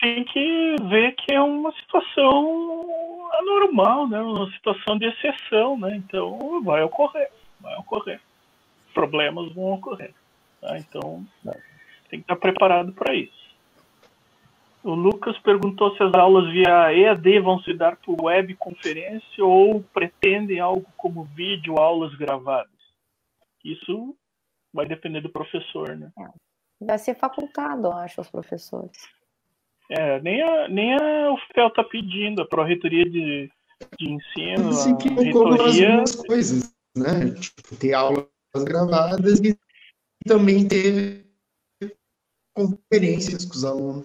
tem 0.00 0.24
que 0.24 0.76
ver 0.88 1.12
que 1.16 1.34
é 1.34 1.40
uma 1.40 1.72
situação 1.72 3.28
anormal, 3.32 4.08
né? 4.08 4.20
Uma 4.20 4.48
situação 4.52 4.96
de 4.96 5.06
exceção, 5.06 5.76
né? 5.76 5.96
Então 5.96 6.62
vai 6.62 6.82
ocorrer, 6.82 7.28
vai 7.60 7.76
ocorrer. 7.78 8.20
Problemas 8.94 9.52
vão 9.52 9.72
ocorrer. 9.72 10.14
Tá? 10.62 10.78
Então 10.78 11.26
tem 12.08 12.20
que 12.20 12.24
estar 12.24 12.36
preparado 12.36 12.92
para 12.92 13.12
isso. 13.14 13.42
O 14.84 14.94
Lucas 14.94 15.38
perguntou 15.38 15.94
se 15.96 16.02
as 16.02 16.14
aulas 16.14 16.50
via 16.52 16.92
EAD 16.92 17.40
vão 17.40 17.60
se 17.62 17.74
dar 17.74 17.96
por 17.96 18.20
webconferência 18.22 19.44
ou 19.44 19.82
pretendem 19.92 20.58
algo 20.58 20.86
como 20.96 21.24
vídeo, 21.24 21.78
aulas 21.78 22.14
gravadas. 22.16 22.70
Isso 23.64 24.16
vai 24.72 24.86
depender 24.86 25.20
do 25.20 25.30
professor, 25.30 25.96
né? 25.96 26.10
É. 26.18 26.28
Vai 26.84 26.98
ser 26.98 27.14
facultado, 27.14 27.88
eu 27.88 27.92
acho, 27.92 28.20
aos 28.20 28.30
professores. 28.30 29.08
É, 29.88 30.20
nem 30.20 30.42
a, 30.42 30.68
nem 30.68 30.94
a 30.94 31.32
UFPEL 31.32 31.68
está 31.68 31.84
pedindo, 31.84 32.42
a 32.42 32.46
Pró-Reitoria 32.46 33.04
de, 33.04 33.50
de 33.98 34.10
Ensino. 34.10 34.70
Assim 34.70 34.96
que 34.96 35.08
reitoria... 35.10 36.02
as 36.02 36.16
coisas, 36.16 36.74
né? 36.96 37.30
Tipo, 37.38 37.76
ter 37.76 37.94
aulas 37.94 38.26
gravadas 38.64 39.38
e 39.40 39.56
também 40.22 40.66
ter 40.66 41.24
conferências 42.54 43.44
com 43.44 43.54
os 43.54 43.64
alunos. 43.64 44.04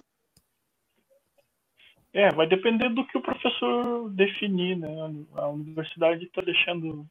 É, 2.12 2.30
vai 2.32 2.48
depender 2.48 2.88
do 2.88 3.06
que 3.06 3.18
o 3.18 3.22
professor 3.22 4.10
definir, 4.10 4.76
né? 4.76 4.88
A 5.34 5.48
universidade 5.48 6.24
está 6.24 6.40
deixando 6.42 7.06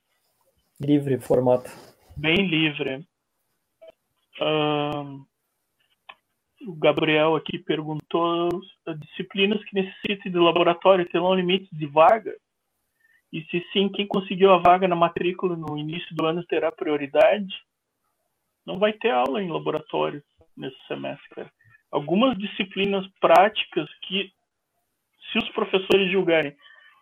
livre 0.80 1.16
o 1.16 1.22
formato. 1.22 1.70
Bem 2.16 2.48
livre. 2.48 3.08
o 6.62 6.76
Gabriel 6.76 7.36
aqui 7.36 7.60
perguntou 7.60 8.50
disciplinas 9.00 9.64
que 9.66 9.76
necessitem 9.76 10.32
de 10.32 10.38
laboratório 10.38 11.10
terão 11.10 11.34
limites 11.34 11.70
de 11.72 11.86
vaga? 11.86 12.36
E 13.32 13.44
se 13.46 13.64
sim, 13.72 13.90
quem 13.90 14.08
conseguiu 14.08 14.52
a 14.52 14.58
vaga 14.58 14.88
na 14.88 14.96
matrícula 14.96 15.56
no 15.56 15.78
início 15.78 16.16
do 16.16 16.26
ano 16.26 16.44
terá 16.46 16.72
prioridade? 16.72 17.54
Não 18.68 18.78
vai 18.78 18.92
ter 18.92 19.12
aula 19.12 19.42
em 19.42 19.50
laboratório 19.50 20.22
nesse 20.56 20.78
semestre. 20.88 21.50
Algumas 21.90 22.38
disciplinas 22.38 23.08
práticas 23.22 23.88
que 24.02 24.30
se 25.32 25.38
os 25.38 25.50
professores 25.52 26.12
julgarem 26.12 26.54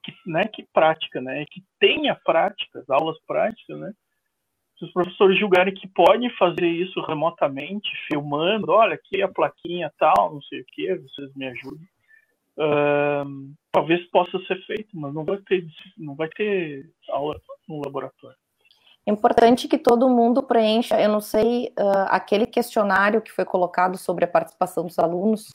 que, 0.04 0.14
né, 0.28 0.44
que 0.44 0.64
prática, 0.72 1.20
né, 1.20 1.44
que 1.50 1.64
tenha 1.80 2.14
práticas, 2.24 2.88
aulas 2.88 3.18
práticas, 3.26 3.80
né, 3.80 3.92
se 4.78 4.86
os 4.86 4.94
professores 4.94 5.40
julgarem 5.40 5.74
que 5.74 5.88
podem 5.88 6.30
fazer 6.38 6.68
isso 6.68 7.02
remotamente, 7.02 7.90
filmando, 8.08 8.72
olha 8.72 8.94
aqui 8.94 9.24
a 9.24 9.28
plaquinha 9.28 9.92
tal, 9.98 10.36
não 10.36 10.42
sei 10.44 10.62
o 10.62 10.66
que, 10.68 10.94
vocês 10.94 11.34
me 11.36 11.48
ajudem, 11.48 11.88
uh, 12.60 13.56
talvez 13.72 14.06
possa 14.12 14.38
ser 14.46 14.64
feito, 14.68 14.90
mas 14.94 15.12
não 15.12 15.26
vai 15.26 15.38
ter, 15.38 15.66
não 15.98 16.14
vai 16.14 16.30
ter 16.30 16.88
aula 17.10 17.42
no 17.68 17.82
laboratório. 17.84 18.38
É 19.06 19.12
importante 19.12 19.68
que 19.68 19.78
todo 19.78 20.10
mundo 20.10 20.42
preencha, 20.42 21.00
eu 21.00 21.10
não 21.10 21.22
sei, 21.22 21.74
uh, 21.80 22.08
aquele 22.10 22.48
questionário 22.48 23.22
que 23.22 23.32
foi 23.32 23.46
colocado 23.46 23.98
sobre 23.98 24.26
a 24.26 24.28
participação 24.28 24.86
dos 24.86 24.98
alunos, 24.98 25.54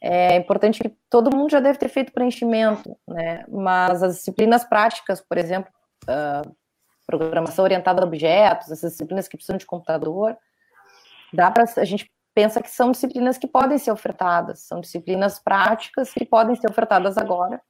é 0.00 0.36
importante 0.36 0.80
que 0.80 0.88
todo 1.10 1.34
mundo 1.34 1.50
já 1.50 1.60
deve 1.60 1.78
ter 1.78 1.88
feito 1.88 2.12
preenchimento, 2.12 2.96
né? 3.06 3.44
Mas 3.48 4.02
as 4.02 4.16
disciplinas 4.16 4.64
práticas, 4.64 5.20
por 5.20 5.36
exemplo, 5.36 5.70
uh, 6.04 6.56
programação 7.06 7.64
orientada 7.64 8.02
a 8.02 8.06
objetos, 8.06 8.70
essas 8.70 8.92
disciplinas 8.92 9.28
que 9.28 9.36
precisam 9.36 9.58
de 9.58 9.66
computador, 9.66 10.38
dá 11.34 11.50
para 11.50 11.64
a 11.76 11.84
gente 11.84 12.10
pensa 12.32 12.62
que 12.62 12.70
são 12.70 12.92
disciplinas 12.92 13.36
que 13.36 13.46
podem 13.46 13.76
ser 13.76 13.90
ofertadas, 13.90 14.60
são 14.60 14.80
disciplinas 14.80 15.38
práticas 15.38 16.12
que 16.12 16.24
podem 16.24 16.56
ser 16.56 16.70
ofertadas 16.70 17.18
agora. 17.18 17.60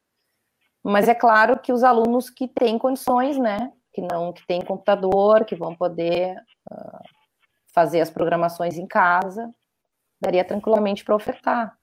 Mas 0.84 1.08
é 1.08 1.14
claro 1.14 1.58
que 1.58 1.72
os 1.72 1.82
alunos 1.82 2.30
que 2.30 2.46
têm 2.46 2.78
condições, 2.78 3.36
né, 3.36 3.72
que 3.92 4.00
não 4.00 4.32
que 4.32 4.46
têm 4.46 4.64
computador, 4.64 5.44
que 5.44 5.56
vão 5.56 5.74
poder 5.74 6.36
uh, 6.70 6.98
fazer 7.74 8.00
as 8.00 8.10
programações 8.10 8.78
em 8.78 8.86
casa, 8.86 9.52
daria 10.20 10.44
tranquilamente 10.44 11.04
para 11.04 11.14
ofertar. 11.14 11.76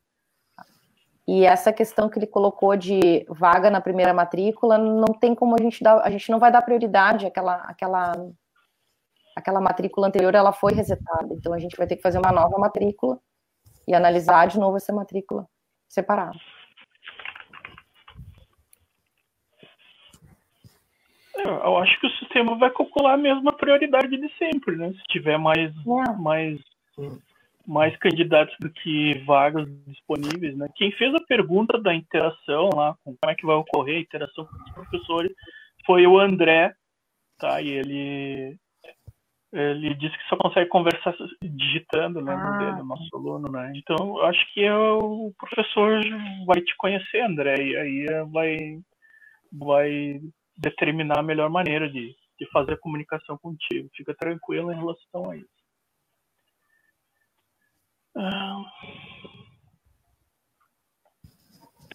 E 1.28 1.46
essa 1.46 1.74
questão 1.74 2.08
que 2.08 2.18
ele 2.18 2.28
colocou 2.28 2.78
de 2.78 3.26
vaga 3.30 3.70
na 3.70 3.82
primeira 3.82 4.14
matrícula, 4.14 4.78
não 4.78 5.14
tem 5.20 5.36
como 5.36 5.56
a 5.60 5.62
gente 5.62 5.84
dar, 5.84 6.00
a 6.00 6.10
gente 6.10 6.32
não 6.32 6.40
vai 6.40 6.50
dar 6.50 6.62
prioridade 6.62 7.26
àquela, 7.26 7.56
àquela, 7.64 8.14
àquela 9.36 9.60
matrícula 9.60 10.08
anterior, 10.08 10.34
ela 10.34 10.54
foi 10.54 10.74
resetada. 10.74 11.34
Então 11.34 11.54
a 11.54 11.60
gente 11.60 11.76
vai 11.76 11.86
ter 11.86 11.98
que 11.98 12.02
fazer 12.02 12.18
uma 12.18 12.32
nova 12.32 12.58
matrícula 12.58 13.20
e 13.86 13.94
analisar 13.94 14.48
de 14.48 14.58
novo 14.58 14.78
essa 14.78 14.94
matrícula 14.94 15.46
separada. 15.90 16.38
Eu 21.44 21.78
acho 21.78 22.00
que 22.00 22.08
o 22.08 22.18
sistema 22.18 22.58
vai 22.58 22.70
calcular 22.72 23.14
a 23.14 23.18
mesma 23.18 23.52
prioridade 23.54 24.18
de 24.18 24.30
sempre, 24.38 24.76
né? 24.76 24.92
Se 24.94 25.04
tiver 25.10 25.38
mais, 25.38 25.72
é. 25.72 26.12
mais 26.18 26.60
mais 27.68 27.96
candidatos 27.98 28.56
do 28.62 28.70
que 28.70 29.16
vagas 29.26 29.68
disponíveis, 29.86 30.56
né? 30.58 30.70
Quem 30.76 30.90
fez 30.94 31.14
a 31.14 31.26
pergunta 31.28 31.78
da 31.78 31.94
interação 31.94 32.70
lá, 32.74 32.96
como 33.04 33.18
é 33.26 33.36
que 33.36 33.46
vai 33.46 33.58
ocorrer 33.58 33.98
a 33.98 34.02
interação 34.02 34.46
com 34.46 34.56
os 34.56 34.72
professores, 34.72 35.32
foi 35.86 36.08
o 36.08 36.18
André, 36.18 36.74
tá? 37.38 37.62
E 37.62 37.70
ele 37.70 38.58
ele 39.54 39.94
disse 39.96 40.18
que 40.18 40.28
só 40.30 40.36
consegue 40.38 40.70
conversar 40.70 41.16
digitando, 41.42 42.22
né, 42.22 42.34
ah. 42.34 42.52
no 42.52 42.58
dedo, 42.60 42.86
nosso 42.86 43.16
aluno, 43.16 43.52
né? 43.52 43.72
Então, 43.76 44.22
acho 44.22 44.54
que 44.54 44.64
é 44.64 44.74
o 44.74 45.32
professor 45.38 46.02
vai 46.46 46.62
te 46.62 46.76
conhecer, 46.78 47.22
André, 47.22 47.56
e 47.58 47.76
aí 47.76 48.06
vai 48.32 48.80
vai 49.52 50.22
determinar 50.58 51.20
a 51.20 51.24
melhor 51.24 51.50
maneira 51.50 51.90
de, 51.90 52.16
de 52.40 52.50
fazer 52.52 52.74
a 52.74 52.78
comunicação 52.78 53.38
contigo. 53.38 53.90
Fica 53.96 54.14
tranquilo 54.16 54.72
em 54.72 54.76
relação 54.76 55.30
a 55.30 55.38
isso. 55.38 55.58
Ah, 58.16 58.64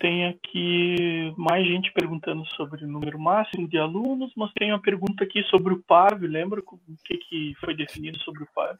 tem 0.02 0.26
aqui 0.26 1.32
mais 1.36 1.64
gente 1.64 1.92
perguntando 1.92 2.44
sobre 2.56 2.84
o 2.84 2.88
número 2.88 3.20
máximo 3.20 3.68
de 3.68 3.78
alunos, 3.78 4.32
mas 4.36 4.52
tem 4.54 4.72
uma 4.72 4.82
pergunta 4.82 5.22
aqui 5.22 5.44
sobre 5.44 5.72
o 5.72 5.82
PAV. 5.84 6.26
Lembra 6.26 6.60
o 6.60 6.80
que, 7.04 7.18
que 7.18 7.54
foi 7.60 7.76
definido 7.76 8.18
sobre 8.20 8.42
o 8.42 8.48
PAV? 8.52 8.76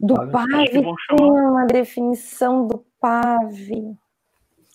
Do 0.00 0.14
PAV, 0.14 0.70
tem 0.70 1.30
uma 1.30 1.66
definição 1.66 2.66
do 2.66 2.84
PAV. 3.00 3.96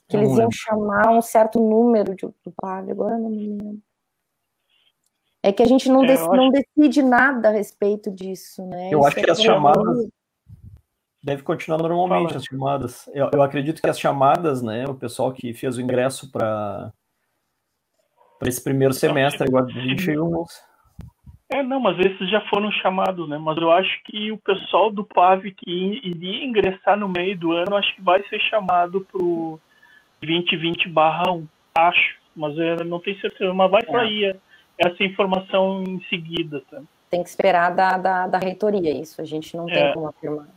Que 0.07 0.17
eles 0.17 0.37
iam 0.37 0.49
chamar 0.51 1.09
um 1.09 1.21
certo 1.21 1.59
número 1.59 2.15
de, 2.15 2.25
do 2.25 2.53
PAV, 2.55 2.91
agora 2.91 3.17
não 3.17 3.29
me 3.29 3.47
lembro. 3.47 3.81
É 5.45 5.51
que 5.51 5.61
a 5.61 5.67
gente 5.67 5.87
não, 5.89 6.03
é, 6.03 6.07
dec, 6.07 6.21
não 6.21 6.49
decide 6.49 7.03
nada 7.03 7.49
a 7.49 7.51
respeito 7.51 8.09
disso, 8.09 8.65
né? 8.65 8.89
Eu 8.91 8.97
Isso 8.97 9.07
acho 9.07 9.15
que 9.17 9.29
é 9.29 9.31
as 9.31 9.39
chamadas, 9.39 10.09
deve 11.21 11.43
continuar 11.43 11.77
normalmente 11.77 12.29
Fala. 12.29 12.37
as 12.39 12.43
chamadas. 12.43 13.09
Eu, 13.13 13.29
eu, 13.31 13.43
acredito 13.43 13.79
que 13.79 13.87
as 13.87 13.99
chamadas, 13.99 14.63
né, 14.63 14.85
o 14.87 14.95
pessoal 14.95 15.31
que 15.31 15.53
fez 15.53 15.77
o 15.77 15.81
ingresso 15.81 16.31
para 16.31 16.91
para 18.39 18.49
esse 18.49 18.63
primeiro 18.63 18.91
semestre, 18.91 19.47
agora 19.47 19.67
21. 19.67 20.45
É, 21.51 21.61
não, 21.61 21.79
mas 21.79 21.99
esses 21.99 22.27
já 22.27 22.41
foram 22.49 22.71
chamados, 22.71 23.29
né? 23.29 23.37
Mas 23.37 23.55
eu 23.57 23.71
acho 23.71 24.03
que 24.05 24.31
o 24.31 24.39
pessoal 24.39 24.91
do 24.91 25.03
PAV 25.03 25.51
que 25.51 26.01
iria 26.03 26.43
ingressar 26.43 26.97
no 26.97 27.07
meio 27.07 27.37
do 27.37 27.51
ano, 27.51 27.75
acho 27.75 27.95
que 27.95 28.01
vai 28.01 28.27
ser 28.29 28.39
chamado 28.41 29.01
pro 29.11 29.59
2020/1, 30.23 31.45
acho, 31.75 32.15
mas 32.35 32.57
eu 32.57 32.83
não 32.83 32.99
tenho 32.99 33.21
certeza, 33.21 33.53
mas 33.53 33.69
vai 33.69 33.83
é. 34.23 34.35
Essa 34.77 35.03
informação 35.03 35.83
em 35.83 36.01
seguida, 36.09 36.61
tá? 36.69 36.81
Tem 37.09 37.23
que 37.23 37.29
esperar 37.29 37.73
da, 37.73 37.97
da, 37.97 38.27
da 38.27 38.37
reitoria 38.37 38.91
isso, 38.91 39.21
a 39.21 39.25
gente 39.25 39.55
não 39.55 39.69
é. 39.69 39.73
tem 39.73 39.93
como 39.93 40.07
afirmar. 40.07 40.47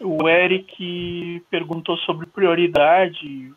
O 0.00 0.28
Eric 0.28 1.44
perguntou 1.50 1.96
sobre 1.98 2.26
prioridade 2.26 3.52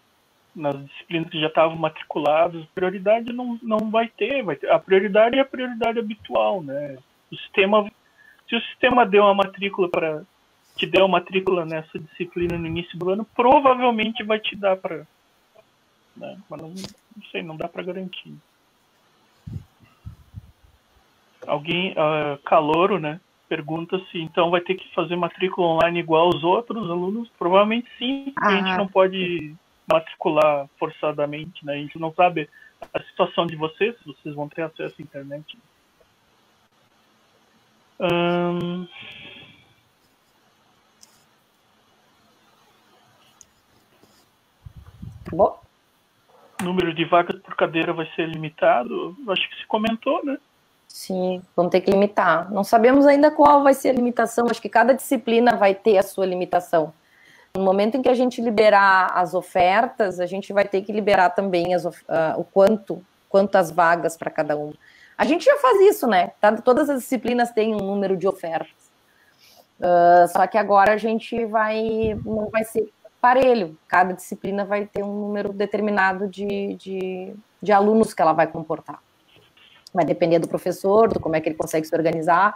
nas 0.55 0.75
disciplinas 0.85 1.29
que 1.29 1.39
já 1.39 1.47
estavam 1.47 1.75
matriculadas. 1.75 2.63
Prioridade 2.73 3.33
não, 3.33 3.59
não 3.61 3.89
vai 3.89 4.07
ter, 4.07 4.43
vai 4.43 4.55
ter. 4.55 4.69
A 4.69 4.79
prioridade 4.79 5.37
é 5.37 5.41
a 5.41 5.45
prioridade 5.45 5.99
habitual, 5.99 6.61
né? 6.61 6.97
O 7.31 7.35
sistema, 7.35 7.89
se 8.47 8.55
o 8.55 8.61
sistema 8.61 9.05
deu 9.05 9.23
uma 9.23 9.33
matrícula 9.33 9.89
para 9.89 10.23
te 10.75 10.85
deu 10.85 11.05
uma 11.05 11.19
matrícula 11.19 11.65
nessa 11.65 11.97
disciplina 11.97 12.57
no 12.57 12.67
início 12.67 12.97
do 12.99 13.09
ano, 13.09 13.25
provavelmente 13.33 14.23
vai 14.23 14.39
te 14.39 14.57
dar 14.57 14.75
para, 14.75 15.07
né? 16.15 16.37
Não, 17.15 17.25
sei, 17.31 17.43
não 17.43 17.57
dá 17.57 17.67
para 17.67 17.83
garantir. 17.83 18.35
Alguém, 21.45 21.91
uh, 21.91 22.37
Calouro, 22.43 22.99
né? 22.99 23.19
pergunta 23.47 23.99
se 24.11 24.19
então 24.19 24.49
vai 24.49 24.61
ter 24.61 24.75
que 24.75 24.93
fazer 24.93 25.15
matrícula 25.15 25.67
online 25.67 25.99
igual 25.99 26.27
aos 26.27 26.43
outros 26.43 26.89
alunos. 26.89 27.29
Provavelmente 27.37 27.89
sim, 27.97 28.33
ah. 28.37 28.47
a 28.47 28.51
gente 28.55 28.69
ah. 28.69 28.77
não 28.77 28.87
pode 28.87 29.55
matricular 29.91 30.67
forçadamente, 30.77 31.65
né? 31.65 31.73
A 31.73 31.77
gente 31.77 31.99
não 31.99 32.13
sabe 32.13 32.49
a 32.93 33.01
situação 33.03 33.45
de 33.45 33.55
vocês, 33.55 33.95
se 33.97 34.05
vocês 34.05 34.35
vão 34.35 34.49
ter 34.49 34.63
acesso 34.63 34.95
à 34.99 35.01
internet. 35.01 35.57
Hum... 37.99 38.87
Bom. 45.31 45.64
Número 46.65 46.91
de 46.95 47.05
vagas 47.05 47.39
por 47.41 47.55
cadeira 47.55 47.93
vai 47.93 48.07
ser 48.15 48.27
limitado? 48.27 49.15
Acho 49.29 49.49
que 49.49 49.55
se 49.57 49.67
comentou, 49.67 50.25
né? 50.25 50.35
Sim, 50.87 51.39
vamos 51.55 51.71
ter 51.71 51.81
que 51.81 51.91
limitar. 51.91 52.51
Não 52.51 52.63
sabemos 52.63 53.05
ainda 53.05 53.29
qual 53.29 53.61
vai 53.61 53.75
ser 53.75 53.89
a 53.89 53.93
limitação, 53.93 54.47
acho 54.49 54.59
que 54.61 54.67
cada 54.67 54.91
disciplina 54.91 55.55
vai 55.55 55.75
ter 55.75 55.99
a 55.99 56.03
sua 56.03 56.25
limitação. 56.25 56.91
No 57.55 57.63
momento 57.63 57.97
em 57.97 58.01
que 58.01 58.09
a 58.09 58.15
gente 58.15 58.41
liberar 58.41 59.11
as 59.13 59.35
ofertas, 59.35 60.19
a 60.19 60.25
gente 60.25 60.51
vai 60.51 60.65
ter 60.65 60.81
que 60.81 60.91
liberar 60.91 61.29
também 61.29 61.75
as, 61.75 61.85
uh, 61.85 61.93
o 62.35 62.43
quanto, 62.43 63.05
quantas 63.29 63.69
vagas 63.69 64.17
para 64.17 64.31
cada 64.31 64.57
um. 64.57 64.73
A 65.15 65.23
gente 65.23 65.45
já 65.45 65.57
faz 65.57 65.79
isso, 65.81 66.07
né? 66.07 66.31
Tá, 66.41 66.51
todas 66.53 66.89
as 66.89 67.01
disciplinas 67.01 67.51
têm 67.51 67.75
um 67.75 67.85
número 67.85 68.17
de 68.17 68.27
ofertas. 68.27 68.73
Uh, 69.79 70.27
só 70.29 70.47
que 70.47 70.57
agora 70.57 70.93
a 70.93 70.97
gente 70.97 71.45
vai 71.45 72.17
não 72.25 72.49
vai 72.49 72.63
ser 72.63 72.91
parelho. 73.25 73.75
Cada 73.87 74.13
disciplina 74.13 74.63
vai 74.63 74.85
ter 74.85 75.03
um 75.03 75.21
número 75.21 75.51
determinado 75.51 76.27
de, 76.27 76.75
de, 76.75 77.33
de 77.59 77.71
alunos 77.71 78.13
que 78.13 78.21
ela 78.21 78.33
vai 78.33 78.45
comportar. 78.45 78.99
Vai 79.91 80.05
depender 80.05 80.37
do 80.37 80.47
professor, 80.47 81.11
do 81.11 81.19
como 81.19 81.35
é 81.35 81.41
que 81.41 81.49
ele 81.49 81.55
consegue 81.55 81.87
se 81.87 81.95
organizar. 81.95 82.53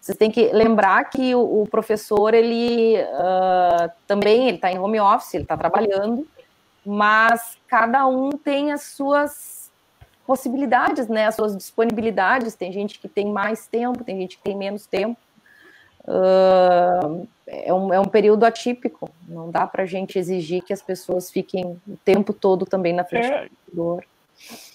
Vocês 0.00 0.16
têm 0.16 0.30
que 0.30 0.52
lembrar 0.52 1.10
que 1.10 1.34
o, 1.34 1.62
o 1.62 1.68
professor, 1.68 2.34
ele 2.34 3.02
uh, 3.02 3.90
também, 4.06 4.46
ele 4.46 4.58
está 4.58 4.70
em 4.70 4.78
home 4.78 5.00
office, 5.00 5.34
ele 5.34 5.42
está 5.42 5.56
trabalhando, 5.56 6.24
mas 6.86 7.58
cada 7.66 8.06
um 8.06 8.30
tem 8.30 8.70
as 8.70 8.82
suas 8.82 9.72
possibilidades, 10.24 11.08
né, 11.08 11.26
as 11.26 11.34
suas 11.34 11.56
disponibilidades. 11.56 12.54
Tem 12.54 12.70
gente 12.70 13.00
que 13.00 13.08
tem 13.08 13.26
mais 13.32 13.66
tempo, 13.66 14.04
tem 14.04 14.20
gente 14.20 14.36
que 14.36 14.44
tem 14.44 14.56
menos 14.56 14.86
tempo. 14.86 15.18
Uh, 16.04 17.28
é, 17.46 17.72
um, 17.72 17.92
é 17.92 18.00
um 18.00 18.06
período 18.06 18.44
atípico, 18.44 19.10
não 19.28 19.50
dá 19.50 19.66
para 19.66 19.84
a 19.84 19.86
gente 19.86 20.18
exigir 20.18 20.62
que 20.62 20.72
as 20.72 20.82
pessoas 20.82 21.30
fiquem 21.30 21.64
o 21.64 21.96
tempo 22.04 22.32
todo 22.32 22.64
também 22.64 22.92
na 22.92 23.04
frente 23.04 23.26
é. 23.26 23.44
do 23.44 23.48
computador. 23.48 24.04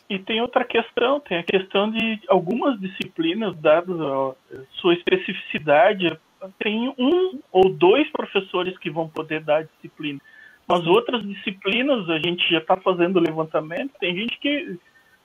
E 0.10 0.20
tem 0.20 0.40
outra 0.42 0.64
questão, 0.64 1.20
tem 1.20 1.40
a 1.40 1.44
questão 1.44 1.92
de 1.92 2.22
algumas 2.30 2.80
disciplinas, 2.80 3.58
dadas 3.58 4.00
a 4.00 4.34
sua 4.76 4.94
especificidade, 4.94 6.18
tem 6.60 6.94
um 6.98 7.40
ou 7.52 7.70
dois 7.70 8.10
professores 8.12 8.78
que 8.78 8.90
vão 8.90 9.10
poder 9.10 9.42
dar 9.42 9.58
a 9.58 9.64
disciplina. 9.64 10.20
Mas 10.68 10.86
outras 10.86 11.24
disciplinas, 11.24 12.10
a 12.10 12.20
gente 12.20 12.50
já 12.50 12.60
está 12.60 12.78
fazendo 12.78 13.20
levantamento, 13.20 13.94
tem 14.00 14.16
gente 14.16 14.38
que, 14.40 14.78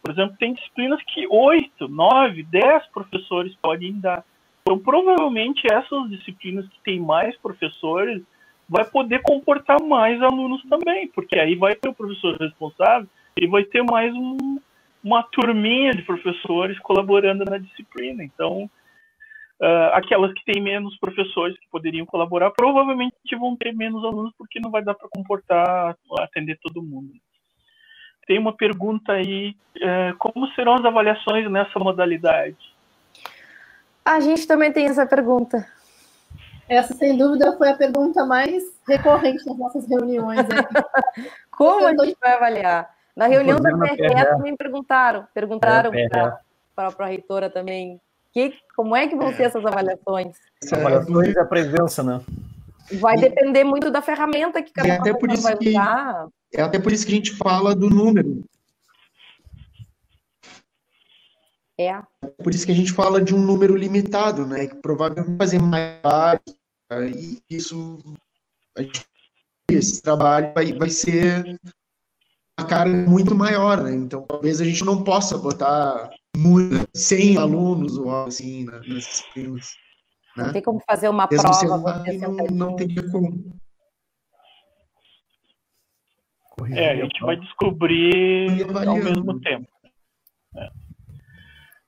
por 0.02 0.12
exemplo, 0.12 0.36
tem 0.38 0.54
disciplinas 0.54 1.00
que 1.04 1.26
oito, 1.28 1.88
nove, 1.88 2.42
dez 2.44 2.84
professores 2.86 3.54
podem 3.60 4.00
dar. 4.00 4.24
Então, 4.72 4.78
provavelmente, 4.82 5.70
essas 5.70 6.08
disciplinas 6.08 6.66
que 6.66 6.80
têm 6.82 6.98
mais 6.98 7.36
professores 7.36 8.22
vai 8.66 8.88
poder 8.88 9.20
comportar 9.20 9.76
mais 9.82 10.22
alunos 10.22 10.62
também, 10.62 11.08
porque 11.08 11.38
aí 11.38 11.54
vai 11.54 11.74
ter 11.74 11.90
o 11.90 11.94
professor 11.94 12.38
responsável 12.38 13.06
e 13.36 13.46
vai 13.46 13.64
ter 13.64 13.82
mais 13.82 14.14
um, 14.14 14.58
uma 15.04 15.22
turminha 15.24 15.92
de 15.92 16.00
professores 16.00 16.78
colaborando 16.78 17.44
na 17.44 17.58
disciplina. 17.58 18.24
Então, 18.24 18.64
uh, 19.60 19.92
aquelas 19.92 20.32
que 20.32 20.42
têm 20.46 20.62
menos 20.62 20.96
professores 20.96 21.58
que 21.58 21.68
poderiam 21.70 22.06
colaborar, 22.06 22.50
provavelmente 22.52 23.14
vão 23.38 23.54
ter 23.54 23.74
menos 23.74 24.02
alunos, 24.02 24.32
porque 24.38 24.58
não 24.58 24.70
vai 24.70 24.82
dar 24.82 24.94
para 24.94 25.10
comportar, 25.10 25.94
atender 26.20 26.58
todo 26.62 26.82
mundo. 26.82 27.12
Tem 28.26 28.38
uma 28.38 28.54
pergunta 28.54 29.12
aí: 29.12 29.54
uh, 29.76 30.16
como 30.16 30.50
serão 30.52 30.76
as 30.76 30.84
avaliações 30.86 31.50
nessa 31.50 31.78
modalidade? 31.78 32.71
A 34.04 34.20
gente 34.20 34.46
também 34.46 34.72
tem 34.72 34.86
essa 34.86 35.06
pergunta. 35.06 35.66
Essa, 36.68 36.94
sem 36.94 37.16
dúvida, 37.16 37.56
foi 37.56 37.68
a 37.68 37.76
pergunta 37.76 38.24
mais 38.24 38.64
recorrente 38.88 39.44
nas 39.46 39.58
nossas 39.58 39.86
reuniões. 39.88 40.40
Como 41.50 41.86
a 41.86 42.04
gente 42.04 42.16
vai 42.20 42.32
avaliar? 42.34 42.90
Na 43.14 43.26
reunião 43.26 43.60
da 43.60 43.76
PRE 43.76 44.24
também 44.24 44.56
perguntaram, 44.56 45.26
perguntaram 45.34 45.92
para 46.74 46.92
a 46.98 47.06
reitora 47.06 47.50
também, 47.50 48.00
que, 48.32 48.54
como 48.74 48.96
é 48.96 49.06
que 49.06 49.14
vão 49.14 49.32
ser 49.34 49.44
essas 49.44 49.64
avaliações? 49.64 50.34
Avaliações 50.72 51.34
da 51.34 51.44
presença, 51.44 52.02
né? 52.02 52.20
Vai 52.94 53.16
depender 53.16 53.64
muito 53.64 53.90
da 53.90 54.00
ferramenta 54.00 54.62
que 54.62 54.72
cada 54.72 54.88
é 55.08 55.14
por 55.14 55.30
isso 55.30 55.42
vai 55.42 55.56
usar. 55.60 56.28
É 56.54 56.62
até 56.62 56.78
por 56.78 56.92
isso 56.92 57.06
que 57.06 57.12
a 57.12 57.16
gente 57.16 57.36
fala 57.36 57.74
do 57.74 57.88
número. 57.88 58.42
É. 61.82 62.02
Por 62.42 62.54
isso 62.54 62.66
que 62.66 62.72
a 62.72 62.74
gente 62.74 62.92
fala 62.92 63.20
de 63.20 63.34
um 63.34 63.40
número 63.40 63.76
limitado, 63.76 64.46
né? 64.46 64.66
Que 64.66 64.76
provavelmente 64.76 65.36
fazer 65.38 65.60
mais 65.60 66.40
e 67.00 67.40
isso 67.48 67.98
esse 69.70 70.02
trabalho 70.02 70.52
vai, 70.54 70.72
vai 70.72 70.90
ser 70.90 71.58
uma 72.58 72.68
carga 72.68 72.94
muito 73.08 73.34
maior, 73.34 73.82
né? 73.82 73.94
Então, 73.94 74.22
talvez 74.22 74.60
a 74.60 74.64
gente 74.64 74.84
não 74.84 75.02
possa 75.02 75.38
botar 75.38 76.10
muito, 76.36 76.86
100 76.94 77.38
alunos 77.38 77.96
ou 77.96 78.10
algo 78.10 78.28
assim 78.28 78.64
né, 78.66 78.72
nas 78.72 79.04
disciplinas. 79.04 79.74
Né? 80.36 80.44
Não 80.44 80.52
tem 80.52 80.62
como 80.62 80.80
fazer 80.86 81.08
uma 81.08 81.28
Mesmo 81.30 81.50
prova. 81.50 82.04
Não, 82.18 82.46
não 82.50 82.76
teria 82.76 83.10
como. 83.10 83.60
É, 86.70 86.90
a 86.90 86.96
gente 86.96 87.20
vai 87.20 87.36
descobrir 87.36 88.66
ao 88.86 88.96
mesmo 88.96 89.40
tempo. 89.40 89.71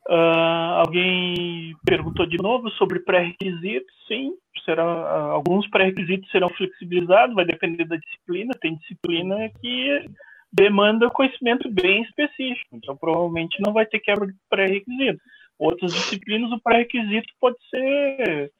Uh, 0.09 0.84
alguém 0.84 1.74
perguntou 1.84 2.26
de 2.26 2.36
novo 2.36 2.70
sobre 2.72 3.00
pré-requisitos. 3.00 3.94
Sim, 4.07 4.34
será, 4.64 4.84
uh, 4.84 5.32
alguns 5.32 5.68
pré-requisitos 5.70 6.30
serão 6.30 6.50
flexibilizados, 6.50 7.34
vai 7.34 7.44
depender 7.44 7.86
da 7.86 7.96
disciplina. 7.96 8.52
Tem 8.61 8.76
disciplina 8.76 9.50
que 9.61 10.07
demanda 10.52 11.11
conhecimento 11.11 11.70
bem 11.70 12.02
específico, 12.02 12.76
então 12.76 12.96
provavelmente 12.96 13.61
não 13.64 13.72
vai 13.72 13.86
ter 13.86 13.98
quebra 14.00 14.26
de 14.26 14.34
pré-requisito. 14.48 15.20
Outras 15.59 15.92
disciplinas, 15.92 16.52
o 16.52 16.61
pré-requisito 16.61 17.32
pode 17.40 17.57
ser 17.70 18.52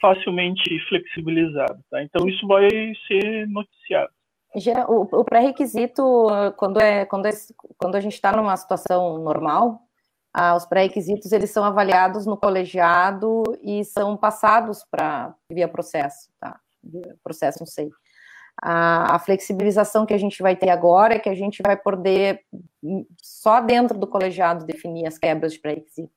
facilmente 0.00 0.78
flexibilizado, 0.88 1.78
tá? 1.90 2.02
Então 2.02 2.26
isso 2.26 2.46
vai 2.46 2.68
ser 3.06 3.46
noticiado. 3.48 4.10
O, 4.88 5.24
pré-requisito, 5.24 6.02
quando, 6.56 6.80
é, 6.80 7.04
quando, 7.04 7.26
é, 7.26 7.32
quando 7.78 7.94
a 7.94 8.00
gente 8.00 8.14
está 8.14 8.32
numa 8.32 8.56
situação 8.56 9.18
normal, 9.18 9.80
ah, 10.32 10.54
os 10.54 10.64
pré-requisitos 10.64 11.32
eles 11.32 11.50
são 11.50 11.64
avaliados 11.64 12.24
no 12.24 12.36
colegiado 12.36 13.42
e 13.62 13.84
são 13.84 14.16
passados 14.16 14.84
para 14.88 15.34
via 15.50 15.66
processo, 15.66 16.30
tá? 16.38 16.60
Processo, 17.22 17.58
não 17.60 17.66
sei. 17.66 17.90
A, 18.62 19.16
a, 19.16 19.18
flexibilização 19.18 20.06
que 20.06 20.14
a 20.14 20.18
gente 20.18 20.40
vai 20.42 20.54
ter 20.54 20.68
agora 20.68 21.14
é 21.14 21.18
que 21.18 21.28
a 21.28 21.34
gente 21.34 21.62
vai 21.64 21.76
poder, 21.76 22.44
só 23.20 23.60
dentro 23.60 23.98
do 23.98 24.06
colegiado, 24.06 24.66
definir 24.66 25.06
as 25.06 25.18
quebras 25.18 25.52
de 25.52 25.58
pré-requisito. 25.58 26.12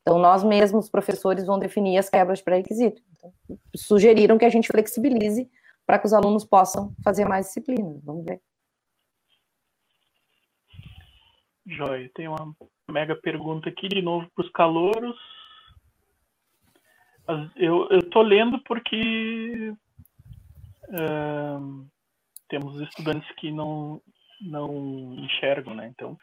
Então, 0.00 0.18
nós 0.18 0.42
mesmos, 0.42 0.88
professores, 0.88 1.46
vão 1.46 1.58
definir 1.58 1.96
as 1.98 2.08
quebras 2.08 2.38
de 2.38 2.44
pré-requisito. 2.44 3.00
Então, 3.16 3.32
sugeriram 3.76 4.36
que 4.36 4.44
a 4.44 4.48
gente 4.48 4.68
flexibilize 4.68 5.48
para 5.86 5.98
que 5.98 6.06
os 6.06 6.12
alunos 6.12 6.44
possam 6.44 6.92
fazer 7.04 7.24
mais 7.24 7.46
disciplinas. 7.46 8.02
Vamos 8.02 8.24
ver. 8.24 8.40
Joia, 11.64 12.10
tem 12.14 12.26
uma 12.26 12.54
mega 12.92 13.16
pergunta 13.16 13.68
aqui 13.68 13.88
de 13.88 14.02
novo 14.02 14.30
para 14.34 14.44
os 14.44 14.50
calouros. 14.52 15.16
Eu, 17.56 17.88
estou 17.90 18.22
lendo 18.22 18.60
porque 18.64 19.72
uh, 20.88 21.86
temos 22.48 22.80
estudantes 22.82 23.28
que 23.36 23.50
não, 23.50 24.02
não 24.40 25.14
enxergam, 25.14 25.74
né? 25.74 25.90
Então, 25.94 26.18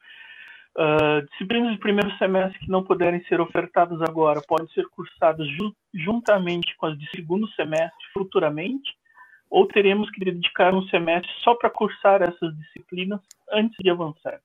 uh, 0.77 1.25
disciplinas 1.31 1.73
de 1.73 1.79
primeiro 1.79 2.15
semestre 2.17 2.59
que 2.59 2.69
não 2.69 2.83
puderem 2.83 3.23
ser 3.23 3.41
ofertadas 3.41 4.01
agora 4.01 4.41
podem 4.47 4.67
ser 4.69 4.87
cursadas 4.89 5.47
ju 5.47 5.73
juntamente 5.93 6.75
com 6.77 6.85
as 6.85 6.97
de 6.99 7.09
segundo 7.09 7.47
semestre 7.53 8.05
futuramente, 8.13 8.93
ou 9.49 9.65
teremos 9.65 10.11
que 10.11 10.23
dedicar 10.23 10.75
um 10.75 10.87
semestre 10.89 11.31
só 11.39 11.55
para 11.55 11.71
cursar 11.71 12.21
essas 12.21 12.55
disciplinas 12.57 13.19
antes 13.51 13.75
de 13.81 13.89
avançar? 13.89 14.39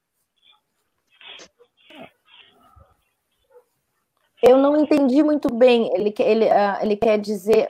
Eu 4.47 4.59
não 4.59 4.76
entendi 4.76 5.22
muito 5.22 5.53
bem. 5.53 5.90
Ele, 5.95 6.14
ele, 6.18 6.45
uh, 6.47 6.82
ele 6.82 6.97
quer 6.97 7.18
dizer, 7.18 7.68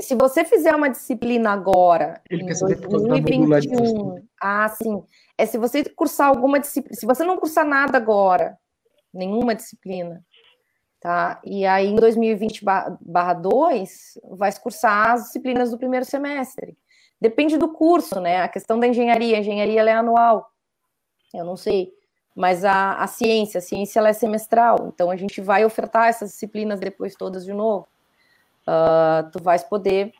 se, 0.00 0.14
você 0.14 0.44
fizer 0.44 0.74
uma 0.74 0.88
disciplina 0.88 1.50
agora, 1.50 2.20
ele 2.30 2.44
em 2.44 2.46
2021, 2.46 4.22
ah, 4.40 4.68
sim. 4.68 5.02
É 5.36 5.44
se 5.44 5.58
você 5.58 5.84
cursar 5.84 6.28
alguma 6.28 6.58
disciplina, 6.58 6.94
se 6.94 7.06
você 7.06 7.24
não 7.24 7.36
cursar 7.36 7.66
nada 7.66 7.98
agora, 7.98 8.56
nenhuma 9.12 9.54
disciplina, 9.54 10.24
Tá? 11.00 11.40
E 11.44 11.64
aí, 11.64 11.86
em 11.86 11.94
2020 11.94 12.64
barra 13.00 13.32
2, 13.34 14.18
vai 14.30 14.52
cursar 14.58 15.12
as 15.12 15.24
disciplinas 15.24 15.70
do 15.70 15.78
primeiro 15.78 16.04
semestre. 16.04 16.76
Depende 17.20 17.56
do 17.56 17.72
curso, 17.72 18.20
né? 18.20 18.42
A 18.42 18.48
questão 18.48 18.80
da 18.80 18.86
engenharia, 18.86 19.36
a 19.36 19.40
engenharia 19.40 19.82
é 19.82 19.92
anual. 19.92 20.50
Eu 21.32 21.44
não 21.44 21.56
sei. 21.56 21.92
Mas 22.38 22.64
a, 22.64 22.92
a 22.92 23.08
ciência, 23.08 23.58
a 23.58 23.60
ciência 23.60 23.98
ela 23.98 24.10
é 24.10 24.12
semestral. 24.12 24.92
Então, 24.94 25.10
a 25.10 25.16
gente 25.16 25.40
vai 25.40 25.64
ofertar 25.64 26.06
essas 26.06 26.30
disciplinas 26.30 26.78
depois 26.78 27.16
todas 27.16 27.44
de 27.44 27.52
novo. 27.52 27.88
Uh, 28.60 29.28
tu 29.32 29.42
vais 29.42 29.64
poder 29.64 30.12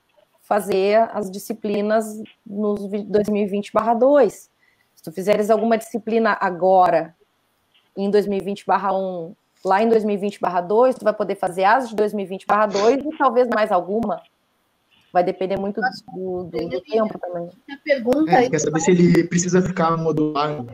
fazer 0.42 1.08
as 1.12 1.30
disciplinas 1.30 2.20
nos 2.44 2.80
2020 3.06 3.72
barra 3.72 3.94
2. 3.94 4.50
Se 4.96 5.02
tu 5.04 5.12
fizeres 5.12 5.48
alguma 5.48 5.78
disciplina 5.78 6.36
agora, 6.40 7.14
em 7.96 8.10
2020 8.10 8.66
barra 8.66 8.92
1, 8.92 9.32
lá 9.64 9.80
em 9.80 9.88
2020 9.88 10.40
barra 10.40 10.60
2, 10.60 10.96
tu 10.96 11.04
vai 11.04 11.14
poder 11.14 11.36
fazer 11.36 11.62
as 11.62 11.88
de 11.88 11.94
2020 11.94 12.46
barra 12.48 12.66
2 12.66 13.04
e 13.04 13.16
talvez 13.16 13.46
mais 13.54 13.70
alguma. 13.70 14.20
Vai 15.12 15.22
depender 15.22 15.56
muito 15.56 15.80
do, 15.80 16.42
do, 16.42 16.68
do 16.68 16.80
tempo 16.80 17.16
também. 17.16 17.48
A 17.70 17.76
pergunta 17.84 18.32
é, 18.32 18.50
quer 18.50 18.58
saber 18.58 18.80
se 18.80 18.90
ele 18.90 19.22
precisa 19.22 19.62
ficar 19.62 19.96
modular. 19.96 20.64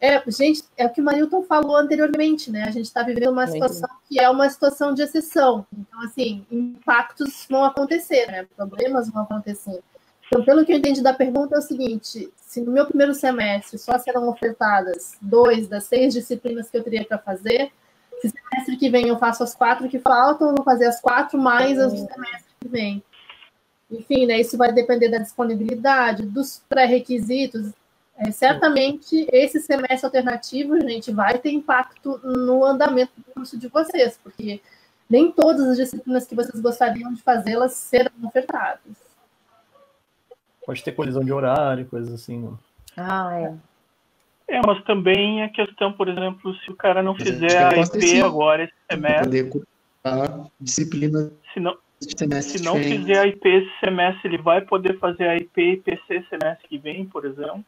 É, 0.00 0.22
gente, 0.30 0.62
é 0.76 0.86
o 0.86 0.90
que 0.90 1.00
o 1.00 1.04
Marilton 1.04 1.42
falou 1.42 1.76
anteriormente, 1.76 2.50
né? 2.50 2.64
A 2.64 2.70
gente 2.70 2.84
está 2.84 3.02
vivendo 3.02 3.30
uma 3.30 3.46
situação 3.46 3.88
que 4.08 4.20
é 4.20 4.28
uma 4.28 4.48
situação 4.48 4.92
de 4.92 5.02
exceção. 5.02 5.66
Então, 5.72 6.02
assim, 6.02 6.44
impactos 6.50 7.46
vão 7.48 7.64
acontecer, 7.64 8.26
né? 8.26 8.46
Problemas 8.56 9.08
vão 9.10 9.22
acontecer. 9.22 9.82
Então, 10.26 10.44
pelo 10.44 10.64
que 10.64 10.72
eu 10.72 10.76
entendi 10.76 11.02
da 11.02 11.14
pergunta, 11.14 11.56
é 11.56 11.58
o 11.58 11.62
seguinte: 11.62 12.30
se 12.36 12.60
no 12.60 12.72
meu 12.72 12.86
primeiro 12.86 13.14
semestre 13.14 13.78
só 13.78 13.98
serão 13.98 14.28
ofertadas 14.28 15.16
dois 15.20 15.68
das 15.68 15.84
seis 15.84 16.12
disciplinas 16.12 16.68
que 16.68 16.76
eu 16.76 16.84
teria 16.84 17.04
para 17.04 17.18
fazer, 17.18 17.72
se 18.20 18.30
semestre 18.30 18.76
que 18.76 18.90
vem 18.90 19.08
eu 19.08 19.18
faço 19.18 19.42
as 19.42 19.54
quatro 19.54 19.88
que 19.88 19.98
faltam, 19.98 20.48
eu 20.48 20.54
vou 20.56 20.64
fazer 20.64 20.86
as 20.86 21.00
quatro 21.00 21.38
mais 21.38 21.78
as 21.78 21.92
do 21.92 21.98
semestre 21.98 22.54
que 22.60 22.68
vem. 22.68 23.02
Enfim, 23.90 24.26
né, 24.26 24.40
isso 24.40 24.56
vai 24.56 24.72
depender 24.72 25.08
da 25.08 25.18
disponibilidade, 25.18 26.26
dos 26.26 26.60
pré-requisitos. 26.68 27.72
É, 28.18 28.30
certamente, 28.30 29.26
esse 29.30 29.60
semestre 29.60 30.06
alternativo, 30.06 30.80
gente, 30.80 31.12
vai 31.12 31.38
ter 31.38 31.50
impacto 31.50 32.18
no 32.24 32.64
andamento 32.64 33.12
do 33.16 33.24
curso 33.34 33.58
de 33.58 33.68
vocês, 33.68 34.18
porque 34.22 34.60
nem 35.08 35.30
todas 35.30 35.68
as 35.68 35.76
disciplinas 35.76 36.26
que 36.26 36.34
vocês 36.34 36.60
gostariam 36.60 37.12
de 37.12 37.20
fazê-las 37.22 37.72
serão 37.72 38.10
ofertadas. 38.24 38.96
Pode 40.64 40.82
ter 40.82 40.92
colisão 40.92 41.22
de 41.22 41.32
horário, 41.32 41.86
coisas 41.86 42.12
assim, 42.12 42.40
não. 42.40 42.58
Ah, 42.96 43.38
é. 43.38 43.54
É, 44.48 44.60
mas 44.64 44.82
também 44.84 45.42
a 45.42 45.48
questão, 45.48 45.92
por 45.92 46.08
exemplo, 46.08 46.54
se 46.56 46.70
o 46.70 46.76
cara 46.76 47.02
não 47.02 47.14
fizer 47.14 47.58
a 47.58 47.76
IP 47.76 48.22
agora 48.22 48.64
esse 48.64 48.74
semestre. 48.90 49.64
disciplina. 50.60 51.32
Se 51.52 51.60
não, 51.60 51.76
se 52.00 52.62
não 52.62 52.76
fizer 52.76 53.18
a 53.18 53.26
IP 53.26 53.48
esse 53.48 53.80
semestre, 53.80 54.28
ele 54.28 54.38
vai 54.38 54.60
poder 54.60 54.98
fazer 54.98 55.28
a 55.28 55.36
IP 55.36 55.60
e 55.60 55.76
PC 55.78 56.24
semestre 56.30 56.68
que 56.68 56.78
vem, 56.78 57.04
por 57.04 57.24
exemplo? 57.24 57.64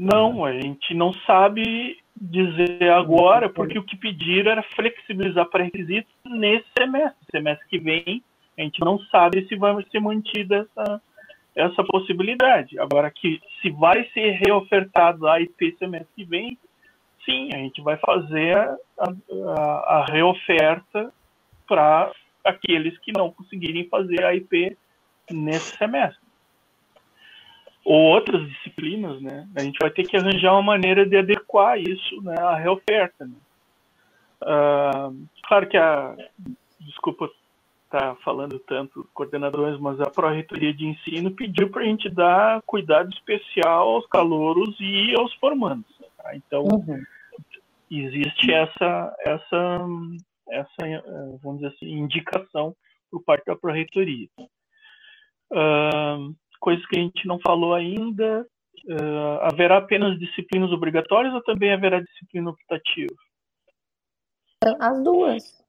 Não, 0.00 0.46
a 0.46 0.52
gente 0.54 0.94
não 0.94 1.12
sabe 1.26 1.98
dizer 2.16 2.90
agora, 2.90 3.50
porque 3.50 3.78
o 3.78 3.82
que 3.82 3.98
pediram 3.98 4.52
era 4.52 4.62
flexibilizar 4.62 5.44
pré-requisitos 5.50 6.10
nesse 6.24 6.64
semestre. 6.74 7.18
Semestre 7.30 7.68
que 7.68 7.78
vem, 7.78 8.24
a 8.56 8.62
gente 8.62 8.80
não 8.80 8.98
sabe 9.10 9.46
se 9.46 9.56
vai 9.56 9.76
ser 9.92 10.00
mantida 10.00 10.66
essa, 10.66 11.02
essa 11.54 11.84
possibilidade. 11.84 12.78
Agora, 12.78 13.10
que 13.10 13.42
se 13.60 13.68
vai 13.68 14.08
ser 14.14 14.40
reofertado 14.42 15.28
a 15.28 15.38
IP 15.38 15.76
semestre 15.78 16.08
que 16.16 16.24
vem, 16.24 16.56
sim, 17.26 17.50
a 17.52 17.58
gente 17.58 17.82
vai 17.82 17.98
fazer 17.98 18.56
a, 18.56 18.78
a, 18.98 19.98
a 19.98 20.06
reoferta 20.06 21.12
para 21.68 22.10
aqueles 22.42 22.96
que 23.00 23.12
não 23.12 23.30
conseguirem 23.30 23.86
fazer 23.86 24.24
a 24.24 24.34
IP 24.34 24.78
nesse 25.30 25.76
semestre. 25.76 26.29
Ou 27.84 28.14
outras 28.14 28.46
disciplinas, 28.48 29.20
né? 29.22 29.48
A 29.56 29.62
gente 29.62 29.78
vai 29.80 29.90
ter 29.90 30.06
que 30.06 30.16
arranjar 30.16 30.52
uma 30.52 30.62
maneira 30.62 31.06
de 31.06 31.16
adequar 31.16 31.78
isso 31.78 32.22
né, 32.22 32.34
à 32.38 32.54
reoferta. 32.54 33.24
Né? 33.26 33.34
Uh, 34.42 35.26
claro 35.46 35.68
que 35.68 35.76
a. 35.76 36.16
Desculpa 36.80 37.30
estar 37.84 38.14
tá 38.14 38.16
falando 38.24 38.58
tanto 38.60 39.08
coordenadores, 39.12 39.78
mas 39.80 40.00
a 40.00 40.10
Pró-Reitoria 40.10 40.72
de 40.72 40.86
Ensino 40.86 41.30
pediu 41.30 41.70
para 41.70 41.82
a 41.82 41.84
gente 41.84 42.08
dar 42.08 42.62
cuidado 42.62 43.10
especial 43.10 43.88
aos 43.88 44.06
calouros 44.06 44.76
e 44.80 45.14
aos 45.18 45.32
formandos. 45.34 45.90
Tá? 46.16 46.34
Então, 46.36 46.62
uhum. 46.64 47.02
existe 47.90 48.52
essa, 48.52 49.14
essa, 49.20 49.78
essa, 50.48 51.04
vamos 51.42 51.60
dizer 51.60 51.74
assim, 51.74 51.86
indicação 51.86 52.74
por 53.10 53.22
parte 53.22 53.44
da 53.46 53.56
Pró-Reitoria. 53.56 54.28
Uh, 55.50 56.34
coisas 56.60 56.86
que 56.86 56.98
a 56.98 57.02
gente 57.02 57.26
não 57.26 57.40
falou 57.40 57.74
ainda, 57.74 58.46
uh, 58.84 59.40
haverá 59.42 59.78
apenas 59.78 60.18
disciplinas 60.18 60.70
obrigatórias 60.70 61.34
ou 61.34 61.42
também 61.42 61.72
haverá 61.72 62.00
disciplina 62.00 62.50
optativa? 62.50 63.14
As 64.78 65.02
duas. 65.02 65.60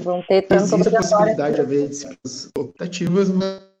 Vão 0.00 0.22
ter 0.22 0.42
tanto 0.42 0.62
Existe 0.62 0.88
a 0.88 1.00
possibilidade 1.00 1.54
de 1.56 1.60
haver 1.60 1.88
disciplinas 1.88 2.52
optativas, 2.56 3.30
mas... 3.30 3.74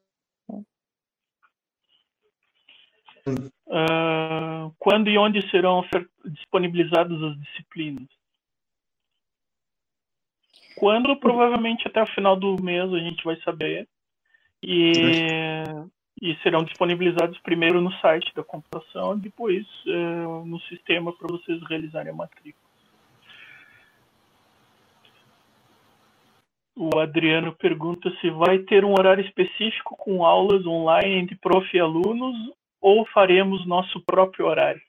Uh, 3.66 4.70
quando 4.78 5.08
e 5.08 5.16
onde 5.16 5.48
serão 5.50 5.82
disponibilizadas 6.26 7.22
as 7.22 7.40
disciplinas? 7.40 8.06
Quando, 10.76 11.16
provavelmente 11.16 11.86
até 11.86 12.02
o 12.02 12.06
final 12.06 12.36
do 12.36 12.62
mês 12.62 12.92
a 12.92 12.98
gente 12.98 13.24
vai 13.24 13.40
saber. 13.42 13.88
E, 14.62 14.92
e 16.20 16.34
serão 16.42 16.62
disponibilizados 16.62 17.38
primeiro 17.40 17.80
no 17.80 17.92
site 17.98 18.32
da 18.34 18.42
computação, 18.42 19.18
depois 19.18 19.66
uh, 19.86 20.44
no 20.44 20.60
sistema 20.62 21.12
para 21.12 21.28
vocês 21.28 21.60
realizarem 21.68 22.12
a 22.12 22.14
matrícula. 22.14 22.64
O 26.76 26.98
Adriano 26.98 27.54
pergunta 27.54 28.10
se 28.20 28.30
vai 28.30 28.58
ter 28.58 28.84
um 28.84 28.92
horário 28.92 29.24
específico 29.24 29.96
com 29.96 30.24
aulas 30.24 30.66
online 30.66 31.20
entre 31.20 31.36
prof 31.36 31.68
e 31.76 31.78
alunos 31.78 32.34
ou 32.80 33.06
faremos 33.06 33.64
nosso 33.66 34.00
próprio 34.00 34.46
horário? 34.46 34.82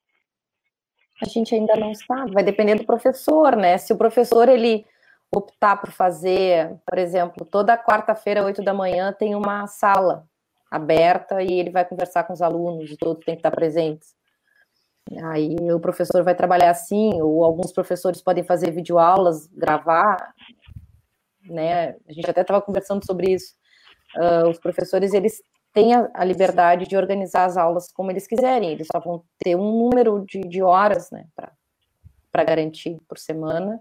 A 1.21 1.29
gente 1.29 1.53
ainda 1.53 1.75
não 1.75 1.93
sabe, 1.93 2.31
vai 2.31 2.43
depender 2.43 2.75
do 2.75 2.85
professor, 2.85 3.55
né? 3.55 3.77
Se 3.77 3.93
o 3.93 3.97
professor 3.97 4.49
ele 4.49 4.85
optar 5.33 5.77
por 5.77 5.91
fazer, 5.91 6.75
por 6.85 6.97
exemplo, 6.97 7.45
toda 7.45 7.77
quarta-feira, 7.77 8.43
8 8.43 8.63
da 8.63 8.73
manhã, 8.73 9.13
tem 9.13 9.35
uma 9.35 9.67
sala 9.67 10.25
aberta 10.75 11.41
e 11.41 11.59
ele 11.59 11.71
vai 11.71 11.85
conversar 11.85 12.23
com 12.23 12.33
os 12.33 12.41
alunos 12.41 12.95
todos 12.97 13.23
têm 13.25 13.35
que 13.35 13.39
estar 13.39 13.51
presentes. 13.51 14.15
Aí 15.23 15.55
o 15.71 15.79
professor 15.79 16.23
vai 16.23 16.33
trabalhar 16.33 16.71
assim, 16.71 17.21
ou 17.21 17.43
alguns 17.43 17.71
professores 17.71 18.21
podem 18.21 18.43
fazer 18.43 18.71
videoaulas, 18.71 19.47
gravar, 19.47 20.33
né? 21.43 21.89
A 22.07 22.11
gente 22.11 22.29
até 22.29 22.41
estava 22.41 22.61
conversando 22.61 23.05
sobre 23.05 23.31
isso. 23.31 23.53
Uh, 24.15 24.49
os 24.49 24.59
professores 24.59 25.13
eles 25.13 25.41
têm 25.73 25.93
a, 25.93 26.09
a, 26.13 26.23
liberdade 26.23 26.87
de 26.87 26.97
organizar 26.97 27.45
as 27.45 27.57
aulas 27.57 27.91
como 27.91 28.09
eles 28.09 28.25
quiserem. 28.25 28.71
Eles 28.71 28.87
só 28.91 28.99
vão 28.99 29.23
ter 29.37 29.55
um 29.55 29.89
número 29.89 30.25
de, 30.25 30.41
de 30.41 30.63
horas, 30.63 31.11
né, 31.11 31.27
para 32.31 32.43
garantir 32.43 32.97
por 33.07 33.19
semana 33.19 33.79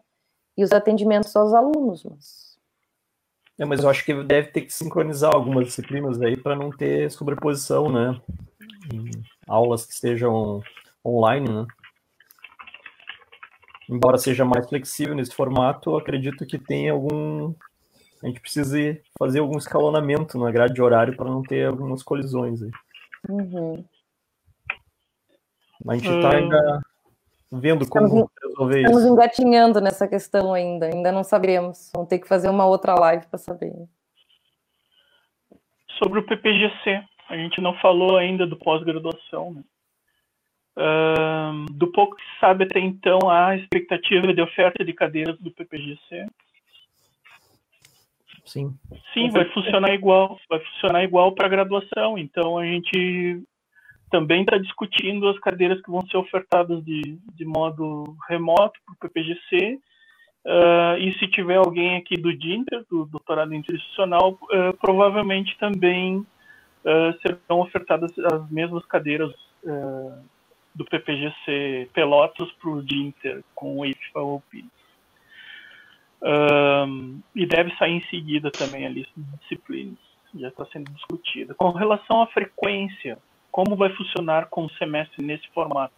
e 0.56 0.62
os 0.62 0.72
atendimentos 0.72 1.34
aos 1.34 1.54
alunos. 1.54 2.04
Mas... 2.04 2.53
É, 3.58 3.64
mas 3.64 3.82
eu 3.82 3.88
acho 3.88 4.04
que 4.04 4.14
deve 4.24 4.48
ter 4.48 4.62
que 4.62 4.72
sincronizar 4.72 5.32
algumas 5.34 5.66
disciplinas 5.66 6.20
aí 6.20 6.36
para 6.36 6.56
não 6.56 6.70
ter 6.70 7.10
sobreposição, 7.10 7.90
né? 7.90 8.20
Em 8.92 9.10
aulas 9.46 9.86
que 9.86 9.92
estejam 9.92 10.60
online, 11.04 11.48
né? 11.48 11.66
embora 13.88 14.18
seja 14.18 14.44
mais 14.44 14.68
flexível 14.68 15.14
nesse 15.14 15.34
formato, 15.34 15.96
acredito 15.96 16.46
que 16.46 16.58
tem 16.58 16.88
algum. 16.88 17.54
A 18.22 18.26
gente 18.26 18.40
precisa 18.40 18.98
fazer 19.18 19.40
algum 19.40 19.58
escalonamento 19.58 20.38
na 20.38 20.50
grade 20.50 20.74
de 20.74 20.82
horário 20.82 21.16
para 21.16 21.28
não 21.28 21.42
ter 21.42 21.66
algumas 21.66 22.02
colisões 22.02 22.62
aí. 22.62 22.70
Uhum. 23.28 23.84
A 25.86 25.94
gente 25.94 26.08
está 26.08 26.30
hum. 26.30 26.32
ainda 26.32 26.82
vendo 27.52 27.88
como 27.88 28.06
estamos, 28.06 28.30
resolver 28.42 28.78
estamos 28.78 28.78
isso. 28.78 28.86
Estamos 28.86 29.04
engatinhando 29.04 29.80
nessa 29.80 30.08
questão 30.08 30.52
ainda, 30.52 30.86
ainda 30.86 31.12
não 31.12 31.24
saberemos. 31.24 31.90
Vamos 31.94 32.08
ter 32.08 32.18
que 32.18 32.28
fazer 32.28 32.48
uma 32.48 32.66
outra 32.66 32.94
live 32.94 33.26
para 33.26 33.38
saber. 33.38 33.72
Sobre 36.02 36.18
o 36.18 36.26
PPGC, 36.26 37.02
a 37.28 37.36
gente 37.36 37.60
não 37.60 37.74
falou 37.78 38.16
ainda 38.16 38.46
do 38.46 38.56
pós-graduação, 38.56 39.52
né? 39.52 39.62
Uh, 40.76 41.72
do 41.72 41.92
pouco 41.92 42.16
que 42.16 42.22
se 42.22 42.40
sabe 42.40 42.64
até 42.64 42.80
então, 42.80 43.30
há 43.30 43.56
expectativa 43.56 44.34
de 44.34 44.42
oferta 44.42 44.84
de 44.84 44.92
cadeiras 44.92 45.38
do 45.38 45.52
PPGC. 45.52 46.26
Sim. 48.44 48.76
Sim, 49.12 49.30
vai 49.30 49.44
funcionar 49.52 49.94
igual, 49.94 50.38
vai 50.48 50.60
funcionar 50.60 51.04
igual 51.04 51.32
para 51.32 51.48
graduação. 51.48 52.18
Então 52.18 52.58
a 52.58 52.64
gente 52.64 53.42
também 54.14 54.42
está 54.42 54.56
discutindo 54.58 55.28
as 55.28 55.38
cadeiras 55.40 55.82
que 55.82 55.90
vão 55.90 56.06
ser 56.06 56.18
ofertadas 56.18 56.84
de, 56.84 57.18
de 57.34 57.44
modo 57.44 58.16
remoto 58.28 58.78
para 58.86 58.94
o 58.94 58.98
PPGC 58.98 59.80
Uh, 60.44 60.98
e 60.98 61.18
se 61.18 61.26
tiver 61.28 61.56
alguém 61.56 61.96
aqui 61.96 62.16
do 62.16 62.30
DINTER, 62.36 62.84
do 62.90 63.06
doutorado 63.06 63.54
institucional, 63.54 64.38
uh, 64.42 64.76
provavelmente 64.78 65.56
também 65.56 66.18
uh, 66.18 67.18
serão 67.22 67.60
ofertadas 67.60 68.12
as 68.18 68.50
mesmas 68.50 68.84
cadeiras 68.84 69.32
do 70.74 70.84
PPGC 70.84 71.88
Pelotas 71.94 72.52
para 72.60 72.68
o 72.68 72.82
DINTER 72.82 73.42
com 73.54 73.78
o 73.78 73.86
IFA 73.86 74.20
ou 74.20 74.42
PIS. 74.50 74.66
e 77.34 77.46
deve 77.46 77.74
sair 77.76 77.92
em 77.92 78.04
seguida 78.10 78.50
também 78.50 78.84
a 78.84 78.90
lista 78.90 79.12
de 79.16 79.38
disciplinas, 79.38 79.96
já 80.34 80.48
está 80.48 80.66
sendo 80.66 80.92
discutida. 80.92 81.54
Com 81.54 81.70
relação 81.70 82.20
à 82.20 82.26
frequência, 82.26 83.16
como 83.54 83.76
vai 83.76 83.88
funcionar 83.90 84.46
com 84.46 84.64
o 84.64 84.70
semestre 84.70 85.24
nesse 85.24 85.48
formato? 85.50 85.94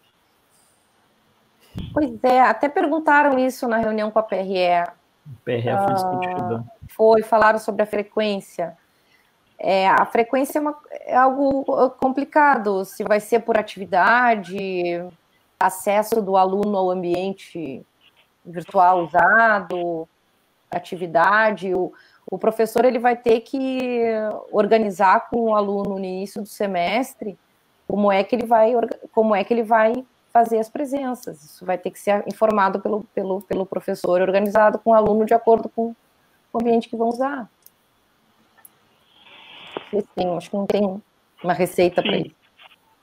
Pois 1.91 2.23
é, 2.23 2.39
até 2.39 2.69
perguntaram 2.69 3.39
isso 3.39 3.67
na 3.67 3.77
reunião 3.77 4.11
com 4.11 4.19
a 4.19 4.21
PRE. 4.21 4.83
PRE 5.43 5.63
foi 5.63 5.71
ah, 5.71 5.85
discutida. 5.91 6.63
Foi, 6.89 7.23
falaram 7.23 7.57
sobre 7.57 7.81
a 7.81 7.87
frequência. 7.87 8.77
É, 9.57 9.87
a 9.87 10.05
frequência 10.05 10.59
é, 10.59 10.61
uma, 10.61 10.77
é, 10.91 11.15
algo 11.15 11.89
complicado, 11.99 12.85
se 12.85 13.03
vai 13.03 13.19
ser 13.19 13.39
por 13.39 13.57
atividade, 13.57 15.03
acesso 15.59 16.21
do 16.21 16.37
aluno 16.37 16.77
ao 16.77 16.91
ambiente 16.91 17.83
virtual 18.45 19.03
usado, 19.03 20.07
atividade. 20.69 21.73
O, 21.73 21.91
o 22.29 22.37
professor 22.37 22.85
ele 22.85 22.99
vai 22.99 23.15
ter 23.15 23.39
que 23.39 24.03
organizar 24.51 25.27
com 25.27 25.49
o 25.49 25.55
aluno 25.55 25.97
no 25.97 25.97
início 25.97 26.39
do 26.39 26.47
semestre 26.47 27.35
como 27.87 28.11
é 28.11 28.23
que 28.23 28.35
ele 28.35 28.45
vai, 28.45 28.73
como 29.11 29.35
é 29.35 29.43
que 29.43 29.53
ele 29.53 29.63
vai 29.63 29.93
fazer 30.31 30.59
as 30.59 30.69
presenças. 30.69 31.43
Isso 31.43 31.65
vai 31.65 31.77
ter 31.77 31.89
que 31.89 31.99
ser 31.99 32.23
informado 32.27 32.79
pelo, 32.79 33.03
pelo, 33.15 33.41
pelo 33.41 33.65
professor, 33.65 34.21
organizado 34.21 34.77
com 34.77 34.91
o 34.91 34.93
aluno 34.93 35.25
de 35.25 35.33
acordo 35.33 35.67
com 35.69 35.95
o 36.53 36.61
ambiente 36.61 36.89
que 36.89 36.95
vão 36.95 37.09
usar. 37.09 37.49
Sim, 39.91 40.35
acho 40.35 40.49
que 40.49 40.55
não 40.55 40.67
tem 40.67 41.01
uma 41.43 41.53
receita 41.53 42.01
para 42.01 42.17
isso. 42.17 42.35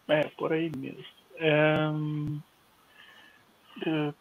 É, 0.08 0.24
por 0.36 0.52
aí 0.52 0.70
mesmo. 0.76 1.04
É, 1.36 1.90
é, 3.86 4.12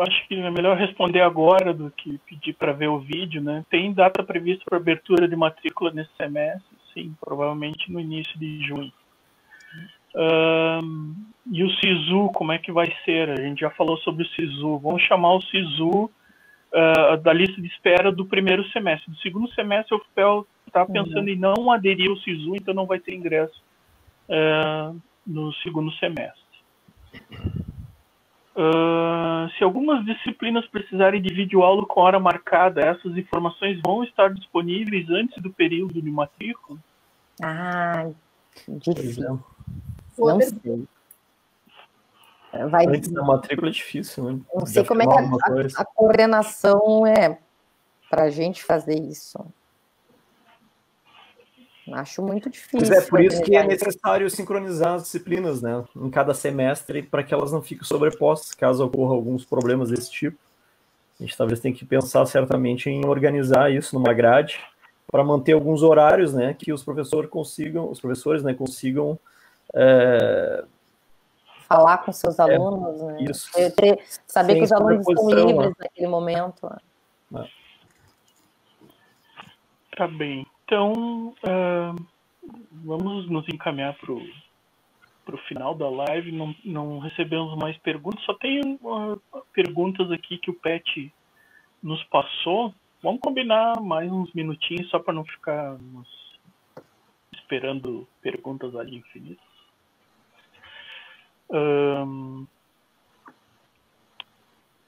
acho 0.00 0.28
que 0.28 0.40
é 0.40 0.50
melhor 0.50 0.76
responder 0.76 1.20
agora 1.20 1.74
do 1.74 1.90
que 1.90 2.18
pedir 2.18 2.54
para 2.54 2.72
ver 2.72 2.88
o 2.88 2.98
vídeo, 2.98 3.42
né? 3.42 3.64
Tem 3.68 3.92
data 3.92 4.22
prevista 4.22 4.64
para 4.66 4.78
abertura 4.78 5.28
de 5.28 5.36
matrícula 5.36 5.90
nesse 5.90 6.10
semestre? 6.16 6.76
Sim, 6.94 7.14
provavelmente 7.20 7.90
no 7.92 8.00
início 8.00 8.38
de 8.38 8.66
junho. 8.66 8.92
Um, 10.16 11.14
e 11.52 11.62
o 11.62 11.70
SISU, 11.70 12.30
como 12.34 12.52
é 12.52 12.58
que 12.58 12.72
vai 12.72 12.92
ser? 13.04 13.30
A 13.30 13.36
gente 13.36 13.60
já 13.60 13.70
falou 13.70 13.98
sobre 13.98 14.24
o 14.24 14.28
SISU. 14.28 14.78
Vamos 14.78 15.02
chamar 15.02 15.34
o 15.34 15.42
SISU 15.42 16.10
uh, 16.72 17.16
da 17.22 17.32
lista 17.32 17.60
de 17.60 17.68
espera 17.68 18.10
do 18.10 18.24
primeiro 18.24 18.66
semestre. 18.70 19.10
Do 19.10 19.18
segundo 19.18 19.48
semestre, 19.52 19.94
o 19.94 20.00
FPEL 20.00 20.46
está 20.66 20.82
uhum. 20.82 20.92
pensando 20.92 21.26
uhum. 21.26 21.28
em 21.28 21.36
não 21.36 21.70
aderir 21.70 22.10
ao 22.10 22.16
SISU, 22.16 22.56
então 22.56 22.74
não 22.74 22.86
vai 22.86 22.98
ter 22.98 23.14
ingresso 23.14 23.62
uh, 24.28 24.98
no 25.26 25.52
segundo 25.54 25.92
semestre. 25.92 26.42
Uh, 28.56 29.50
se 29.58 29.62
algumas 29.62 30.04
disciplinas 30.06 30.66
precisarem 30.68 31.20
de 31.20 31.32
videoaula 31.32 31.84
com 31.84 32.00
hora 32.00 32.18
marcada, 32.18 32.80
essas 32.80 33.16
informações 33.16 33.78
vão 33.84 34.02
estar 34.02 34.32
disponíveis 34.32 35.08
antes 35.10 35.40
do 35.42 35.52
período 35.52 36.00
de 36.00 36.10
matrícula? 36.10 36.78
Ah, 37.42 38.08
difícil. 38.66 39.38
Não 40.18 40.40
sei. 40.40 40.86
Vai... 42.70 42.86
Antes 42.86 43.10
da 43.10 43.22
matrícula 43.22 43.68
é 43.68 43.72
difícil, 43.72 44.24
né? 44.24 44.40
Não 44.54 44.66
sei 44.66 44.84
como 44.84 45.02
é 45.02 45.06
que 45.06 45.12
a, 45.12 45.82
a, 45.82 45.84
coordenação 45.84 47.06
é 47.06 47.38
para 48.08 48.24
a 48.24 48.30
gente 48.30 48.64
fazer 48.64 48.98
isso. 48.98 49.44
Acho 51.92 52.22
muito 52.22 52.50
difícil. 52.50 52.80
Mas 52.80 52.90
é 52.90 53.00
por 53.08 53.22
isso 53.22 53.42
que 53.42 53.54
é 53.54 53.64
necessário 53.64 54.28
sincronizar 54.28 54.94
as 54.94 55.04
disciplinas, 55.04 55.62
né? 55.62 55.84
Em 55.94 56.10
cada 56.10 56.34
semestre, 56.34 57.02
para 57.02 57.22
que 57.22 57.32
elas 57.32 57.52
não 57.52 57.62
fiquem 57.62 57.84
sobrepostas, 57.84 58.52
caso 58.54 58.84
ocorra 58.84 59.14
alguns 59.14 59.44
problemas 59.44 59.90
desse 59.90 60.10
tipo. 60.10 60.38
A 61.18 61.22
gente 61.22 61.36
talvez 61.36 61.60
tenha 61.60 61.74
que 61.74 61.84
pensar 61.84 62.26
certamente 62.26 62.90
em 62.90 63.06
organizar 63.06 63.72
isso 63.72 63.94
numa 63.94 64.12
grade 64.12 64.60
para 65.10 65.22
manter 65.22 65.52
alguns 65.52 65.82
horários, 65.82 66.34
né? 66.34 66.54
Que 66.54 66.72
os 66.72 66.82
professores 66.82 67.30
consigam, 67.30 67.88
os 67.88 68.00
professores, 68.00 68.42
né, 68.42 68.52
consigam 68.52 69.18
é... 69.74 70.64
Falar 71.68 71.98
com 71.98 72.12
seus 72.12 72.38
é, 72.38 72.42
alunos, 72.42 73.02
né? 73.02 73.22
Isso. 73.22 73.50
Ter, 73.74 73.98
saber 74.26 74.52
Sem 74.52 74.58
que 74.58 74.64
os 74.64 74.72
alunos 74.72 75.08
estão 75.08 75.30
livres 75.30 75.56
né? 75.56 75.72
naquele 75.78 76.06
momento. 76.06 76.66
É. 77.34 77.48
Tá 79.96 80.06
bem. 80.06 80.46
Então, 80.64 81.34
uh, 81.42 82.06
vamos 82.84 83.28
nos 83.28 83.48
encaminhar 83.48 83.96
para 83.98 84.12
o 84.12 85.38
final 85.48 85.74
da 85.74 85.88
live. 85.88 86.30
Não, 86.30 86.54
não 86.64 86.98
recebemos 86.98 87.56
mais 87.56 87.76
perguntas, 87.78 88.22
só 88.24 88.34
tem 88.34 88.78
uh, 88.82 89.20
perguntas 89.52 90.10
aqui 90.12 90.38
que 90.38 90.50
o 90.50 90.54
Pet 90.54 91.12
nos 91.82 92.02
passou. 92.04 92.72
Vamos 93.02 93.20
combinar 93.20 93.80
mais 93.80 94.10
uns 94.10 94.32
minutinhos 94.34 94.88
só 94.90 94.98
para 94.98 95.14
não 95.14 95.24
ficarmos 95.24 96.08
esperando 97.32 98.06
perguntas 98.20 98.74
ali 98.74 98.96
infinitas. 98.96 99.45
Um... 101.50 102.46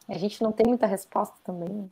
A 0.08 0.16
gente 0.16 0.42
não 0.42 0.52
tem 0.52 0.66
muita 0.66 0.86
resposta 0.86 1.36
também. 1.44 1.68
Né? 1.68 1.88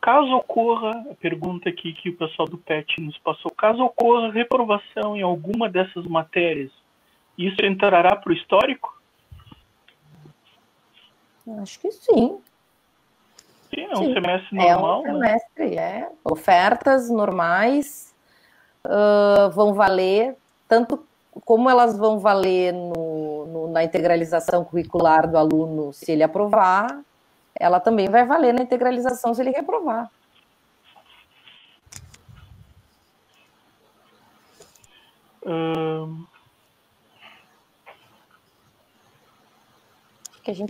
Caso 0.00 0.32
ocorra, 0.34 0.90
a 1.10 1.14
pergunta 1.14 1.68
aqui 1.68 1.92
que 1.92 2.08
o 2.08 2.16
pessoal 2.16 2.48
do 2.48 2.58
PET 2.58 3.00
nos 3.00 3.16
passou, 3.18 3.50
caso 3.52 3.82
ocorra 3.84 4.32
reprovação 4.32 5.16
em 5.16 5.22
alguma 5.22 5.68
dessas 5.68 6.04
matérias, 6.06 6.72
isso 7.38 7.64
entrará 7.64 8.16
para 8.16 8.30
o 8.30 8.34
histórico? 8.34 9.00
Acho 11.60 11.78
que 11.80 11.90
sim. 11.92 12.40
Sim, 13.70 13.80
é 13.80 13.92
um 13.92 13.96
sim. 13.96 14.12
semestre 14.12 14.56
normal. 14.56 15.06
É 15.06 15.10
um 15.10 15.18
né? 15.18 15.28
semestre, 15.28 15.76
né? 15.76 16.00
é. 16.00 16.10
Ofertas 16.24 17.08
normais 17.08 18.14
uh, 18.84 19.50
vão 19.50 19.72
valer 19.72 20.36
tanto 20.72 21.06
como 21.44 21.68
elas 21.68 21.98
vão 21.98 22.18
valer 22.18 22.72
no, 22.72 23.46
no, 23.46 23.70
na 23.70 23.84
integralização 23.84 24.64
curricular 24.64 25.30
do 25.30 25.36
aluno 25.36 25.92
se 25.92 26.10
ele 26.10 26.22
aprovar, 26.22 26.98
ela 27.54 27.78
também 27.78 28.08
vai 28.08 28.24
valer 28.24 28.54
na 28.54 28.62
integralização 28.62 29.34
se 29.34 29.42
ele 29.42 29.50
reprovar. 29.50 30.10
Hum... 35.44 36.24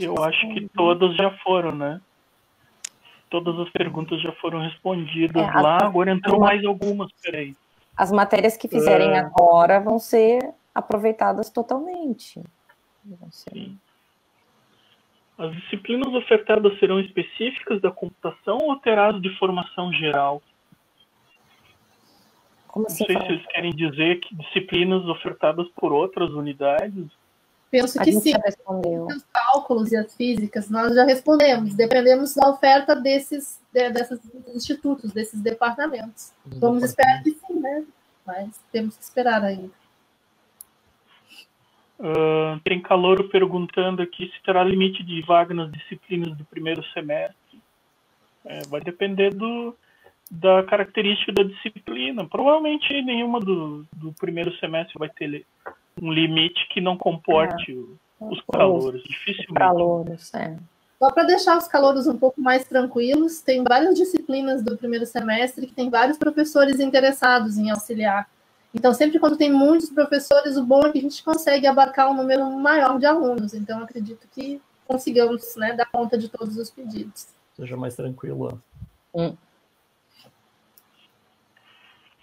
eu 0.01 0.25
acho 0.25 0.49
que 0.49 0.69
todas 0.75 1.15
já 1.15 1.31
foram, 1.45 1.71
né? 1.77 2.01
Todas 3.31 3.57
as 3.61 3.71
perguntas 3.71 4.21
já 4.21 4.33
foram 4.33 4.59
respondidas 4.59 5.47
é, 5.47 5.61
lá, 5.61 5.79
agora 5.81 6.11
entrou 6.11 6.41
mais 6.41 6.65
algumas, 6.65 7.09
peraí 7.23 7.55
as 7.97 8.11
matérias 8.11 8.57
que 8.57 8.69
fizerem 8.69 9.13
é. 9.13 9.19
agora 9.19 9.81
vão 9.81 9.99
ser 9.99 10.41
aproveitadas 10.75 11.51
totalmente. 11.51 12.43
Sim. 13.31 13.79
As 15.37 15.53
disciplinas 15.57 16.13
ofertadas 16.15 16.79
serão 16.79 17.01
específicas 17.01 17.81
da 17.81 17.91
computação 17.91 18.59
ou 18.63 18.77
terás 18.77 19.21
de 19.21 19.37
formação 19.39 19.93
geral? 19.93 20.43
Como 22.69 22.87
assim, 22.87 23.05
Não 23.05 23.07
sei 23.07 23.21
se 23.21 23.27
vocês 23.27 23.47
querem 23.53 23.71
dizer 23.73 24.21
que 24.21 24.35
disciplinas 24.35 25.05
ofertadas 25.07 25.69
por 25.77 25.93
outras 25.93 26.31
unidades. 26.31 27.07
Penso 27.73 27.99
que 28.01 28.13
sim. 28.13 28.35
Os 29.09 29.25
cálculos 29.33 29.93
e 29.93 29.97
as 29.97 30.15
físicas, 30.15 30.69
nós 30.69 30.95
já 30.95 31.05
respondemos. 31.05 31.75
Dependemos 31.75 32.35
da 32.35 32.51
oferta 32.51 32.95
desses, 32.95 33.59
desses 33.73 34.21
institutos, 34.55 35.11
desses 35.11 35.41
departamentos. 35.41 36.35
Vamos 36.45 36.85
esperar 36.85 37.23
que 37.23 37.31
sim, 37.31 37.61
né? 37.61 37.83
Mas 38.27 38.63
temos 38.71 38.99
que 38.99 39.03
esperar 39.03 39.43
ainda. 39.43 39.71
Uh, 41.99 42.61
tem 42.63 42.79
calor 42.83 43.31
perguntando 43.31 44.03
aqui 44.03 44.27
se 44.27 44.43
terá 44.43 44.63
limite 44.63 45.03
de 45.03 45.23
vaga 45.23 45.55
nas 45.55 45.73
disciplinas 45.73 46.37
do 46.37 46.45
primeiro 46.45 46.85
semestre. 46.93 47.59
É, 48.45 48.67
vai 48.69 48.83
depender 48.83 49.33
do, 49.33 49.75
da 50.31 50.63
característica 50.65 51.33
da 51.33 51.45
disciplina. 51.45 52.29
Provavelmente 52.29 53.01
nenhuma 53.01 53.41
do, 53.41 53.87
do 53.95 54.13
primeiro 54.13 54.55
semestre 54.59 54.99
vai 54.99 55.09
ter 55.09 55.47
um 56.01 56.13
limite 56.13 56.69
que 56.69 56.81
não 56.81 56.97
comporte 56.97 57.73
é. 57.73 58.25
os 58.25 58.41
calouros. 58.51 59.03
Dificilmente. 59.05 59.55
Calouros, 59.55 60.35
é. 60.35 60.57
Só 60.99 61.11
para 61.11 61.25
deixar 61.25 61.59
os 61.59 61.67
calouros 61.67 62.07
um 62.07 62.17
pouco 62.17 62.41
mais 62.41 62.65
tranquilos, 62.65 63.41
tem 63.41 63.65
várias 63.65 63.97
disciplinas 63.97 64.63
do 64.63 64.79
primeiro 64.79 65.05
semestre 65.05 65.67
que 65.67 65.75
tem 65.75 65.91
vários 65.91 66.17
professores 66.17 66.79
interessados 66.79 67.59
em 67.59 67.71
auxiliar. 67.71 68.29
Então, 68.75 68.95
sempre 68.95 69.19
quando 69.19 69.37
tem 69.37 69.53
muitos 69.53 69.91
professores, 69.91 70.57
o 70.57 70.65
bom 70.65 70.87
é 70.87 70.93
que 70.93 70.99
a 70.99 71.03
gente 71.03 71.23
consegue 71.23 71.67
abarcar 71.67 72.11
um 72.11 72.15
número 72.15 72.49
maior 72.53 72.99
de 72.99 73.07
alunos. 73.07 73.53
Então, 73.53 73.83
acredito 73.83 74.27
que 74.33 74.63
consigamos 74.87 75.57
né, 75.57 75.75
dar 75.75 75.87
conta 75.87 76.17
de 76.17 76.29
todos 76.29 76.57
os 76.57 76.71
pedidos. 76.71 77.27
Seja 77.55 77.77
mais 77.77 77.97
tranquilo. 77.97 78.63
Hum. 79.15 79.37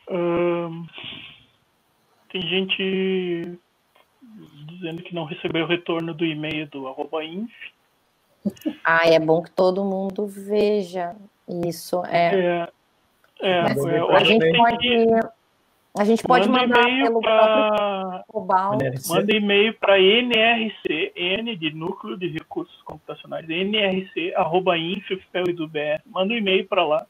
Hum, 0.09 0.87
tem 2.31 2.41
gente 2.41 3.57
dizendo 4.67 5.01
que 5.03 5.13
não 5.13 5.25
recebeu 5.25 5.65
o 5.65 5.67
retorno 5.67 6.13
do 6.13 6.25
e-mail 6.25 6.67
do 6.67 6.87
arroba 6.87 7.23
inf. 7.23 7.51
Ah, 8.83 9.07
é 9.07 9.19
bom 9.19 9.41
que 9.41 9.51
todo 9.51 9.83
mundo 9.83 10.25
veja 10.27 11.15
isso. 11.47 12.03
É, 12.05 12.69
é, 13.41 13.49
é 13.49 13.61
a 14.15 14.23
gente 14.23 14.57
pode, 14.57 14.87
a 15.97 16.05
gente 16.05 16.23
pode 16.23 16.47
manda 16.47 16.67
mandar 16.67 16.83
pelo 16.83 17.21
pra... 17.21 18.23
Manda 19.07 19.35
e-mail 19.35 19.73
para 19.73 19.99
NRC, 19.99 21.11
N 21.15 21.55
de 21.55 21.73
Núcleo 21.73 22.17
de 22.17 22.27
Recursos 22.27 22.81
Computacionais, 22.83 23.49
NRC, 23.49 24.33
arroba 24.35 24.77
inf, 24.77 25.09
e 25.11 25.53
do 25.53 25.67
BR. 25.67 26.01
Manda 26.05 26.33
um 26.33 26.37
e-mail 26.37 26.65
para 26.67 26.85
lá 26.85 27.05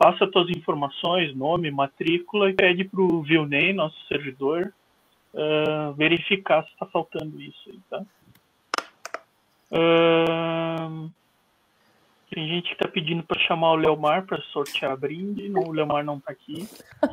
passa 0.00 0.26
suas 0.32 0.48
informações, 0.48 1.36
nome, 1.36 1.70
matrícula 1.70 2.48
e 2.48 2.54
pede 2.54 2.84
para 2.84 3.02
o 3.02 3.20
Vilney, 3.20 3.74
nosso 3.74 3.96
servidor, 4.08 4.72
uh, 5.34 5.92
verificar 5.92 6.64
se 6.64 6.70
está 6.70 6.86
faltando 6.86 7.38
isso. 7.38 7.68
Aí, 7.68 7.78
tá? 7.90 8.02
Uh, 9.70 11.10
tem 12.30 12.48
gente 12.48 12.68
que 12.68 12.72
está 12.72 12.88
pedindo 12.88 13.22
para 13.22 13.38
chamar 13.40 13.72
o 13.72 13.76
Leomar 13.76 14.24
para 14.24 14.40
sortear 14.44 14.96
brinde. 14.96 15.50
Não, 15.50 15.64
o 15.64 15.72
Leomar 15.72 16.02
não 16.02 16.16
está 16.16 16.32
aqui. 16.32 16.66
uh, 17.04 17.08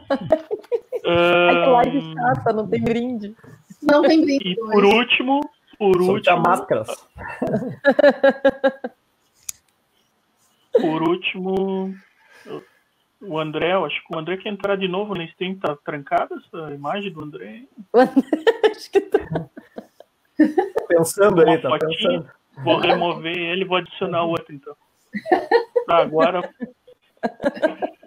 Ai, 1.50 1.56
que 1.56 1.70
live 1.70 2.14
chata, 2.14 2.54
não 2.54 2.70
tem 2.70 2.82
brinde. 2.82 3.36
Não 3.84 4.02
tem 4.02 4.24
brinde. 4.24 4.52
E 4.52 4.56
por 4.56 4.86
último, 4.86 5.42
por 5.78 6.02
Sortear 6.02 6.38
último. 6.38 6.50
máscaras. 6.50 6.88
por 10.80 11.04
último, 11.04 11.94
o 13.22 13.40
André, 13.40 13.74
eu 13.74 13.86
acho 13.86 14.00
que 14.06 14.16
o 14.16 14.20
André 14.20 14.38
quer 14.38 14.50
entrar 14.50 14.78
de 14.78 14.88
novo 14.88 15.16
na 15.16 15.24
stream, 15.26 15.56
tá 15.56 15.76
trancada 15.84 16.36
essa 16.36 16.74
imagem 16.74 17.12
do 17.12 17.22
André? 17.22 17.64
acho 18.72 18.92
que 18.92 19.02
tá. 19.02 19.50
Pensando 20.88 21.42
aí, 21.42 21.58
tá 21.60 21.78
pensando. 21.78 22.30
Vou 22.64 22.80
remover 22.80 23.38
ele 23.38 23.66
vou 23.66 23.78
adicionar 23.78 24.24
o 24.24 24.30
outro 24.30 24.54
então. 24.54 24.76
Tá, 25.86 25.98
agora. 25.98 26.54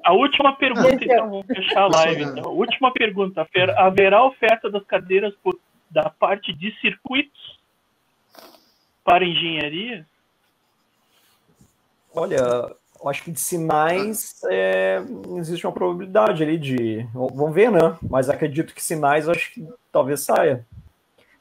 A 0.05 0.13
última 0.13 0.57
pergunta, 0.57 1.05
então, 1.05 1.31
vamos 1.31 1.47
fechar 1.47 1.83
a 1.83 1.89
live. 1.89 2.23
Então. 2.23 2.45
A 2.45 2.53
última 2.53 2.93
pergunta: 2.93 3.47
haverá 3.77 4.25
oferta 4.25 4.71
das 4.71 4.85
cadeiras 4.85 5.35
por, 5.43 5.59
da 5.91 6.11
parte 6.11 6.53
de 6.53 6.73
circuitos 6.81 7.59
para 9.05 9.25
engenharia? 9.25 10.07
Olha, 12.15 12.75
eu 13.03 13.09
acho 13.09 13.25
que 13.25 13.33
de 13.33 13.41
sinais 13.41 14.41
é, 14.51 15.03
existe 15.37 15.67
uma 15.67 15.73
probabilidade 15.73 16.43
ali 16.43 16.59
de. 16.59 17.07
Vamos 17.15 17.55
ver, 17.55 17.71
né? 17.71 17.97
Mas 18.03 18.29
acredito 18.29 18.75
que 18.75 18.83
sinais 18.83 19.29
acho 19.29 19.53
que 19.55 19.67
talvez 19.91 20.21
saia. 20.21 20.67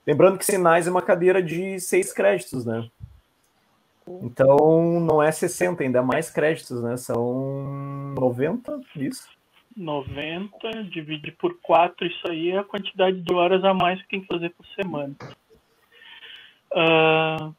Lembrando 0.07 0.37
que 0.37 0.45
sinais 0.45 0.87
é 0.87 0.91
uma 0.91 1.01
cadeira 1.01 1.43
de 1.43 1.79
seis 1.79 2.13
créditos, 2.13 2.65
né? 2.65 2.89
Então 4.23 4.99
não 5.01 5.21
é 5.21 5.31
60, 5.31 5.83
ainda 5.83 5.99
é 5.99 6.01
mais 6.01 6.31
créditos, 6.31 6.81
né? 6.81 6.97
São 6.97 8.13
90, 8.17 8.81
isso. 8.95 9.27
90, 9.77 10.83
divide 10.85 11.31
por 11.33 11.59
4, 11.61 12.07
isso 12.07 12.27
aí 12.29 12.51
é 12.51 12.57
a 12.57 12.63
quantidade 12.63 13.21
de 13.21 13.33
horas 13.33 13.63
a 13.63 13.73
mais 13.73 14.01
que 14.01 14.09
tem 14.09 14.21
que 14.21 14.27
fazer 14.27 14.49
por 14.49 14.65
semana. 14.67 15.15
Uh, 16.73 17.55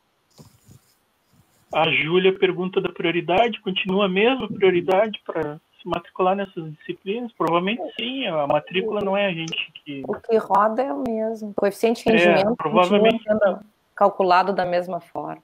a 1.72 1.90
Júlia 1.90 2.36
pergunta 2.36 2.80
da 2.80 2.88
prioridade, 2.88 3.60
continua 3.60 4.06
a 4.06 4.08
mesma 4.08 4.48
prioridade 4.48 5.20
para 5.24 5.60
se 5.80 5.88
matricular 5.88 6.34
nessas 6.34 6.72
disciplinas? 6.74 7.32
Provavelmente 7.32 7.82
sim, 7.98 8.26
a 8.26 8.46
matrícula 8.46 9.00
não 9.00 9.16
é 9.16 9.26
a 9.26 9.32
gente 9.32 9.72
que. 9.84 10.02
O 10.06 10.14
que 10.14 10.36
roda 10.36 10.82
é 10.82 10.92
o 10.92 11.02
mesmo. 11.06 11.50
O 11.50 11.54
coeficiente 11.54 12.04
de 12.04 12.10
é, 12.10 12.16
rendimento 12.16 12.52
é, 12.52 12.56
provavelmente 12.56 13.22
sendo 13.22 13.60
calculado 13.94 14.52
da 14.52 14.64
mesma 14.64 15.00
forma. 15.00 15.42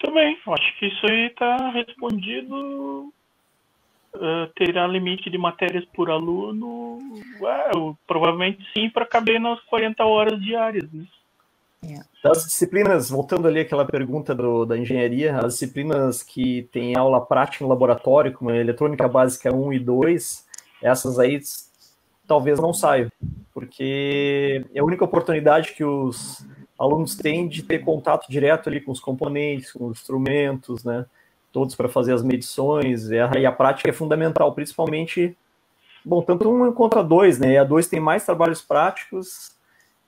Também, 0.00 0.38
acho 0.46 0.78
que 0.78 0.86
isso 0.86 1.06
aí 1.06 1.26
está 1.26 1.70
respondido. 1.70 3.12
Uh, 4.16 4.46
terá 4.54 4.86
limite 4.86 5.28
de 5.28 5.36
matérias 5.36 5.84
por 5.86 6.08
aluno? 6.08 6.98
Ué, 7.40 7.70
provavelmente 8.06 8.64
sim, 8.72 8.88
para 8.88 9.04
caber 9.04 9.40
nas 9.40 9.58
40 9.62 10.04
horas 10.04 10.40
diárias. 10.40 10.92
Né? 10.92 11.04
Das 12.22 12.44
disciplinas, 12.44 13.10
voltando 13.10 13.46
ali 13.46 13.60
àquela 13.60 13.84
pergunta 13.84 14.34
do, 14.34 14.64
da 14.64 14.78
engenharia, 14.78 15.36
as 15.38 15.54
disciplinas 15.54 16.22
que 16.22 16.68
têm 16.72 16.96
aula 16.96 17.24
prática 17.24 17.62
no 17.64 17.68
laboratório, 17.68 18.32
como 18.32 18.50
a 18.50 18.56
eletrônica 18.56 19.06
básica 19.06 19.54
1 19.54 19.72
e 19.74 19.78
2, 19.78 20.46
essas 20.82 21.18
aí 21.18 21.40
talvez 22.26 22.58
não 22.58 22.72
saiam, 22.72 23.10
porque 23.52 24.64
é 24.74 24.80
a 24.80 24.84
única 24.84 25.04
oportunidade 25.04 25.72
que 25.74 25.84
os 25.84 26.46
alunos 26.78 27.14
têm 27.14 27.46
de 27.46 27.62
ter 27.62 27.80
contato 27.80 28.28
direto 28.28 28.68
ali 28.68 28.80
com 28.80 28.90
os 28.90 29.00
componentes, 29.00 29.72
com 29.72 29.86
os 29.86 29.98
instrumentos, 29.98 30.82
né? 30.82 31.06
Todos 31.52 31.74
para 31.74 31.88
fazer 31.88 32.12
as 32.14 32.22
medições, 32.22 33.10
e 33.10 33.18
a, 33.18 33.30
e 33.38 33.46
a 33.46 33.52
prática 33.52 33.88
é 33.88 33.92
fundamental, 33.92 34.52
principalmente, 34.54 35.36
bom, 36.04 36.22
tanto 36.22 36.50
um 36.50 36.72
contra 36.72 37.02
dois, 37.02 37.38
né? 37.38 37.58
A 37.58 37.64
dois 37.64 37.86
tem 37.86 38.00
mais 38.00 38.24
trabalhos 38.24 38.60
práticos 38.60 39.54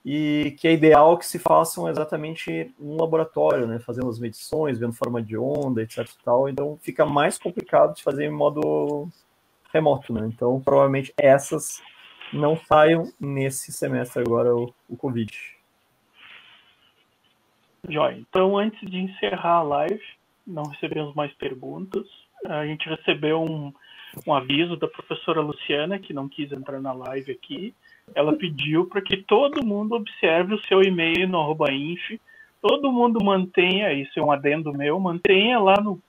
e 0.09 0.51
que 0.51 0.69
é 0.69 0.71
ideal 0.71 1.17
que 1.17 1.25
se 1.25 1.37
façam 1.37 1.89
exatamente 1.89 2.73
no 2.79 2.95
laboratório, 2.95 3.67
né, 3.67 3.77
fazendo 3.77 4.07
as 4.07 4.17
medições, 4.17 4.79
vendo 4.79 4.93
forma 4.93 5.21
de 5.21 5.37
onda, 5.37 5.83
etc. 5.83 6.07
Tal, 6.23 6.47
então 6.47 6.79
fica 6.81 7.05
mais 7.05 7.37
complicado 7.37 7.93
de 7.93 8.01
fazer 8.01 8.23
em 8.23 8.31
modo 8.31 9.09
remoto, 9.73 10.13
né? 10.13 10.25
Então 10.25 10.61
provavelmente 10.61 11.13
essas 11.17 11.83
não 12.31 12.55
saiam 12.55 13.11
nesse 13.19 13.73
semestre 13.73 14.21
agora 14.21 14.55
o, 14.55 14.73
o 14.87 14.95
Covid. 14.95 15.29
Joia. 17.89 18.17
Então 18.17 18.57
antes 18.57 18.89
de 18.89 18.99
encerrar 18.99 19.55
a 19.55 19.61
live, 19.61 20.01
não 20.47 20.63
recebemos 20.63 21.13
mais 21.15 21.33
perguntas. 21.33 22.07
A 22.45 22.65
gente 22.65 22.87
recebeu 22.87 23.43
um, 23.43 23.73
um 24.25 24.33
aviso 24.33 24.77
da 24.77 24.87
professora 24.87 25.41
Luciana 25.41 25.99
que 25.99 26.13
não 26.13 26.29
quis 26.29 26.49
entrar 26.53 26.79
na 26.79 26.93
live 26.93 27.29
aqui 27.29 27.75
ela 28.15 28.33
pediu 28.33 28.85
para 28.85 29.01
que 29.01 29.17
todo 29.17 29.65
mundo 29.65 29.95
observe 29.95 30.53
o 30.53 30.61
seu 30.65 30.81
e-mail 30.81 31.27
no 31.27 31.39
arroba 31.39 31.71
inf, 31.71 32.19
todo 32.61 32.91
mundo 32.91 33.23
mantenha, 33.23 33.93
isso 33.93 34.19
é 34.19 34.23
um 34.23 34.31
adendo 34.31 34.73
meu, 34.73 34.99
mantenha 34.99 35.59
lá 35.59 35.75
no, 35.81 36.01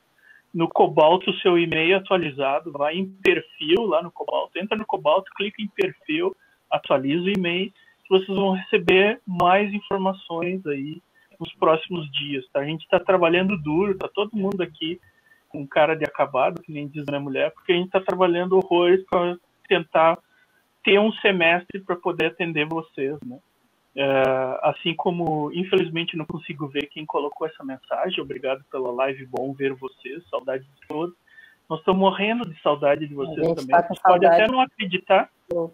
no 0.53 0.69
Cobalto 0.69 1.31
o 1.31 1.39
seu 1.39 1.59
e-mail 1.59 1.97
atualizado, 1.97 2.73
vai 2.73 2.97
em 2.97 3.07
perfil 3.07 3.83
lá 3.83 4.03
no 4.03 4.11
Cobalto, 4.11 4.59
entra 4.59 4.77
no 4.77 4.87
Cobalto, 4.87 5.31
clica 5.37 5.61
em 5.63 5.69
perfil, 5.69 6.35
atualiza 6.71 7.25
o 7.25 7.31
e-mail, 7.31 7.73
vocês 8.09 8.29
vão 8.29 8.53
receber 8.53 9.21
mais 9.27 9.73
informações 9.73 10.67
aí 10.67 11.03
nos 11.39 11.53
próximos 11.55 12.11
dias, 12.11 12.45
tá? 12.53 12.61
A 12.61 12.65
gente 12.65 12.83
está 12.83 12.99
trabalhando 12.99 13.57
duro, 13.57 13.97
tá 13.97 14.09
todo 14.09 14.37
mundo 14.37 14.63
aqui 14.63 14.99
com 15.49 15.67
cara 15.67 15.95
de 15.95 16.05
acabado, 16.05 16.63
que 16.63 16.73
nem 16.73 16.89
diz 16.89 17.05
minha 17.07 17.21
mulher, 17.21 17.53
porque 17.53 17.73
a 17.73 17.77
gente 17.77 17.87
está 17.87 18.01
trabalhando 18.01 18.57
horrores 18.57 19.05
para 19.09 19.37
tentar 19.69 20.19
ter 20.89 20.99
um 20.99 21.13
semestre 21.15 21.81
para 21.81 21.97
poder 21.97 22.29
atender 22.29 22.67
vocês, 22.67 23.19
né? 23.27 23.39
É, 23.95 24.61
assim 24.63 24.95
como, 24.95 25.53
infelizmente, 25.53 26.17
não 26.17 26.25
consigo 26.25 26.67
ver 26.69 26.87
quem 26.87 27.05
colocou 27.05 27.47
essa 27.47 27.63
mensagem. 27.63 28.23
Obrigado 28.23 28.65
pela 28.71 28.91
live, 28.93 29.27
bom 29.27 29.53
ver 29.53 29.75
vocês, 29.75 30.27
saudade 30.31 30.65
de 30.65 30.89
todos. 30.89 31.15
Nós 31.69 31.81
estamos 31.81 32.01
morrendo 32.01 32.49
de 32.49 32.59
saudade 32.63 33.07
de 33.07 33.15
vocês 33.15 33.47
também. 33.55 33.67
Tá 33.67 33.83
pode 34.03 34.25
até 34.25 34.47
não 34.47 34.61
acreditar. 34.61 35.29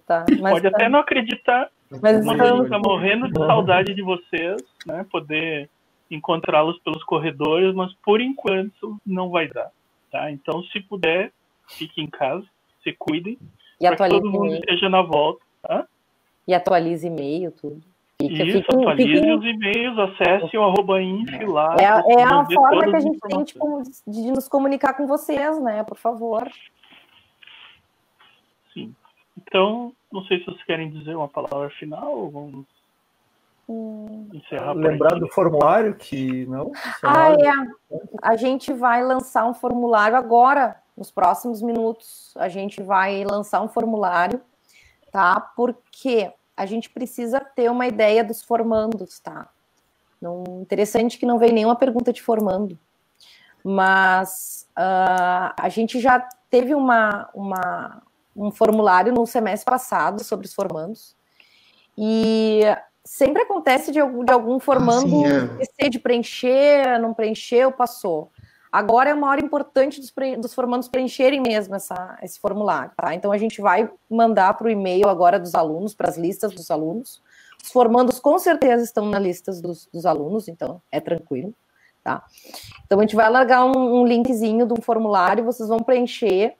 Tá, 0.07 0.25
pode 0.41 0.69
tá... 0.69 0.77
até 0.77 0.89
não 0.89 0.99
acreditar. 0.99 1.71
Mas, 2.03 2.25
gente 2.25 2.65
está 2.65 2.79
morrendo 2.79 3.29
de 3.29 3.39
saudade 3.39 3.95
de 3.95 4.03
vocês, 4.03 4.61
né? 4.85 5.07
Poder 5.12 5.71
encontrá-los 6.11 6.79
pelos 6.81 7.05
corredores, 7.05 7.73
mas 7.75 7.93
por 8.05 8.21
enquanto 8.21 8.99
não 9.07 9.31
vai 9.31 9.47
dar. 9.47 9.71
Tá? 10.11 10.31
Então, 10.33 10.65
se 10.65 10.81
puder, 10.81 11.31
fique 11.69 12.01
em 12.01 12.09
casa, 12.09 12.45
se 12.83 12.93
cuidem. 12.93 13.39
E 13.81 13.87
atualize 13.87 14.22
todo 14.22 14.33
mundo 14.33 14.55
esteja 14.55 14.89
na 14.89 15.03
volta. 15.03 15.45
Tá? 15.62 15.87
E 16.47 16.55
atualize 16.55 17.07
e-mail, 17.07 17.51
tudo. 17.53 17.81
Fica, 18.20 18.45
Isso, 18.45 18.59
fica, 18.59 18.77
atualize 18.77 19.20
fica... 19.20 19.37
os 19.37 19.45
e-mails, 19.45 19.99
acesse 19.99 20.57
o 20.57 20.62
arroba 20.62 21.03
inf 21.03 21.49
lá. 21.49 21.77
É, 21.79 22.14
é 22.14 22.22
a 22.22 22.45
forma 22.45 22.85
que 22.91 22.97
a 22.97 23.01
gente 23.01 23.18
tem 23.20 23.45
de, 23.45 23.55
de, 24.07 24.31
nos 24.31 24.49
comunicar 24.49 24.95
com 24.95 25.07
vocês, 25.07 25.61
né? 25.61 25.83
Por 25.83 25.99
favor. 25.99 26.49
Sim. 28.72 28.95
Então, 29.37 29.93
não 30.12 30.25
sei 30.25 30.39
se 30.39 30.47
vocês 30.47 30.62
querem 30.64 30.91
dizer 30.91 31.16
uma 31.16 31.29
palavra 31.29 31.70
final 31.70 32.16
ou 32.16 32.31
vamos 32.31 32.66
hum. 33.68 34.29
encerrar. 34.33 34.75
Lembrar 34.75 35.18
do 35.18 35.29
formulário 35.29 35.95
que 35.97 36.47
não. 36.47 36.70
Ah, 37.03 37.33
é. 37.33 37.99
A 38.22 38.37
gente 38.37 38.72
vai 38.72 39.03
lançar 39.03 39.45
um 39.45 39.55
formulário 39.55 40.16
agora 40.16 40.77
nos 40.97 41.11
próximos 41.11 41.61
minutos 41.61 42.33
a 42.37 42.49
gente 42.49 42.83
vai 42.83 43.25
lançar 43.25 43.61
um 43.63 43.69
formulário, 43.69 44.41
tá? 45.11 45.41
Porque 45.41 46.33
a 46.57 46.67
gente 46.67 46.89
precisa 46.91 47.41
ter 47.41 47.71
uma 47.71 47.87
ideia 47.87 48.23
dos 48.23 48.43
formandos, 48.43 49.19
tá? 49.19 49.49
Não, 50.21 50.45
interessante 50.63 51.19
que 51.19 51.27
não 51.27 51.39
veio 51.39 51.53
nenhuma 51.53 51.77
pergunta 51.77 52.13
de 52.13 52.23
formando. 52.23 52.79
Mas 53.63 54.69
uh, 54.79 55.53
a 55.59 55.69
gente 55.69 56.01
já 56.01 56.21
teve 56.51 56.75
uma, 56.75 57.29
uma, 57.35 58.03
um 58.37 58.51
formulário 58.51 59.13
no 59.13 59.27
semestre 59.27 59.71
passado 59.71 60.23
sobre 60.23 60.47
os 60.47 60.55
formandos. 60.55 61.17
E 61.97 62.63
sempre 63.05 63.43
acontece 63.43 63.91
de 63.93 64.01
algum, 64.01 64.25
de 64.25 64.33
algum 64.33 64.59
formando 64.59 65.25
ah, 65.25 65.65
sim, 65.65 65.75
é. 65.79 65.89
de 65.89 65.99
preencher, 65.99 66.99
não 67.01 67.13
preencheu, 67.13 67.71
passou. 67.71 68.31
Agora 68.75 69.11
é 69.11 69.14
uma 69.14 69.29
hora 69.31 69.41
importante 69.41 70.01
dos, 70.01 70.12
dos 70.37 70.53
formandos 70.53 70.89
preencherem 70.89 71.41
mesmo 71.41 71.77
essa, 71.77 72.18
esse 72.20 72.41
formulário, 72.41 72.91
tá? 72.97 73.14
Então 73.14 73.31
a 73.31 73.39
gente 73.39 73.61
vai 73.61 73.89
mandar 74.11 74.53
para 74.55 74.66
o 74.66 74.70
e-mail 74.70 75.09
agora 75.09 75.39
dos 75.39 75.55
alunos, 75.55 75.95
para 75.95 76.09
as 76.09 76.16
listas 76.16 76.53
dos 76.53 76.72
alunos. 76.72 77.22
Os 77.62 77.70
formandos 77.70 78.18
com 78.18 78.37
certeza 78.37 78.83
estão 78.83 79.07
na 79.07 79.16
lista 79.16 79.53
dos, 79.53 79.87
dos 79.87 80.05
alunos, 80.05 80.49
então 80.49 80.83
é 80.91 80.99
tranquilo, 80.99 81.55
tá? 82.03 82.25
Então 82.85 82.99
a 82.99 83.03
gente 83.03 83.14
vai 83.14 83.31
largar 83.31 83.64
um, 83.64 84.01
um 84.01 84.05
linkzinho 84.05 84.66
de 84.66 84.72
um 84.72 84.83
formulário, 84.83 85.45
vocês 85.45 85.68
vão 85.68 85.79
preencher 85.79 86.57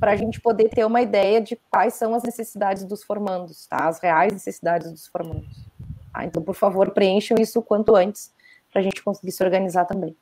para 0.00 0.10
a 0.10 0.16
gente 0.16 0.40
poder 0.40 0.68
ter 0.68 0.84
uma 0.84 1.00
ideia 1.00 1.40
de 1.40 1.56
quais 1.70 1.94
são 1.94 2.12
as 2.12 2.24
necessidades 2.24 2.82
dos 2.82 3.04
formandos, 3.04 3.68
tá? 3.68 3.86
As 3.86 4.00
reais 4.00 4.32
necessidades 4.32 4.90
dos 4.90 5.06
formandos. 5.06 5.64
Tá? 6.12 6.24
Então, 6.24 6.42
por 6.42 6.56
favor, 6.56 6.90
preencham 6.90 7.36
isso 7.38 7.60
o 7.60 7.62
quanto 7.62 7.94
antes 7.94 8.34
para 8.72 8.80
a 8.80 8.82
gente 8.82 9.00
conseguir 9.00 9.30
se 9.30 9.44
organizar 9.44 9.84
também. 9.84 10.16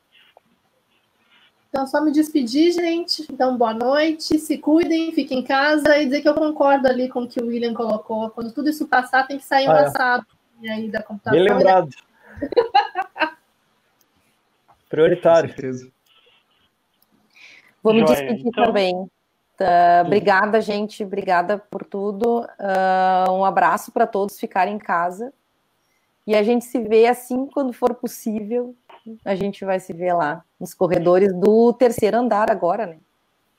Então, 1.71 1.87
só 1.87 2.01
me 2.01 2.11
despedir, 2.11 2.73
gente. 2.73 3.25
Então, 3.33 3.57
boa 3.57 3.73
noite, 3.73 4.37
se 4.41 4.59
cuidem, 4.59 5.13
fiquem 5.13 5.39
em 5.39 5.45
casa 5.45 5.97
e 5.99 6.05
dizer 6.05 6.21
que 6.21 6.29
eu 6.29 6.35
concordo 6.35 6.89
ali 6.89 7.09
com 7.09 7.23
o 7.23 7.29
que 7.29 7.41
o 7.41 7.47
William 7.47 7.73
colocou. 7.73 8.29
Quando 8.31 8.53
tudo 8.53 8.69
isso 8.69 8.89
passar, 8.89 9.25
tem 9.25 9.39
que 9.39 9.45
sair 9.45 9.69
um 9.69 9.71
ah, 9.71 9.79
é. 9.79 9.85
assado 9.85 10.27
aí 10.69 10.91
da 10.91 11.01
computação. 11.01 11.39
Bem 11.39 11.49
lembrado. 11.49 11.91
Prioritário. 14.91 15.55
Vou 17.81 17.95
me 17.95 18.05
despedir 18.05 18.49
então... 18.49 18.65
também. 18.65 18.93
Uh, 18.97 20.05
obrigada, 20.05 20.61
gente. 20.61 21.05
Obrigada 21.05 21.57
por 21.57 21.85
tudo. 21.85 22.41
Uh, 22.41 23.31
um 23.31 23.45
abraço 23.45 23.93
para 23.93 24.09
todos 24.09 24.41
ficarem 24.41 24.75
em 24.75 24.79
casa. 24.79 25.33
E 26.27 26.35
a 26.35 26.43
gente 26.43 26.65
se 26.65 26.81
vê 26.81 27.07
assim 27.07 27.47
quando 27.47 27.73
for 27.73 27.95
possível 27.95 28.75
a 29.25 29.35
gente 29.35 29.65
vai 29.65 29.81
se 29.81 29.93
ver 29.93 30.13
lá 30.13 30.43
nos 30.59 30.75
corredores 30.75 31.33
do 31.33 31.73
terceiro 31.73 32.17
andar 32.17 32.51
agora, 32.51 32.87
né? 32.87 32.99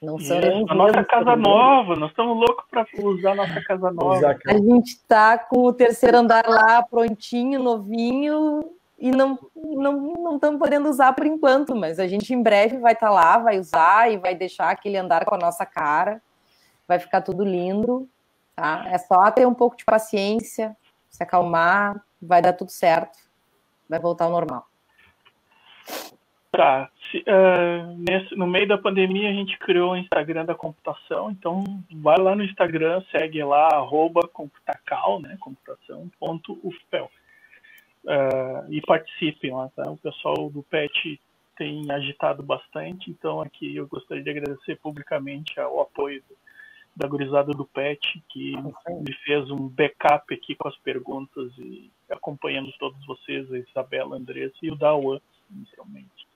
Não 0.02 0.18
são 0.18 0.40
a 0.68 0.74
nossa 0.74 1.04
casa 1.04 1.36
nova, 1.36 1.96
nós 1.96 2.10
estamos 2.10 2.36
loucos 2.36 2.66
para 2.72 2.88
usar 3.04 3.32
a 3.34 3.36
nossa 3.36 3.62
casa 3.62 3.92
nova. 3.92 4.36
A 4.48 4.54
gente 4.58 4.94
está 4.94 5.38
com 5.38 5.66
o 5.66 5.74
terceiro 5.74 6.18
andar 6.18 6.48
lá 6.48 6.82
prontinho, 6.82 7.62
novinho, 7.62 8.64
e 8.98 9.12
não 9.12 9.38
não 9.56 10.14
não 10.14 10.36
estamos 10.36 10.60
podendo 10.60 10.90
usar 10.90 11.14
por 11.14 11.28
enquanto, 11.28 11.76
mas 11.76 12.00
a 12.00 12.08
gente 12.08 12.34
em 12.34 12.42
breve 12.42 12.80
vai 12.80 12.94
estar 12.94 13.08
tá 13.08 13.14
lá, 13.14 13.38
vai 13.38 13.60
usar 13.60 14.12
e 14.12 14.18
vai 14.18 14.34
deixar 14.34 14.72
aquele 14.72 14.98
andar 14.98 15.24
com 15.24 15.36
a 15.36 15.38
nossa 15.38 15.68
cara. 15.68 16.20
Vai 16.88 16.98
ficar 16.98 17.22
tudo 17.22 17.46
lindo, 17.46 18.10
tá? 18.56 18.84
É 18.88 18.98
só 18.98 19.30
ter 19.30 19.46
um 19.48 19.54
pouco 19.54 19.78
de 19.78 19.86
paciência, 19.86 20.76
se 21.12 21.22
acalmar, 21.22 22.04
vai 22.20 22.42
dar 22.42 22.54
tudo 22.54 22.72
certo, 22.72 23.20
vai 23.88 24.00
voltar 24.00 24.26
ao 24.26 24.32
normal. 24.32 24.71
Tá. 26.52 26.92
Se, 27.10 27.20
uh, 27.20 27.98
nesse, 27.98 28.36
no 28.36 28.46
meio 28.46 28.68
da 28.68 28.78
pandemia 28.78 29.30
a 29.30 29.34
gente 29.34 29.58
criou 29.58 29.94
o 29.94 29.98
Instagram 29.98 30.44
da 30.44 30.54
computação, 30.54 31.32
então 31.32 31.64
vai 31.94 32.18
lá 32.18 32.36
no 32.36 32.44
Instagram, 32.44 33.02
segue 33.10 33.42
lá, 33.42 33.70
arroba 33.74 34.28
computacal, 34.28 35.22
né, 35.22 35.38
computação.ufpel. 35.40 37.10
Uh, 38.04 38.68
e 38.70 38.82
participem 38.82 39.52
lá, 39.52 39.70
tá? 39.70 39.90
O 39.90 39.98
pessoal 39.98 40.50
do 40.50 40.62
PET 40.64 41.22
tem 41.56 41.90
agitado 41.90 42.44
bastante, 42.44 43.10
então 43.10 43.40
aqui 43.40 43.76
eu 43.76 43.88
gostaria 43.88 44.24
de 44.24 44.30
agradecer 44.32 44.76
publicamente 44.78 45.58
o 45.60 45.80
apoio 45.80 46.22
do, 46.28 46.36
da 46.98 47.08
gurizada 47.08 47.52
do 47.54 47.64
PET, 47.64 48.22
que 48.28 48.58
me 48.58 49.14
fez 49.24 49.50
um 49.52 49.70
backup 49.70 50.34
aqui 50.34 50.56
com 50.56 50.68
as 50.68 50.76
perguntas 50.80 51.52
e 51.58 51.90
acompanhando 52.10 52.74
todos 52.78 53.06
vocês, 53.06 53.50
a 53.54 53.58
Isabela, 53.58 54.16
a 54.16 54.20
Andressa 54.20 54.58
e 54.64 54.72
o 54.72 54.76
Dawan, 54.76 55.20
inicialmente. 55.50 56.31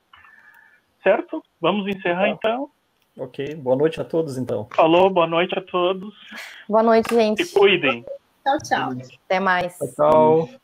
Certo? 1.06 1.40
Vamos 1.60 1.86
encerrar 1.86 2.30
então. 2.30 2.68
Ok, 3.16 3.54
boa 3.54 3.76
noite 3.76 4.00
a 4.00 4.04
todos 4.04 4.36
então. 4.36 4.66
Falou, 4.74 5.08
boa 5.08 5.28
noite 5.28 5.56
a 5.56 5.62
todos. 5.62 6.12
Boa 6.68 6.82
noite, 6.82 7.14
gente. 7.14 7.44
Se 7.44 7.56
cuidem. 7.56 8.04
Tchau, 8.42 8.58
tchau. 8.58 8.90
Até 9.24 9.38
mais. 9.38 9.78
Tchau. 9.78 10.48
tchau. 10.48 10.60